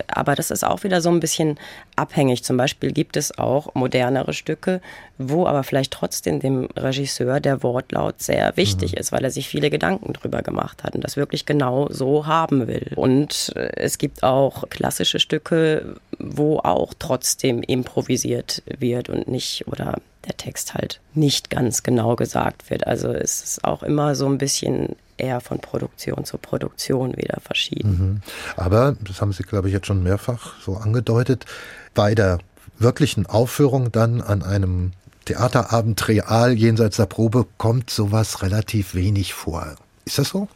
Aber 0.09 0.35
das 0.35 0.51
ist 0.51 0.65
auch 0.65 0.85
wieder 0.85 1.01
so 1.01 1.11
ein 1.11 1.21
bisschen 1.21 1.59
abhängig. 1.95 2.45
Zum 2.45 2.57
Beispiel 2.57 2.93
gibt 2.93 3.17
es 3.17 3.39
auch 3.39 3.75
modernere 3.75 4.33
Stücke, 4.33 4.81
wo 5.19 5.47
aber 5.47 5.63
vielleicht 5.63 5.93
trotzdem 5.93 6.41
dem 6.41 6.69
Regisseur 6.77 7.41
der 7.41 7.63
Wortlaut 7.63 8.21
sehr 8.21 8.57
wichtig 8.57 8.93
mhm. 8.93 8.99
ist, 8.99 9.13
weil 9.13 9.25
er 9.25 9.31
sich 9.31 9.49
viele 9.49 9.71
Gedanken 9.71 10.13
drüber 10.13 10.43
gemacht 10.43 10.85
hat 10.85 10.95
und 10.95 11.05
das 11.05 11.17
wirklich 11.17 11.47
genau 11.47 11.89
so 11.91 12.27
haben 12.27 12.67
will. 12.67 12.93
Und 12.97 13.53
äh, 13.57 13.71
es 13.77 13.99
gibt 13.99 14.23
auch 14.23 14.69
klassische 14.69 15.19
Stücke, 15.19 15.97
wo 16.19 16.59
auch 16.59 16.95
trotzdem 16.99 17.63
improvisiert 17.63 18.63
wird 18.79 19.09
und 19.09 19.29
nicht 19.29 19.67
oder 19.67 19.99
der 20.27 20.37
Text 20.37 20.75
halt 20.75 21.01
nicht 21.15 21.51
ganz 21.51 21.83
genau 21.83 22.17
gesagt 22.17 22.69
wird. 22.71 22.87
Also 22.87 23.09
es 23.09 23.43
ist 23.43 23.65
auch 23.65 23.83
immer 23.83 24.15
so 24.15 24.27
ein 24.27 24.39
bisschen 24.39 24.97
eher 25.19 25.41
von 25.41 25.59
Produktion 25.61 26.25
zu 26.25 26.39
Produktion 26.39 27.17
wieder 27.17 27.39
verschieden. 27.41 27.91
Mhm. 27.91 28.21
Aber, 28.57 28.97
das 29.01 29.21
haben 29.21 29.33
Sie, 29.33 29.43
glaube 29.43 29.69
ich, 29.69 29.75
jetzt 29.75 29.87
schon 29.87 30.03
mehrfach 30.03 30.55
so 30.61 30.77
angedeutet, 30.77 31.47
bei 31.95 32.15
der 32.15 32.39
wirklichen 32.79 33.27
Aufführung 33.27 33.93
dann 33.93 34.21
an 34.21 34.43
einem 34.43 34.93
Theaterabend 35.25 36.07
real 36.07 36.53
jenseits 36.53 36.99
der 36.99 37.07
Probe 37.07 37.47
kommt 37.57 37.91
sowas 37.91 38.43
relativ 38.43 38.95
wenig 38.95 39.35
vor. 39.35 39.75
Ist 40.05 40.19
das 40.19 40.29
so? 40.29 40.49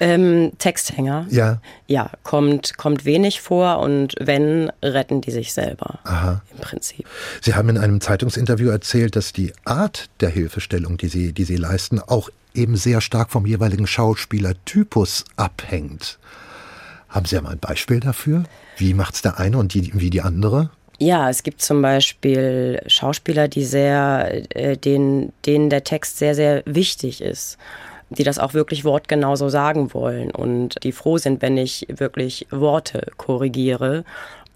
Ähm, 0.00 0.52
Texthänger. 0.58 1.26
Ja. 1.30 1.60
Ja, 1.86 2.10
kommt, 2.22 2.76
kommt 2.76 3.04
wenig 3.04 3.40
vor 3.40 3.78
und 3.78 4.14
wenn, 4.20 4.70
retten 4.82 5.20
die 5.20 5.30
sich 5.30 5.52
selber. 5.52 5.98
Aha. 6.04 6.42
Im 6.52 6.60
Prinzip. 6.60 7.06
Sie 7.40 7.54
haben 7.54 7.68
in 7.68 7.78
einem 7.78 8.00
Zeitungsinterview 8.00 8.70
erzählt, 8.70 9.16
dass 9.16 9.32
die 9.32 9.52
Art 9.64 10.08
der 10.20 10.30
Hilfestellung, 10.30 10.96
die 10.98 11.08
Sie, 11.08 11.32
die 11.32 11.44
Sie 11.44 11.56
leisten, 11.56 12.00
auch 12.00 12.28
eben 12.58 12.76
sehr 12.76 13.00
stark 13.00 13.30
vom 13.30 13.46
jeweiligen 13.46 13.86
Schauspielertypus 13.86 15.24
abhängt. 15.36 16.18
Haben 17.08 17.26
Sie 17.26 17.36
ja 17.36 17.42
mal 17.42 17.52
ein 17.52 17.58
Beispiel 17.58 18.00
dafür? 18.00 18.44
Wie 18.76 18.94
macht 18.94 19.14
es 19.14 19.22
der 19.22 19.38
eine 19.38 19.56
und 19.56 19.72
die, 19.74 19.92
wie 19.94 20.10
die 20.10 20.20
andere? 20.20 20.70
Ja, 20.98 21.30
es 21.30 21.42
gibt 21.42 21.62
zum 21.62 21.80
Beispiel 21.80 22.82
Schauspieler, 22.86 23.48
die 23.48 23.64
sehr, 23.64 24.44
äh, 24.54 24.76
denen, 24.76 25.32
denen 25.46 25.70
der 25.70 25.84
Text 25.84 26.18
sehr, 26.18 26.34
sehr 26.34 26.62
wichtig 26.66 27.20
ist 27.20 27.56
die 28.10 28.24
das 28.24 28.38
auch 28.38 28.54
wirklich 28.54 28.84
wortgenau 28.84 29.36
so 29.36 29.48
sagen 29.48 29.92
wollen 29.92 30.30
und 30.30 30.82
die 30.82 30.92
froh 30.92 31.18
sind, 31.18 31.42
wenn 31.42 31.56
ich 31.56 31.86
wirklich 31.90 32.46
Worte 32.50 33.06
korrigiere. 33.16 34.04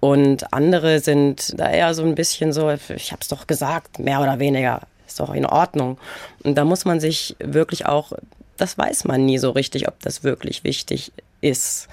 Und 0.00 0.52
andere 0.52 0.98
sind 1.00 1.58
da 1.58 1.70
eher 1.70 1.94
so 1.94 2.02
ein 2.02 2.14
bisschen 2.14 2.52
so, 2.52 2.70
ich 2.70 3.12
habe 3.12 3.20
es 3.20 3.28
doch 3.28 3.46
gesagt, 3.46 3.98
mehr 3.98 4.20
oder 4.20 4.38
weniger, 4.40 4.80
ist 5.12 5.20
doch 5.20 5.34
in 5.34 5.46
Ordnung. 5.46 5.98
Und 6.42 6.56
da 6.56 6.64
muss 6.64 6.84
man 6.84 7.00
sich 7.00 7.36
wirklich 7.38 7.86
auch, 7.86 8.12
das 8.56 8.76
weiß 8.78 9.04
man 9.04 9.24
nie 9.24 9.38
so 9.38 9.50
richtig, 9.50 9.88
ob 9.88 10.00
das 10.00 10.24
wirklich 10.24 10.64
wichtig 10.64 11.12
ist. 11.40 11.88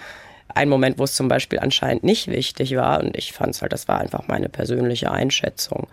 Ein 0.47 0.69
Moment, 0.69 0.97
wo 0.97 1.03
es 1.03 1.15
zum 1.15 1.27
Beispiel 1.27 1.59
anscheinend 1.59 2.03
nicht 2.03 2.27
wichtig 2.27 2.75
war, 2.75 3.01
und 3.01 3.15
ich 3.17 3.33
fand 3.33 3.53
es 3.53 3.61
halt, 3.61 3.73
das 3.73 3.87
war 3.87 3.99
einfach 3.99 4.27
meine 4.27 4.49
persönliche 4.49 5.11
Einschätzung. 5.11 5.87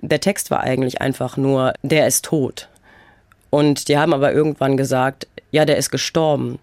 Der 0.00 0.20
Text 0.20 0.50
war 0.50 0.60
eigentlich 0.60 1.00
einfach 1.00 1.36
nur, 1.36 1.74
der 1.82 2.06
ist 2.06 2.24
tot. 2.24 2.68
Und 3.50 3.88
die 3.88 3.98
haben 3.98 4.14
aber 4.14 4.32
irgendwann 4.32 4.76
gesagt, 4.76 5.26
ja, 5.50 5.64
der 5.64 5.76
ist 5.76 5.90
gestorben. 5.90 6.58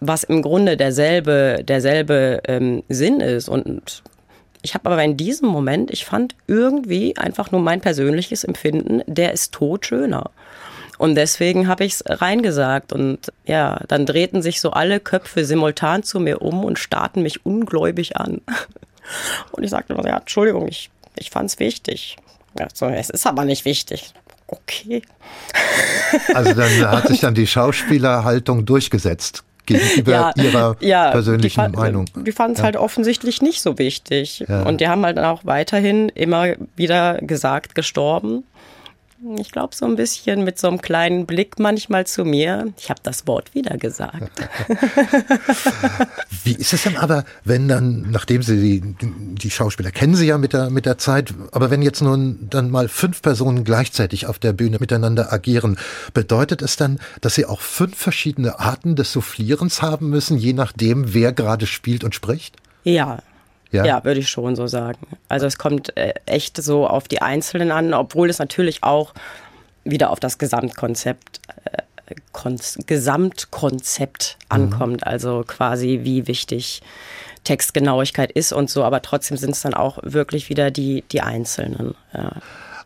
Was 0.00 0.24
im 0.24 0.42
Grunde 0.42 0.76
derselbe, 0.76 1.62
derselbe 1.62 2.40
ähm, 2.46 2.82
Sinn 2.88 3.20
ist. 3.20 3.48
Und 3.48 4.02
ich 4.62 4.74
habe 4.74 4.90
aber 4.90 5.02
in 5.02 5.16
diesem 5.16 5.48
Moment, 5.48 5.90
ich 5.90 6.04
fand 6.04 6.34
irgendwie 6.46 7.16
einfach 7.16 7.50
nur 7.50 7.60
mein 7.60 7.80
persönliches 7.80 8.44
Empfinden, 8.44 9.02
der 9.06 9.32
ist 9.32 9.52
tot 9.52 9.86
schöner. 9.86 10.30
Und 10.98 11.14
deswegen 11.14 11.68
habe 11.68 11.84
ich 11.84 11.94
es 11.94 12.04
reingesagt. 12.06 12.92
Und 12.92 13.32
ja, 13.46 13.80
dann 13.86 14.04
drehten 14.04 14.42
sich 14.42 14.60
so 14.60 14.72
alle 14.72 14.98
Köpfe 14.98 15.44
simultan 15.44 16.02
zu 16.02 16.18
mir 16.18 16.42
um 16.42 16.64
und 16.64 16.78
starrten 16.78 17.22
mich 17.22 17.46
ungläubig 17.46 18.16
an. 18.16 18.40
Und 19.52 19.62
ich 19.64 19.70
sagte, 19.70 19.94
ja, 20.04 20.18
Entschuldigung, 20.18 20.68
ich, 20.68 20.90
ich 21.16 21.30
fand 21.30 21.48
es 21.48 21.58
wichtig. 21.58 22.18
Ja, 22.58 22.68
so, 22.74 22.86
es 22.86 23.08
ist 23.08 23.26
aber 23.26 23.46
nicht 23.46 23.64
wichtig 23.64 24.12
okay. 24.48 25.02
Also 26.34 26.54
dann 26.54 26.90
hat 26.90 27.08
sich 27.08 27.20
dann 27.20 27.34
die 27.34 27.46
Schauspielerhaltung 27.46 28.66
durchgesetzt 28.66 29.44
gegenüber 29.68 30.10
ja, 30.10 30.32
ihrer 30.36 30.76
ja, 30.80 31.10
persönlichen 31.10 31.72
die 31.72 31.76
Meinung. 31.76 32.06
Die 32.16 32.32
fanden 32.32 32.54
es 32.54 32.58
ja. 32.58 32.64
halt 32.64 32.76
offensichtlich 32.76 33.42
nicht 33.42 33.62
so 33.62 33.78
wichtig. 33.78 34.44
Und 34.48 34.80
die 34.80 34.88
haben 34.88 35.04
halt 35.04 35.18
auch 35.18 35.44
weiterhin 35.44 36.08
immer 36.10 36.54
wieder 36.76 37.18
gesagt, 37.18 37.74
gestorben. 37.74 38.44
Ich 39.36 39.50
glaube, 39.50 39.74
so 39.74 39.84
ein 39.84 39.96
bisschen 39.96 40.44
mit 40.44 40.60
so 40.60 40.68
einem 40.68 40.80
kleinen 40.80 41.26
Blick 41.26 41.58
manchmal 41.58 42.06
zu 42.06 42.24
mir. 42.24 42.72
Ich 42.78 42.88
habe 42.88 43.00
das 43.02 43.26
Wort 43.26 43.52
wieder 43.52 43.76
gesagt. 43.76 44.30
Wie 46.44 46.52
ist 46.52 46.72
es 46.72 46.84
denn 46.84 46.96
aber, 46.96 47.24
wenn 47.42 47.66
dann, 47.66 48.12
nachdem 48.12 48.42
Sie 48.42 48.80
die, 48.80 48.94
die 49.34 49.50
Schauspieler 49.50 49.90
kennen 49.90 50.14
Sie 50.14 50.26
ja 50.26 50.38
mit 50.38 50.52
der, 50.52 50.70
mit 50.70 50.86
der 50.86 50.98
Zeit, 50.98 51.34
aber 51.50 51.70
wenn 51.70 51.82
jetzt 51.82 52.00
nun 52.00 52.46
dann 52.48 52.70
mal 52.70 52.88
fünf 52.88 53.20
Personen 53.20 53.64
gleichzeitig 53.64 54.26
auf 54.26 54.38
der 54.38 54.52
Bühne 54.52 54.76
miteinander 54.78 55.32
agieren, 55.32 55.78
bedeutet 56.14 56.62
es 56.62 56.76
dann, 56.76 57.00
dass 57.20 57.34
Sie 57.34 57.44
auch 57.44 57.60
fünf 57.60 57.96
verschiedene 57.96 58.60
Arten 58.60 58.94
des 58.94 59.12
Soufflierens 59.12 59.82
haben 59.82 60.10
müssen, 60.10 60.38
je 60.38 60.52
nachdem, 60.52 61.12
wer 61.12 61.32
gerade 61.32 61.66
spielt 61.66 62.04
und 62.04 62.14
spricht? 62.14 62.56
Ja, 62.84 63.18
ja, 63.70 63.84
ja 63.84 64.04
würde 64.04 64.20
ich 64.20 64.28
schon 64.28 64.56
so 64.56 64.66
sagen. 64.66 65.06
Also 65.28 65.46
es 65.46 65.58
kommt 65.58 65.96
äh, 65.96 66.14
echt 66.26 66.62
so 66.62 66.86
auf 66.86 67.08
die 67.08 67.22
Einzelnen 67.22 67.70
an, 67.70 67.94
obwohl 67.94 68.30
es 68.30 68.38
natürlich 68.38 68.82
auch 68.82 69.14
wieder 69.84 70.10
auf 70.10 70.20
das 70.20 70.38
Gesamtkonzept 70.38 71.40
äh, 71.64 71.82
Gesamtkonzept 72.86 74.36
mhm. 74.38 74.46
ankommt. 74.48 75.06
Also 75.06 75.44
quasi 75.46 76.00
wie 76.02 76.26
wichtig 76.26 76.82
Textgenauigkeit 77.44 78.32
ist 78.32 78.52
und 78.52 78.70
so, 78.70 78.84
aber 78.84 79.02
trotzdem 79.02 79.36
sind 79.36 79.50
es 79.50 79.62
dann 79.62 79.74
auch 79.74 79.98
wirklich 80.02 80.48
wieder 80.48 80.70
die, 80.70 81.04
die 81.12 81.20
Einzelnen. 81.20 81.94
Ja. 82.12 82.32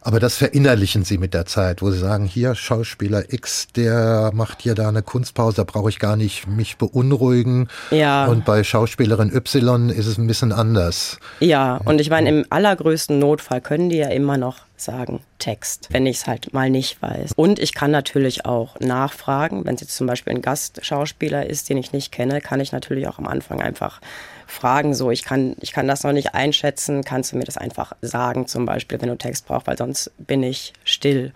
Aber 0.04 0.18
das 0.18 0.36
verinnerlichen 0.36 1.04
Sie 1.04 1.16
mit 1.16 1.32
der 1.32 1.46
Zeit, 1.46 1.80
wo 1.80 1.90
Sie 1.90 1.98
sagen, 1.98 2.24
hier 2.24 2.54
Schauspieler 2.54 3.32
X, 3.32 3.68
der 3.76 4.32
macht 4.34 4.62
hier 4.62 4.74
da 4.74 4.88
eine 4.88 5.02
Kunstpause, 5.02 5.56
da 5.56 5.64
brauche 5.64 5.90
ich 5.90 6.00
gar 6.00 6.16
nicht 6.16 6.48
mich 6.48 6.76
beunruhigen. 6.76 7.68
Ja. 7.90 8.26
Und 8.26 8.44
bei 8.44 8.64
Schauspielerin 8.64 9.32
Y 9.32 9.90
ist 9.90 10.06
es 10.06 10.18
ein 10.18 10.26
bisschen 10.26 10.52
anders. 10.52 11.18
Ja, 11.40 11.76
und 11.84 12.00
ich 12.00 12.10
meine, 12.10 12.28
im 12.28 12.46
allergrößten 12.50 13.18
Notfall 13.18 13.60
können 13.60 13.90
die 13.90 13.98
ja 13.98 14.08
immer 14.08 14.36
noch 14.36 14.58
sagen 14.76 15.20
Text, 15.38 15.88
wenn 15.92 16.06
ich 16.06 16.18
es 16.18 16.26
halt 16.26 16.52
mal 16.52 16.68
nicht 16.68 17.00
weiß. 17.00 17.32
Und 17.36 17.58
ich 17.58 17.72
kann 17.72 17.90
natürlich 17.90 18.44
auch 18.44 18.78
nachfragen, 18.80 19.64
wenn 19.64 19.76
es 19.76 19.80
jetzt 19.80 19.94
zum 19.94 20.06
Beispiel 20.06 20.34
ein 20.34 20.42
Gastschauspieler 20.42 21.46
ist, 21.46 21.68
den 21.68 21.76
ich 21.76 21.92
nicht 21.92 22.10
kenne, 22.10 22.40
kann 22.40 22.60
ich 22.60 22.72
natürlich 22.72 23.06
auch 23.06 23.18
am 23.18 23.28
Anfang 23.28 23.60
einfach 23.60 24.00
fragen, 24.52 24.94
so 24.94 25.10
ich 25.10 25.24
kann, 25.24 25.56
ich 25.60 25.72
kann 25.72 25.88
das 25.88 26.04
noch 26.04 26.12
nicht 26.12 26.34
einschätzen, 26.34 27.04
kannst 27.04 27.32
du 27.32 27.36
mir 27.36 27.44
das 27.44 27.56
einfach 27.56 27.92
sagen, 28.02 28.46
zum 28.46 28.66
Beispiel, 28.66 29.00
wenn 29.00 29.08
du 29.08 29.16
Text 29.16 29.46
brauchst, 29.46 29.66
weil 29.66 29.78
sonst 29.78 30.12
bin 30.18 30.42
ich 30.42 30.72
still. 30.84 31.32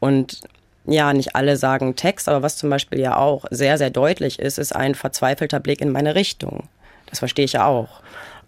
Und 0.00 0.40
ja, 0.86 1.12
nicht 1.12 1.34
alle 1.34 1.56
sagen 1.56 1.96
Text, 1.96 2.28
aber 2.28 2.42
was 2.42 2.56
zum 2.56 2.70
Beispiel 2.70 3.00
ja 3.00 3.16
auch 3.16 3.44
sehr, 3.50 3.78
sehr 3.78 3.90
deutlich 3.90 4.38
ist, 4.38 4.58
ist 4.58 4.74
ein 4.74 4.94
verzweifelter 4.94 5.60
Blick 5.60 5.80
in 5.80 5.90
meine 5.90 6.14
Richtung. 6.14 6.68
Das 7.06 7.18
verstehe 7.18 7.44
ich 7.44 7.54
ja 7.54 7.66
auch. 7.66 8.00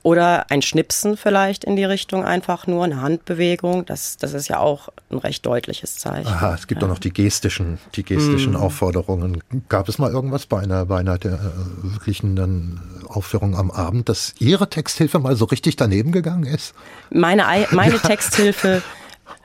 Oder 0.02 0.50
ein 0.50 0.62
Schnipsen 0.62 1.18
vielleicht 1.18 1.64
in 1.64 1.76
die 1.76 1.84
Richtung 1.84 2.24
einfach 2.24 2.66
nur, 2.66 2.84
eine 2.84 3.02
Handbewegung. 3.02 3.84
Das, 3.84 4.16
das 4.16 4.32
ist 4.32 4.48
ja 4.48 4.58
auch 4.58 4.88
ein 5.10 5.18
recht 5.18 5.44
deutliches 5.44 5.96
Zeichen. 5.96 6.26
Aha, 6.26 6.54
es 6.54 6.66
gibt 6.66 6.80
ja. 6.80 6.86
auch 6.86 6.92
noch 6.92 6.98
die 6.98 7.12
gestischen, 7.12 7.78
die 7.94 8.02
gestischen 8.02 8.54
mm. 8.54 8.56
Aufforderungen. 8.56 9.42
Gab 9.68 9.90
es 9.90 9.98
mal 9.98 10.10
irgendwas 10.10 10.46
bei 10.46 10.60
einer, 10.60 10.86
bei 10.86 11.00
einer 11.00 11.18
der 11.18 11.34
äh, 11.34 11.38
wirklichen 11.82 12.34
dann 12.34 12.80
Aufführung 13.08 13.54
am 13.56 13.70
Abend, 13.70 14.08
dass 14.08 14.34
Ihre 14.38 14.70
Texthilfe 14.70 15.18
mal 15.18 15.36
so 15.36 15.44
richtig 15.44 15.76
daneben 15.76 16.12
gegangen 16.12 16.46
ist? 16.46 16.74
Meine, 17.10 17.44
meine 17.70 17.94
ja. 17.94 17.98
Texthilfe, 17.98 18.82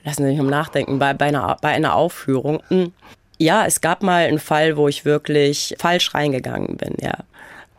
lassen 0.06 0.24
Sie 0.24 0.32
mich 0.32 0.40
um 0.40 0.48
nachdenken, 0.48 1.00
bei, 1.00 1.14
bei, 1.14 1.26
einer, 1.26 1.58
bei 1.62 1.70
einer 1.70 1.96
Aufführung. 1.96 2.64
Hm. 2.70 2.94
Ja, 3.38 3.66
es 3.66 3.82
gab 3.82 4.04
mal 4.04 4.24
einen 4.28 4.40
Fall, 4.40 4.78
wo 4.78 4.88
ich 4.88 5.04
wirklich 5.04 5.76
falsch 5.80 6.14
reingegangen 6.14 6.78
bin, 6.78 6.96
ja 7.02 7.26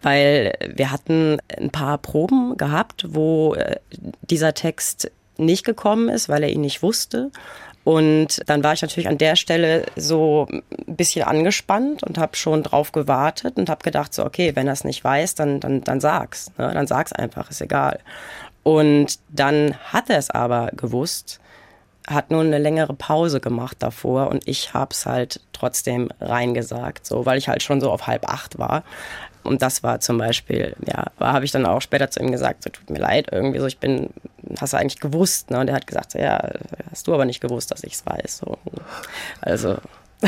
weil 0.07 0.53
wir 0.73 0.93
hatten 0.93 1.39
ein 1.59 1.71
paar 1.71 1.99
Proben 1.99 2.57
gehabt, 2.57 3.07
wo 3.09 3.55
äh, 3.55 3.75
dieser 4.23 4.55
Text 4.55 5.11
nicht 5.37 5.65
gekommen 5.65 6.09
ist, 6.09 6.29
weil 6.29 6.45
er 6.45 6.51
ihn 6.51 6.61
nicht 6.61 6.81
wusste. 6.81 7.33
Und 7.83 8.41
dann 8.47 8.63
war 8.63 8.73
ich 8.73 8.83
natürlich 8.83 9.09
an 9.09 9.19
der 9.19 9.35
Stelle 9.35 9.85
so 9.97 10.47
ein 10.49 10.63
bisschen 10.87 11.25
angespannt 11.25 12.05
und 12.05 12.19
habe 12.19 12.37
schon 12.37 12.63
drauf 12.63 12.93
gewartet 12.93 13.57
und 13.57 13.69
habe 13.69 13.83
gedacht, 13.83 14.15
so, 14.15 14.25
okay, 14.25 14.55
wenn 14.55 14.69
er 14.69 14.75
es 14.75 14.85
nicht 14.85 15.03
weiß, 15.03 15.35
dann, 15.35 15.59
dann, 15.59 15.83
dann 15.83 16.01
sag's. 16.01 16.53
Ne? 16.57 16.71
Dann 16.73 16.87
sag's 16.87 17.13
einfach, 17.13 17.51
ist 17.51 17.61
egal. 17.61 17.99
Und 18.63 19.19
dann 19.31 19.75
hat 19.93 20.09
er 20.09 20.19
es 20.19 20.31
aber 20.31 20.71
gewusst, 20.77 21.41
hat 22.07 22.31
nur 22.31 22.43
eine 22.43 22.59
längere 22.59 22.95
Pause 22.95 23.41
gemacht 23.41 23.79
davor 23.81 24.29
und 24.29 24.47
ich 24.47 24.73
habe 24.73 24.93
es 24.93 25.05
halt 25.05 25.41
trotzdem 25.53 26.11
reingesagt, 26.21 27.05
so, 27.05 27.27
weil 27.27 27.39
ich 27.39 27.49
halt 27.49 27.65
schon 27.65 27.81
so 27.81 27.91
auf 27.91 28.07
halb 28.07 28.29
acht 28.29 28.59
war. 28.59 28.85
Und 29.47 29.63
das 29.63 29.83
war 29.83 30.01
zum 30.01 30.19
Beispiel, 30.19 30.75
ja, 30.87 31.07
habe 31.21 31.45
ich 31.45 31.53
dann 31.53 31.67
auch 31.67 31.81
später 31.81 32.11
zu 32.11 32.21
ihm 32.21 32.33
gesagt, 32.33 32.65
so 32.65 32.71
tut 32.71 32.91
mir 32.91 32.99
leid, 32.99 33.29
irgendwie 33.31 33.59
so, 33.59 33.67
ich 33.67 33.79
bin, 33.79 34.11
hast 34.61 34.73
du 34.73 34.77
eigentlich 34.77 35.01
gewusst, 35.01 35.51
ne? 35.51 35.61
Und 35.61 35.69
er 35.69 35.75
hat 35.75 35.87
gesagt, 35.87 36.13
so, 36.13 36.19
ja, 36.19 36.41
hast 36.91 37.07
du 37.07 37.15
aber 37.15 37.25
nicht 37.25 37.41
gewusst, 37.41 37.71
dass 37.71 37.85
ich 37.85 37.95
es 37.95 38.07
weiß. 38.07 38.39
So. 38.39 38.59
Also. 39.41 39.79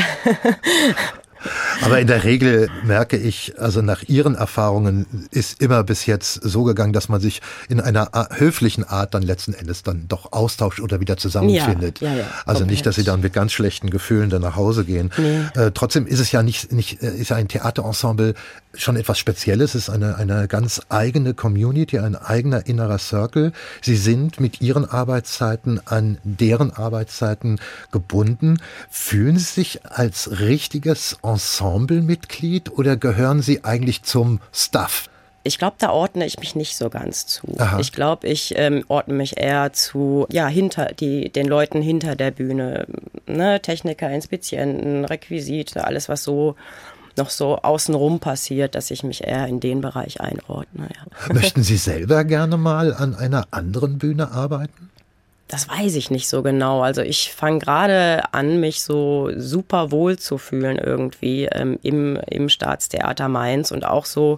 Aber 1.81 1.99
in 1.99 2.07
der 2.07 2.23
Regel 2.23 2.69
merke 2.83 3.17
ich, 3.17 3.53
also 3.57 3.81
nach 3.81 4.03
Ihren 4.03 4.35
Erfahrungen 4.35 5.05
ist 5.31 5.61
immer 5.61 5.83
bis 5.83 6.05
jetzt 6.05 6.33
so 6.33 6.63
gegangen, 6.63 6.91
dass 6.91 7.07
man 7.07 7.21
sich 7.21 7.41
in 7.69 7.79
einer 7.79 8.09
höflichen 8.31 8.83
Art 8.83 9.13
dann 9.13 9.23
letzten 9.23 9.53
Endes 9.53 9.83
dann 9.83 10.07
doch 10.07 10.33
austauscht 10.33 10.81
oder 10.81 10.99
wieder 10.99 11.17
zusammenfindet. 11.17 12.01
Ja, 12.01 12.11
ja, 12.11 12.17
ja, 12.19 12.25
also 12.45 12.65
nicht, 12.65 12.85
dass 12.85 12.95
Sie 12.95 13.03
dann 13.03 13.21
mit 13.21 13.33
ganz 13.33 13.53
schlechten 13.53 13.89
Gefühlen 13.89 14.29
dann 14.29 14.41
nach 14.41 14.55
Hause 14.55 14.83
gehen. 14.83 15.11
Nee. 15.17 15.41
Äh, 15.55 15.71
trotzdem 15.73 16.07
ist 16.07 16.19
es 16.19 16.31
ja 16.31 16.43
nicht, 16.43 16.71
nicht, 16.73 17.01
äh, 17.01 17.15
ist 17.15 17.29
ja 17.29 17.37
ein 17.37 17.47
Theaterensemble 17.47 18.33
schon 18.73 18.95
etwas 18.95 19.17
Spezielles. 19.17 19.75
Es 19.75 19.87
ist 19.87 19.89
eine, 19.89 20.15
eine 20.17 20.47
ganz 20.47 20.81
eigene 20.89 21.33
Community, 21.33 21.99
ein 21.99 22.15
eigener 22.15 22.67
innerer 22.67 22.97
Circle. 22.97 23.51
Sie 23.81 23.95
sind 23.95 24.39
mit 24.39 24.61
Ihren 24.61 24.85
Arbeitszeiten 24.85 25.81
an 25.85 26.17
deren 26.23 26.71
Arbeitszeiten 26.71 27.59
gebunden. 27.91 28.61
Fühlen 28.89 29.37
Sie 29.37 29.45
sich 29.45 29.85
als 29.85 30.39
richtiges 30.39 31.17
Ensemblemitglied 31.23 32.71
oder 32.71 32.97
gehören 32.97 33.41
Sie 33.41 33.63
eigentlich 33.63 34.03
zum 34.03 34.39
Staff? 34.53 35.09
Ich 35.43 35.57
glaube, 35.57 35.77
da 35.79 35.91
ordne 35.91 36.25
ich 36.25 36.37
mich 36.37 36.55
nicht 36.55 36.75
so 36.75 36.89
ganz 36.89 37.25
zu. 37.25 37.55
Aha. 37.57 37.79
Ich 37.79 37.93
glaube, 37.93 38.27
ich 38.27 38.53
ähm, 38.57 38.83
ordne 38.89 39.13
mich 39.13 39.37
eher 39.37 39.71
zu, 39.71 40.27
ja, 40.29 40.47
hinter 40.47 40.87
die, 40.87 41.31
den 41.31 41.47
Leuten 41.47 41.81
hinter 41.81 42.15
der 42.15 42.31
Bühne. 42.31 42.85
Ne? 43.25 43.61
Techniker, 43.61 44.09
Inspizienten, 44.09 45.05
Requisite, 45.05 45.85
alles, 45.85 46.09
was 46.09 46.23
so 46.23 46.55
noch 47.17 47.29
so 47.29 47.57
außenrum 47.57 48.19
passiert, 48.19 48.75
dass 48.75 48.91
ich 48.91 49.03
mich 49.03 49.25
eher 49.25 49.47
in 49.47 49.59
den 49.59 49.81
Bereich 49.81 50.21
einordne. 50.21 50.89
Ja. 50.93 51.33
Möchten 51.33 51.63
Sie 51.63 51.77
selber 51.77 52.23
gerne 52.23 52.57
mal 52.57 52.93
an 52.93 53.15
einer 53.15 53.47
anderen 53.51 53.97
Bühne 53.97 54.31
arbeiten? 54.31 54.89
Das 55.49 55.67
weiß 55.67 55.95
ich 55.95 56.11
nicht 56.11 56.29
so 56.29 56.43
genau. 56.43 56.83
Also 56.83 57.01
ich 57.01 57.33
fange 57.33 57.57
gerade 57.57 58.21
an, 58.33 58.59
mich 58.59 58.83
so 58.83 59.31
super 59.35 59.91
wohl 59.91 60.19
zu 60.19 60.37
fühlen 60.37 60.77
irgendwie 60.77 61.45
ähm, 61.45 61.79
im, 61.81 62.17
im 62.27 62.49
Staatstheater 62.49 63.29
Mainz 63.29 63.71
und 63.71 63.83
auch 63.83 64.05
so 64.05 64.37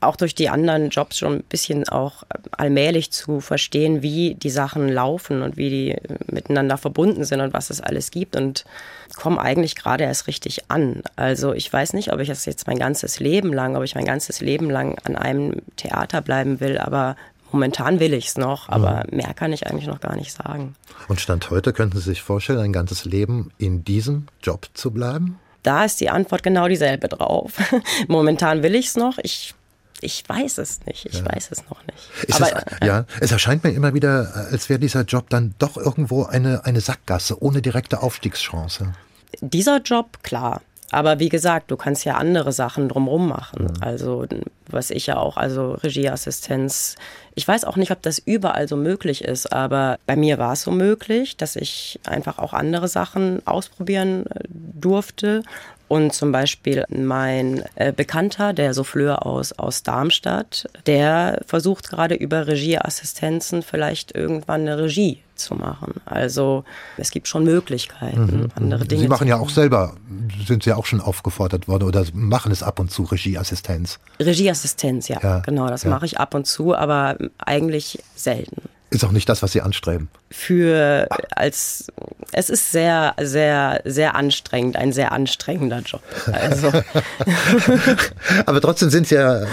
auch 0.00 0.16
durch 0.16 0.34
die 0.34 0.48
anderen 0.48 0.90
Jobs 0.90 1.18
schon 1.18 1.34
ein 1.34 1.42
bisschen 1.42 1.88
auch 1.88 2.24
allmählich 2.52 3.10
zu 3.10 3.40
verstehen, 3.40 4.02
wie 4.02 4.34
die 4.34 4.50
Sachen 4.50 4.88
laufen 4.88 5.42
und 5.42 5.56
wie 5.56 5.70
die 5.70 5.96
miteinander 6.26 6.78
verbunden 6.78 7.24
sind 7.24 7.40
und 7.40 7.52
was 7.52 7.70
es 7.70 7.80
alles 7.80 8.10
gibt 8.10 8.36
und 8.36 8.64
komme 9.16 9.40
eigentlich 9.40 9.76
gerade 9.76 10.04
erst 10.04 10.26
richtig 10.26 10.70
an. 10.70 11.02
Also 11.16 11.52
ich 11.52 11.70
weiß 11.70 11.92
nicht, 11.92 12.12
ob 12.12 12.20
ich 12.20 12.28
das 12.28 12.46
jetzt 12.46 12.66
mein 12.66 12.78
ganzes 12.78 13.20
Leben 13.20 13.52
lang, 13.52 13.76
ob 13.76 13.84
ich 13.84 13.94
mein 13.94 14.04
ganzes 14.04 14.40
Leben 14.40 14.70
lang 14.70 14.98
an 15.04 15.16
einem 15.16 15.56
Theater 15.76 16.22
bleiben 16.22 16.60
will, 16.60 16.78
aber 16.78 17.16
Momentan 17.52 17.98
will 17.98 18.14
ich 18.14 18.28
es 18.28 18.38
noch, 18.38 18.68
aber 18.68 19.04
mhm. 19.10 19.16
mehr 19.16 19.34
kann 19.34 19.52
ich 19.52 19.66
eigentlich 19.66 19.86
noch 19.86 20.00
gar 20.00 20.14
nicht 20.14 20.32
sagen. 20.32 20.76
Und 21.08 21.20
Stand 21.20 21.50
heute 21.50 21.72
könnten 21.72 21.98
Sie 21.98 22.04
sich 22.04 22.22
vorstellen, 22.22 22.60
ein 22.60 22.72
ganzes 22.72 23.04
Leben 23.04 23.50
in 23.58 23.84
diesem 23.84 24.26
Job 24.42 24.68
zu 24.74 24.92
bleiben? 24.92 25.38
Da 25.62 25.84
ist 25.84 26.00
die 26.00 26.10
Antwort 26.10 26.42
genau 26.42 26.68
dieselbe 26.68 27.08
drauf. 27.08 27.54
Momentan 28.08 28.62
will 28.62 28.74
ich 28.74 28.86
es 28.86 28.96
noch. 28.96 29.18
Ich 29.22 29.54
ich 30.00 30.28
weiß 30.28 30.58
es 30.58 30.84
nicht. 30.86 31.06
Ich 31.06 31.20
ja. 31.20 31.26
weiß 31.26 31.50
es 31.50 31.64
noch 31.68 31.80
nicht. 31.86 32.34
Aber, 32.34 32.56
es, 32.56 32.86
ja, 32.86 33.04
es 33.20 33.32
erscheint 33.32 33.64
mir 33.64 33.70
immer 33.70 33.94
wieder, 33.94 34.48
als 34.50 34.68
wäre 34.68 34.78
dieser 34.78 35.02
Job 35.02 35.28
dann 35.30 35.54
doch 35.58 35.76
irgendwo 35.76 36.24
eine, 36.24 36.64
eine 36.64 36.80
Sackgasse 36.80 37.42
ohne 37.42 37.62
direkte 37.62 38.02
Aufstiegschance. 38.02 38.94
Dieser 39.40 39.80
Job, 39.80 40.22
klar. 40.22 40.62
Aber 40.92 41.20
wie 41.20 41.28
gesagt, 41.28 41.70
du 41.70 41.76
kannst 41.76 42.04
ja 42.04 42.16
andere 42.16 42.52
Sachen 42.52 42.88
drumherum 42.88 43.28
machen. 43.28 43.64
Mhm. 43.64 43.82
Also, 43.82 44.26
was 44.66 44.90
ich 44.90 45.06
ja 45.06 45.18
auch, 45.18 45.36
also 45.36 45.72
Regieassistenz. 45.72 46.96
Ich 47.36 47.46
weiß 47.46 47.64
auch 47.64 47.76
nicht, 47.76 47.92
ob 47.92 48.02
das 48.02 48.18
überall 48.18 48.66
so 48.66 48.76
möglich 48.76 49.22
ist, 49.22 49.52
aber 49.52 49.98
bei 50.06 50.16
mir 50.16 50.38
war 50.38 50.54
es 50.54 50.62
so 50.62 50.72
möglich, 50.72 51.36
dass 51.36 51.54
ich 51.54 52.00
einfach 52.04 52.38
auch 52.38 52.52
andere 52.52 52.88
Sachen 52.88 53.46
ausprobieren 53.46 54.26
äh, 54.26 54.40
durfte 54.48 55.42
und 55.90 56.12
zum 56.12 56.30
Beispiel 56.30 56.84
mein 56.88 57.64
äh, 57.74 57.92
Bekannter, 57.92 58.52
der 58.52 58.74
Souffleur 58.74 59.26
aus, 59.26 59.50
aus 59.50 59.82
Darmstadt, 59.82 60.68
der 60.86 61.42
versucht 61.46 61.90
gerade 61.90 62.14
über 62.14 62.46
Regieassistenzen 62.46 63.62
vielleicht 63.62 64.14
irgendwann 64.14 64.60
eine 64.60 64.78
Regie 64.78 65.18
zu 65.34 65.56
machen. 65.56 65.94
Also 66.04 66.62
es 66.96 67.10
gibt 67.10 67.26
schon 67.26 67.42
Möglichkeiten, 67.42 68.42
mhm. 68.42 68.48
andere 68.54 68.84
Dinge. 68.84 69.02
Sie 69.02 69.08
machen 69.08 69.26
ja 69.26 69.40
auch 69.40 69.50
selber, 69.50 69.94
sind 70.46 70.62
Sie 70.62 70.72
auch 70.72 70.86
schon 70.86 71.00
aufgefordert 71.00 71.66
worden 71.66 71.82
oder 71.82 72.04
machen 72.12 72.52
es 72.52 72.62
ab 72.62 72.78
und 72.78 72.92
zu 72.92 73.02
Regieassistenz? 73.02 73.98
Regieassistenz, 74.20 75.08
ja, 75.08 75.18
ja 75.20 75.38
genau, 75.40 75.66
das 75.66 75.82
ja. 75.82 75.90
mache 75.90 76.06
ich 76.06 76.20
ab 76.20 76.36
und 76.36 76.46
zu, 76.46 76.72
aber 76.72 77.16
eigentlich 77.38 77.98
selten. 78.14 78.62
Ist 78.90 79.04
auch 79.04 79.12
nicht 79.12 79.28
das, 79.28 79.42
was 79.42 79.52
Sie 79.52 79.60
anstreben. 79.60 80.08
Für 80.30 81.06
als 81.30 81.86
es 82.32 82.50
ist 82.50 82.72
sehr, 82.72 83.14
sehr, 83.20 83.82
sehr 83.84 84.14
anstrengend, 84.14 84.76
ein 84.76 84.92
sehr 84.92 85.12
anstrengender 85.12 85.80
Job. 85.80 86.02
Also. 86.30 86.72
Aber 88.46 88.60
trotzdem 88.60 88.90
sind 88.90 89.06
Sie 89.06 89.14
ja 89.14 89.42
äh, 89.42 89.46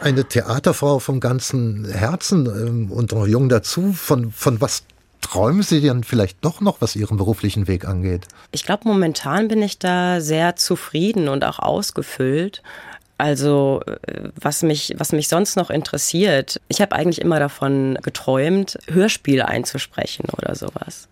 eine 0.00 0.24
Theaterfrau 0.24 0.98
vom 1.00 1.20
ganzen 1.20 1.88
Herzen 1.90 2.46
ähm, 2.46 2.92
und 2.92 3.12
noch 3.12 3.26
jung 3.26 3.48
dazu. 3.48 3.92
Von, 3.92 4.32
von 4.32 4.60
was 4.60 4.84
träumen 5.20 5.62
Sie 5.62 5.80
denn 5.80 6.04
vielleicht 6.04 6.44
doch 6.44 6.60
noch, 6.60 6.80
was 6.80 6.94
Ihren 6.96 7.16
beruflichen 7.16 7.68
Weg 7.68 7.86
angeht? 7.86 8.26
Ich 8.50 8.64
glaube, 8.64 8.86
momentan 8.86 9.48
bin 9.48 9.62
ich 9.62 9.78
da 9.78 10.20
sehr 10.20 10.56
zufrieden 10.56 11.28
und 11.28 11.44
auch 11.44 11.58
ausgefüllt. 11.58 12.62
Also 13.22 13.82
äh, 13.86 14.30
was 14.34 14.64
mich, 14.64 14.94
was 14.96 15.12
mich 15.12 15.28
sonst 15.28 15.54
noch 15.54 15.70
interessiert, 15.70 16.60
ich 16.66 16.80
habe 16.80 16.96
eigentlich 16.96 17.20
immer 17.20 17.38
davon 17.38 17.96
geträumt, 18.02 18.80
Hörspiele 18.88 19.46
einzusprechen 19.46 20.24
oder 20.36 20.56
sowas. 20.56 21.06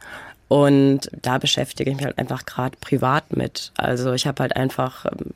Und 0.49 1.09
da 1.23 1.39
beschäftige 1.39 1.89
ich 1.89 1.97
mich 1.97 2.05
halt 2.05 2.19
einfach 2.19 2.47
gerade 2.47 2.77
privat 2.81 3.37
mit. 3.37 3.71
Also 3.77 4.13
ich 4.13 4.27
habe 4.27 4.43
halt 4.43 4.57
einfach 4.57 5.05
ähm, 5.05 5.35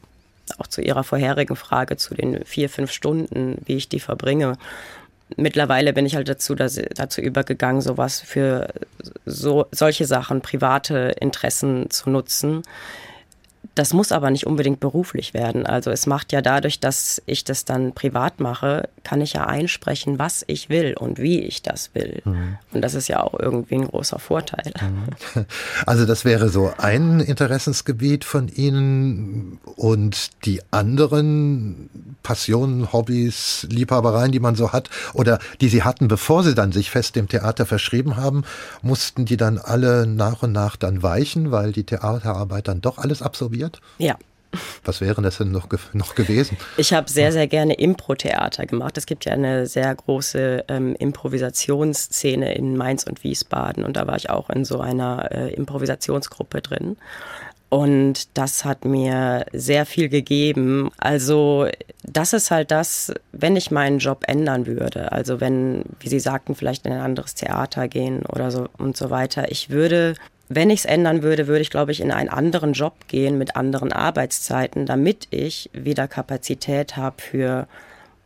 auch 0.58 0.66
zu 0.66 0.82
Ihrer 0.82 1.04
vorherigen 1.04 1.54
Frage 1.54 1.96
zu 1.96 2.12
den 2.12 2.44
vier, 2.44 2.68
fünf 2.68 2.90
Stunden, 2.90 3.58
wie 3.66 3.76
ich 3.76 3.88
die 3.88 4.00
verbringe. 4.00 4.54
Mittlerweile 5.36 5.92
bin 5.92 6.06
ich 6.06 6.16
halt 6.16 6.28
dazu, 6.28 6.56
dass, 6.56 6.80
dazu 6.96 7.20
übergegangen, 7.20 7.82
sowas 7.82 8.20
für 8.20 8.66
so, 9.24 9.66
solche 9.70 10.06
Sachen, 10.06 10.40
private 10.40 11.14
Interessen 11.20 11.88
zu 11.90 12.10
nutzen 12.10 12.62
das 13.74 13.92
muss 13.92 14.12
aber 14.12 14.30
nicht 14.30 14.46
unbedingt 14.46 14.80
beruflich 14.80 15.34
werden. 15.34 15.66
Also 15.66 15.90
es 15.90 16.06
macht 16.06 16.32
ja 16.32 16.42
dadurch, 16.42 16.80
dass 16.80 17.20
ich 17.26 17.44
das 17.44 17.64
dann 17.64 17.92
privat 17.92 18.40
mache, 18.40 18.88
kann 19.02 19.20
ich 19.20 19.32
ja 19.32 19.46
einsprechen, 19.46 20.18
was 20.18 20.44
ich 20.46 20.68
will 20.68 20.94
und 20.98 21.18
wie 21.18 21.40
ich 21.40 21.62
das 21.62 21.94
will. 21.94 22.22
Mhm. 22.24 22.58
Und 22.72 22.82
das 22.82 22.94
ist 22.94 23.08
ja 23.08 23.22
auch 23.22 23.38
irgendwie 23.38 23.76
ein 23.76 23.88
großer 23.88 24.18
Vorteil. 24.18 24.72
Mhm. 24.80 25.44
Also 25.86 26.06
das 26.06 26.24
wäre 26.24 26.48
so 26.48 26.72
ein 26.78 27.20
Interessensgebiet 27.20 28.24
von 28.24 28.48
Ihnen 28.48 29.58
und 29.76 30.30
die 30.44 30.60
anderen 30.70 31.90
Passionen, 32.22 32.92
Hobbys, 32.92 33.66
Liebhabereien, 33.70 34.32
die 34.32 34.40
man 34.40 34.54
so 34.54 34.72
hat 34.72 34.88
oder 35.12 35.38
die 35.60 35.68
Sie 35.68 35.82
hatten, 35.82 36.08
bevor 36.08 36.42
Sie 36.42 36.54
dann 36.54 36.72
sich 36.72 36.90
fest 36.90 37.16
dem 37.16 37.28
Theater 37.28 37.66
verschrieben 37.66 38.16
haben, 38.16 38.44
mussten 38.82 39.24
die 39.24 39.36
dann 39.36 39.58
alle 39.58 40.06
nach 40.06 40.42
und 40.42 40.52
nach 40.52 40.76
dann 40.76 41.02
weichen, 41.02 41.50
weil 41.50 41.72
die 41.72 41.84
Theaterarbeit 41.84 42.68
dann 42.68 42.80
doch 42.80 42.98
alles 42.98 43.20
absorbiert? 43.22 43.63
Ausprobiert? 43.64 43.80
Ja. 43.98 44.16
Was 44.84 45.00
wäre 45.00 45.20
das 45.20 45.38
denn 45.38 45.50
noch, 45.50 45.66
noch 45.94 46.14
gewesen? 46.14 46.56
Ich 46.76 46.92
habe 46.92 47.10
sehr, 47.10 47.32
sehr 47.32 47.48
gerne 47.48 47.74
Impro-Theater 47.74 48.66
gemacht. 48.66 48.96
Es 48.96 49.06
gibt 49.06 49.24
ja 49.24 49.32
eine 49.32 49.66
sehr 49.66 49.92
große 49.92 50.66
ähm, 50.68 50.94
Improvisationsszene 50.94 52.54
in 52.54 52.76
Mainz 52.76 53.02
und 53.02 53.24
Wiesbaden 53.24 53.82
und 53.82 53.96
da 53.96 54.06
war 54.06 54.16
ich 54.16 54.30
auch 54.30 54.50
in 54.50 54.64
so 54.64 54.78
einer 54.78 55.32
äh, 55.32 55.52
Improvisationsgruppe 55.54 56.60
drin. 56.60 56.96
Und 57.68 58.38
das 58.38 58.64
hat 58.64 58.84
mir 58.84 59.46
sehr 59.52 59.84
viel 59.86 60.08
gegeben. 60.08 60.92
Also 60.98 61.66
das 62.04 62.32
ist 62.32 62.52
halt 62.52 62.70
das, 62.70 63.12
wenn 63.32 63.56
ich 63.56 63.72
meinen 63.72 63.98
Job 63.98 64.22
ändern 64.28 64.66
würde. 64.66 65.10
Also 65.10 65.40
wenn, 65.40 65.82
wie 65.98 66.08
Sie 66.08 66.20
sagten, 66.20 66.54
vielleicht 66.54 66.86
in 66.86 66.92
ein 66.92 67.00
anderes 67.00 67.34
Theater 67.34 67.88
gehen 67.88 68.24
oder 68.26 68.52
so 68.52 68.68
und 68.78 68.96
so 68.96 69.10
weiter. 69.10 69.50
Ich 69.50 69.70
würde 69.70 70.14
wenn 70.48 70.70
ich 70.70 70.80
es 70.80 70.84
ändern 70.84 71.22
würde, 71.22 71.46
würde 71.46 71.62
ich, 71.62 71.70
glaube 71.70 71.92
ich, 71.92 72.00
in 72.00 72.12
einen 72.12 72.28
anderen 72.28 72.72
Job 72.72 72.94
gehen 73.08 73.38
mit 73.38 73.56
anderen 73.56 73.92
Arbeitszeiten, 73.92 74.86
damit 74.86 75.28
ich 75.30 75.70
wieder 75.72 76.08
Kapazität 76.08 76.96
habe 76.96 77.16
für 77.20 77.66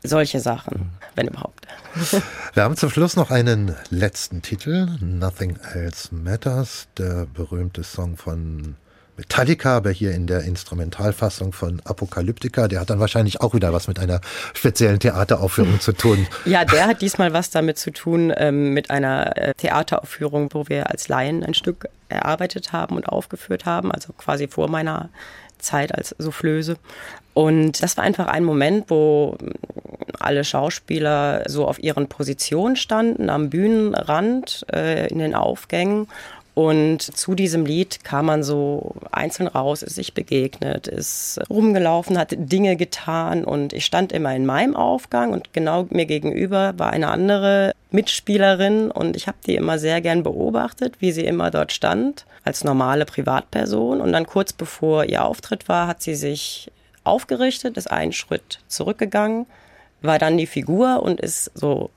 solche 0.02 0.40
Sachen, 0.40 0.90
wenn 1.14 1.28
überhaupt. 1.28 1.66
Wir 2.54 2.62
haben 2.62 2.76
zum 2.76 2.90
Schluss 2.90 3.16
noch 3.16 3.30
einen 3.30 3.74
letzten 3.90 4.42
Titel, 4.42 4.88
Nothing 5.00 5.58
Else 5.74 6.14
Matters, 6.14 6.88
der 6.96 7.26
berühmte 7.26 7.82
Song 7.82 8.16
von 8.16 8.76
Metallica, 9.18 9.76
aber 9.76 9.90
hier 9.90 10.12
in 10.12 10.26
der 10.26 10.42
Instrumentalfassung 10.42 11.52
von 11.52 11.82
Apokalyptica. 11.84 12.68
Der 12.68 12.80
hat 12.80 12.90
dann 12.90 13.00
wahrscheinlich 13.00 13.40
auch 13.40 13.52
wieder 13.52 13.72
was 13.72 13.88
mit 13.88 13.98
einer 13.98 14.20
speziellen 14.54 15.00
Theateraufführung 15.00 15.80
zu 15.80 15.92
tun. 15.92 16.26
Ja, 16.44 16.64
der 16.64 16.86
hat 16.86 17.02
diesmal 17.02 17.32
was 17.32 17.50
damit 17.50 17.78
zu 17.78 17.90
tun, 17.90 18.32
ähm, 18.36 18.72
mit 18.72 18.90
einer 18.90 19.36
äh, 19.36 19.54
Theateraufführung, 19.54 20.50
wo 20.52 20.68
wir 20.68 20.90
als 20.90 21.08
Laien 21.08 21.42
ein 21.42 21.54
Stück 21.54 21.88
erarbeitet 22.08 22.72
haben 22.72 22.96
und 22.96 23.08
aufgeführt 23.08 23.66
haben, 23.66 23.90
also 23.90 24.12
quasi 24.12 24.46
vor 24.46 24.68
meiner 24.68 25.08
Zeit 25.58 25.92
als 25.94 26.14
Soufflöse. 26.18 26.76
Und 27.34 27.82
das 27.82 27.96
war 27.96 28.04
einfach 28.04 28.28
ein 28.28 28.44
Moment, 28.44 28.88
wo 28.88 29.36
alle 30.20 30.44
Schauspieler 30.44 31.42
so 31.46 31.66
auf 31.66 31.82
ihren 31.82 32.08
Positionen 32.08 32.76
standen, 32.76 33.30
am 33.30 33.50
Bühnenrand, 33.50 34.64
äh, 34.72 35.08
in 35.08 35.18
den 35.18 35.34
Aufgängen 35.34 36.08
Und 36.58 37.02
zu 37.02 37.36
diesem 37.36 37.64
Lied 37.64 38.02
kam 38.02 38.26
man 38.26 38.42
so 38.42 38.96
einzeln 39.12 39.46
raus, 39.46 39.84
ist 39.84 39.94
sich 39.94 40.12
begegnet, 40.12 40.88
ist 40.88 41.38
rumgelaufen, 41.48 42.18
hat 42.18 42.34
Dinge 42.36 42.74
getan. 42.74 43.44
Und 43.44 43.72
ich 43.72 43.84
stand 43.84 44.10
immer 44.10 44.34
in 44.34 44.44
meinem 44.44 44.74
Aufgang 44.74 45.32
und 45.32 45.52
genau 45.52 45.86
mir 45.90 46.04
gegenüber 46.04 46.74
war 46.76 46.90
eine 46.90 47.10
andere 47.10 47.76
Mitspielerin. 47.92 48.90
Und 48.90 49.14
ich 49.14 49.28
habe 49.28 49.38
die 49.46 49.54
immer 49.54 49.78
sehr 49.78 50.00
gern 50.00 50.24
beobachtet, 50.24 50.94
wie 50.98 51.12
sie 51.12 51.26
immer 51.26 51.52
dort 51.52 51.70
stand 51.70 52.26
als 52.42 52.64
normale 52.64 53.04
Privatperson. 53.04 54.00
Und 54.00 54.10
dann 54.10 54.26
kurz 54.26 54.52
bevor 54.52 55.04
ihr 55.04 55.24
Auftritt 55.24 55.68
war, 55.68 55.86
hat 55.86 56.02
sie 56.02 56.16
sich 56.16 56.72
aufgerichtet, 57.04 57.76
ist 57.76 57.88
einen 57.88 58.12
Schritt 58.12 58.58
zurückgegangen, 58.66 59.46
war 60.02 60.18
dann 60.18 60.36
die 60.36 60.48
Figur 60.48 61.04
und 61.04 61.20
ist 61.20 61.52
so 61.54 61.90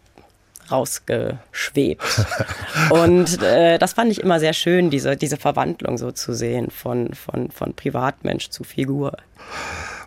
rausgeschwebt. 0.70 2.04
und 2.90 3.42
äh, 3.42 3.78
das 3.78 3.94
fand 3.94 4.12
ich 4.12 4.20
immer 4.22 4.40
sehr 4.40 4.54
schön, 4.54 4.90
diese, 4.90 5.16
diese 5.16 5.38
Verwandlung 5.38 5.98
so 5.98 6.12
zu 6.12 6.34
sehen 6.34 6.70
von, 6.70 7.14
von, 7.14 7.52
von 7.52 7.74
Privatmensch 7.74 8.50
zu 8.50 8.64
Figur. 8.64 9.14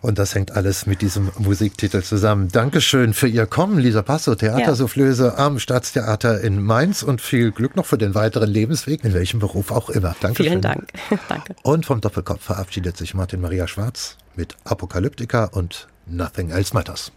Und 0.01 0.19
das 0.19 0.35
hängt 0.35 0.51
alles 0.55 0.85
mit 0.85 1.01
diesem 1.01 1.31
Musiktitel 1.39 2.03
zusammen. 2.03 2.49
Dankeschön 2.51 3.15
für 3.15 3.27
Ihr 3.27 3.47
Kommen, 3.47 3.79
Lisa 3.79 4.03
Passo, 4.03 4.35
Theatersoufflöse 4.35 5.33
ja. 5.35 5.45
am 5.45 5.57
Staatstheater 5.57 6.41
in 6.41 6.61
Mainz 6.61 7.01
und 7.01 7.21
viel 7.21 7.51
Glück 7.51 7.75
noch 7.75 7.87
für 7.87 7.97
den 7.97 8.13
weiteren 8.13 8.49
Lebensweg, 8.49 9.03
in 9.03 9.15
welchem 9.15 9.39
Beruf 9.39 9.71
auch 9.71 9.89
immer. 9.89 10.15
Dankeschön. 10.21 10.45
Vielen 10.45 10.61
Dank. 10.61 10.89
Danke. 11.27 11.55
Und 11.63 11.87
vom 11.87 12.01
Doppelkopf 12.01 12.43
verabschiedet 12.43 12.97
sich 12.97 13.15
Martin 13.15 13.41
Maria 13.41 13.67
Schwarz 13.67 14.17
mit 14.35 14.55
Apokalyptika 14.63 15.45
und 15.45 15.87
Nothing 16.05 16.51
Else 16.51 16.75
Matters. 16.75 17.11